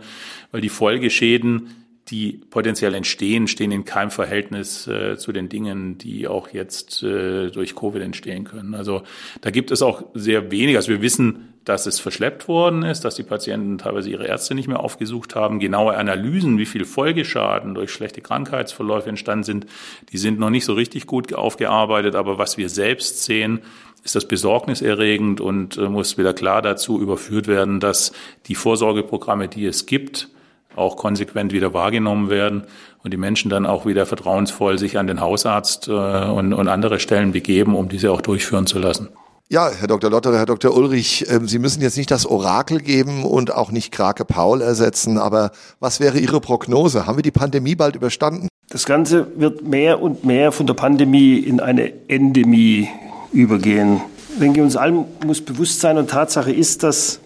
weil 0.51 0.61
die 0.61 0.69
Folgeschäden 0.69 1.69
die 2.09 2.33
potenziell 2.33 2.93
entstehen, 2.95 3.47
stehen 3.47 3.71
in 3.71 3.85
keinem 3.85 4.11
Verhältnis 4.11 4.87
äh, 4.87 5.17
zu 5.17 5.31
den 5.31 5.47
Dingen, 5.47 5.97
die 5.97 6.27
auch 6.27 6.49
jetzt 6.49 7.01
äh, 7.01 7.49
durch 7.49 7.75
Covid 7.75 8.01
entstehen 8.01 8.43
können. 8.43 8.73
Also 8.75 9.03
da 9.39 9.51
gibt 9.51 9.71
es 9.71 9.81
auch 9.81 10.03
sehr 10.13 10.51
wenig. 10.51 10.75
Also 10.75 10.89
wir 10.89 11.01
wissen, 11.01 11.52
dass 11.65 11.85
es 11.85 11.99
verschleppt 11.99 12.47
worden 12.47 12.83
ist, 12.83 13.05
dass 13.05 13.15
die 13.15 13.23
Patienten 13.23 13.77
teilweise 13.77 14.09
ihre 14.09 14.27
Ärzte 14.27 14.53
nicht 14.55 14.67
mehr 14.67 14.81
aufgesucht 14.81 15.35
haben. 15.35 15.59
Genaue 15.59 15.95
Analysen, 15.95 16.57
wie 16.57 16.65
viel 16.65 16.85
Folgeschaden 16.85 17.73
durch 17.73 17.91
schlechte 17.91 18.21
Krankheitsverläufe 18.21 19.09
entstanden 19.09 19.43
sind, 19.43 19.65
die 20.11 20.17
sind 20.17 20.39
noch 20.39 20.49
nicht 20.49 20.65
so 20.65 20.73
richtig 20.73 21.07
gut 21.07 21.33
aufgearbeitet. 21.33 22.15
Aber 22.15 22.37
was 22.37 22.57
wir 22.57 22.69
selbst 22.69 23.23
sehen, 23.23 23.61
ist 24.03 24.15
das 24.15 24.27
besorgniserregend 24.27 25.39
und 25.39 25.77
äh, 25.77 25.87
muss 25.87 26.17
wieder 26.17 26.33
klar 26.33 26.61
dazu 26.61 26.99
überführt 27.01 27.47
werden, 27.47 27.79
dass 27.79 28.11
die 28.47 28.55
Vorsorgeprogramme, 28.55 29.47
die 29.47 29.65
es 29.65 29.85
gibt, 29.85 30.29
auch 30.75 30.97
konsequent 30.97 31.53
wieder 31.53 31.73
wahrgenommen 31.73 32.29
werden 32.29 32.63
und 33.03 33.13
die 33.13 33.17
Menschen 33.17 33.49
dann 33.49 33.65
auch 33.65 33.85
wieder 33.85 34.05
vertrauensvoll 34.05 34.79
sich 34.79 34.97
an 34.97 35.07
den 35.07 35.21
Hausarzt 35.21 35.87
äh, 35.87 35.91
und, 35.91 36.53
und 36.53 36.67
andere 36.67 36.99
Stellen 36.99 37.31
begeben, 37.31 37.75
um 37.75 37.87
diese 37.87 38.11
auch 38.11 38.21
durchführen 38.21 38.67
zu 38.67 38.79
lassen. 38.79 39.09
Ja, 39.53 39.69
Herr 39.69 39.87
Dr. 39.87 40.09
Lotterer, 40.09 40.39
Herr 40.39 40.45
Dr. 40.47 40.75
Ulrich, 40.75 41.27
ähm, 41.29 41.47
Sie 41.47 41.59
müssen 41.59 41.79
jetzt 41.83 41.95
nicht 41.95 42.09
das 42.09 42.25
Orakel 42.25 42.79
geben 42.79 43.23
und 43.23 43.53
auch 43.53 43.69
nicht 43.69 43.91
Krake 43.91 44.25
Paul 44.25 44.61
ersetzen, 44.61 45.19
aber 45.19 45.51
was 45.79 45.99
wäre 45.99 46.17
Ihre 46.17 46.41
Prognose? 46.41 47.05
Haben 47.05 47.19
wir 47.19 47.21
die 47.21 47.29
Pandemie 47.29 47.75
bald 47.75 47.95
überstanden? 47.95 48.47
Das 48.69 48.85
Ganze 48.85 49.27
wird 49.35 49.63
mehr 49.63 50.01
und 50.01 50.25
mehr 50.25 50.51
von 50.51 50.65
der 50.65 50.73
Pandemie 50.73 51.37
in 51.37 51.59
eine 51.59 51.93
Endemie 52.09 52.89
übergehen. 53.31 54.01
Ich 54.33 54.39
denke, 54.39 54.63
uns 54.63 54.75
allen 54.75 55.05
muss 55.23 55.41
bewusst 55.41 55.81
sein 55.81 55.99
und 55.99 56.09
Tatsache 56.09 56.51
ist, 56.51 56.81
dass 56.81 57.19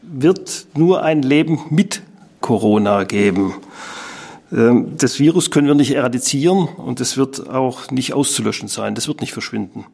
wird 0.00 0.66
nur 0.76 1.02
ein 1.02 1.22
Leben 1.22 1.58
mit 1.70 2.02
Corona 2.40 3.02
geben. 3.02 3.52
Ähm, 4.52 4.92
das 4.96 5.18
Virus 5.18 5.50
können 5.50 5.66
wir 5.66 5.74
nicht 5.74 5.90
eradizieren 5.90 6.68
und 6.68 7.00
es 7.00 7.16
wird 7.16 7.50
auch 7.50 7.90
nicht 7.90 8.14
auszulöschen 8.14 8.68
sein. 8.68 8.94
Das 8.94 9.08
wird 9.08 9.20
nicht 9.20 9.32
verschwinden. 9.32 9.86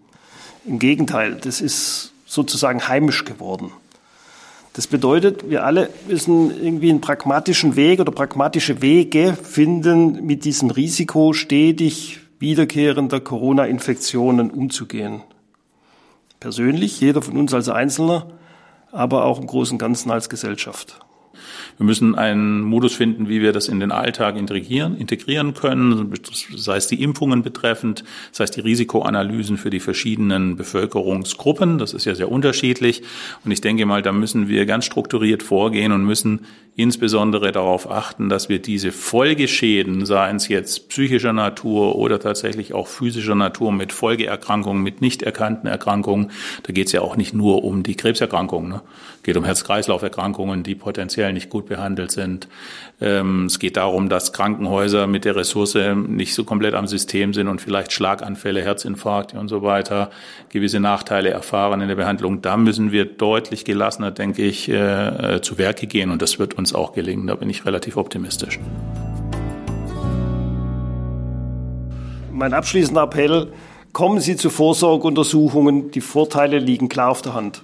Im 0.65 0.79
Gegenteil, 0.79 1.37
das 1.37 1.61
ist 1.61 2.13
sozusagen 2.27 2.87
heimisch 2.87 3.25
geworden. 3.25 3.73
Das 4.73 4.87
bedeutet, 4.87 5.51
wir 5.51 5.65
alle 5.65 5.91
müssen 6.07 6.51
irgendwie 6.63 6.91
einen 6.91 7.01
pragmatischen 7.01 7.75
Weg 7.75 7.99
oder 7.99 8.13
pragmatische 8.13 8.83
Wege 8.83 9.37
finden, 9.43 10.25
mit 10.25 10.45
diesem 10.45 10.71
Risiko 10.71 11.33
stetig 11.33 12.21
wiederkehrender 12.39 13.21
Corona-Infektionen 13.21 14.51
umzugehen. 14.51 15.23
Persönlich, 16.39 17.01
jeder 17.01 17.21
von 17.21 17.37
uns 17.37 17.53
als 17.53 17.69
Einzelner, 17.69 18.29
aber 18.93 19.25
auch 19.25 19.41
im 19.41 19.47
Großen 19.47 19.75
und 19.75 19.79
Ganzen 19.79 20.11
als 20.11 20.29
Gesellschaft. 20.29 21.01
Wir 21.77 21.87
müssen 21.87 22.15
einen 22.15 22.61
Modus 22.61 22.95
finden, 22.95 23.29
wie 23.29 23.41
wir 23.41 23.53
das 23.53 23.69
in 23.69 23.81
den 23.81 23.93
Alltag 23.93 24.37
integrieren, 24.37 24.97
integrieren 24.97 25.55
können, 25.55 26.13
sei 26.57 26.77
es 26.77 26.87
die 26.87 27.03
Impfungen 27.03 27.43
betreffend, 27.43 28.05
sei 28.33 28.45
es 28.45 28.51
die 28.51 28.61
Risikoanalysen 28.61 29.57
für 29.57 29.71
die 29.71 29.81
verschiedenen 29.81 30.57
Bevölkerungsgruppen. 30.57 31.79
Das 31.79 31.95
ist 31.95 32.05
ja 32.05 32.15
sehr 32.15 32.31
unterschiedlich. 32.31 33.03
Und 33.45 33.51
ich 33.51 33.61
denke 33.61 33.87
mal, 33.87 34.03
da 34.03 34.13
müssen 34.13 34.49
wir 34.49 34.67
ganz 34.67 34.85
strukturiert 34.85 35.43
vorgehen 35.43 35.93
und 35.93 36.05
müssen 36.05 36.41
insbesondere 36.77 37.53
darauf 37.53 37.91
achten, 37.91 38.29
dass 38.29 38.49
wir 38.49 38.59
diese 38.59 38.93
Folgeschäden, 38.93 40.07
seien 40.07 40.37
es 40.37 40.49
jetzt 40.49 40.89
psychischer 40.89 41.33
Natur 41.33 41.97
oder 41.97 42.21
tatsächlich 42.21 42.73
auch 42.73 42.87
physischer 42.87 43.35
Natur 43.35 43.73
mit 43.73 43.93
Folgeerkrankungen, 43.93 44.83
mit 44.83 45.01
nicht 45.01 45.23
erkannten 45.23 45.67
Erkrankungen, 45.67 46.31
da 46.63 46.73
geht 46.73 46.87
es 46.87 46.93
ja 46.93 47.03
auch 47.03 47.17
nicht 47.17 47.35
nur 47.35 47.65
um 47.65 47.83
die 47.83 47.97
Krebserkrankungen, 47.97 48.71
ne? 48.71 48.83
geht 49.23 49.37
um 49.37 49.45
Herz-Kreislauf-Erkrankungen, 49.45 50.63
die 50.63 50.75
potenziell 50.75 51.30
nicht 51.33 51.51
gut 51.51 51.67
behandelt 51.67 52.11
sind. 52.11 52.49
Ähm, 53.01 53.47
es 53.47 53.59
geht 53.59 53.77
darum, 53.77 54.09
dass 54.09 54.33
Krankenhäuser 54.33 55.07
mit 55.07 55.25
der 55.25 55.37
Ressource 55.37 55.77
nicht 55.95 56.35
so 56.35 56.45
komplett 56.45 56.75
am 56.75 56.87
System 56.87 57.33
sind 57.35 57.49
und 57.49 57.61
vielleicht 57.61 57.93
Schlaganfälle, 57.93 58.63
Herzinfarkte 58.63 59.39
und 59.39 59.49
so 59.49 59.63
weiter 59.63 60.11
gewisse 60.49 60.81
Nachteile 60.81 61.31
erfahren 61.31 61.81
in 61.81 61.89
der 61.89 61.97
Behandlung. 61.97 62.43
Da 62.43 62.57
müssen 62.57 62.93
wir 62.93 63.05
deutlich 63.05 63.65
gelassener, 63.65 64.11
denke 64.11 64.43
ich, 64.43 64.69
äh, 64.69 65.37
äh, 65.37 65.41
zu 65.41 65.59
Werke 65.59 65.87
gehen 65.87 66.11
und 66.11 66.23
das 66.23 66.39
wird 66.39 66.55
uns 66.55 66.75
auch 66.75 66.93
gelingen. 66.93 67.27
Da 67.27 67.35
bin 67.35 67.51
ich 67.51 67.65
relativ 67.65 67.97
optimistisch. 67.97 68.59
Mein 72.33 72.55
abschließender 72.55 73.03
Appell, 73.03 73.53
kommen 73.93 74.21
Sie 74.21 74.37
zu 74.37 74.51
Vorsorgeuntersuchungen. 74.51 75.91
Die 75.91 76.01
Vorteile 76.01 76.59
liegen 76.59 76.89
klar 76.89 77.11
auf 77.11 77.23
der 77.23 77.35
Hand. 77.35 77.63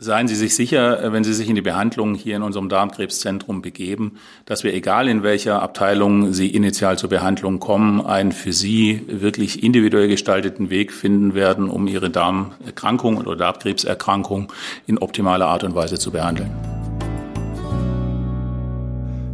Seien 0.00 0.28
Sie 0.28 0.36
sich 0.36 0.54
sicher, 0.54 1.02
äh, 1.02 1.12
wenn 1.12 1.24
Sie 1.24 1.34
sich 1.34 1.48
in 1.48 1.56
die 1.56 1.60
Behandlung 1.60 2.14
hier 2.14 2.36
in 2.36 2.42
unserem 2.42 2.68
Darmkrebszentrum 2.68 3.62
begeben, 3.62 4.18
dass 4.46 4.62
wir, 4.62 4.72
egal 4.72 5.08
in 5.08 5.24
welcher 5.24 5.60
Abteilung 5.60 6.32
Sie 6.32 6.46
initial 6.54 6.96
zur 6.96 7.10
Behandlung 7.10 7.58
kommen, 7.58 8.06
einen 8.06 8.30
für 8.30 8.52
Sie 8.52 9.02
wirklich 9.08 9.64
individuell 9.64 10.06
gestalteten 10.06 10.70
Weg 10.70 10.92
finden 10.92 11.34
werden, 11.34 11.68
um 11.68 11.88
Ihre 11.88 12.10
Darmerkrankung 12.10 13.16
oder 13.16 13.34
Darmkrebserkrankung 13.34 14.52
in 14.86 14.98
optimaler 14.98 15.48
Art 15.48 15.64
und 15.64 15.74
Weise 15.74 15.98
zu 15.98 16.12
behandeln. 16.12 16.52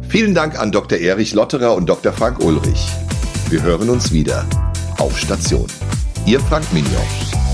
Vielen 0.09 0.33
Dank 0.33 0.59
an 0.59 0.71
Dr. 0.71 0.97
Erich 0.97 1.35
Lotterer 1.35 1.75
und 1.75 1.87
Dr. 1.87 2.11
Frank 2.11 2.43
Ulrich. 2.43 2.87
Wir 3.51 3.61
hören 3.61 3.91
uns 3.91 4.11
wieder 4.11 4.47
auf 4.97 5.15
Station. 5.19 5.67
Ihr 6.25 6.39
Frank 6.39 6.65
Mignon. 6.73 7.44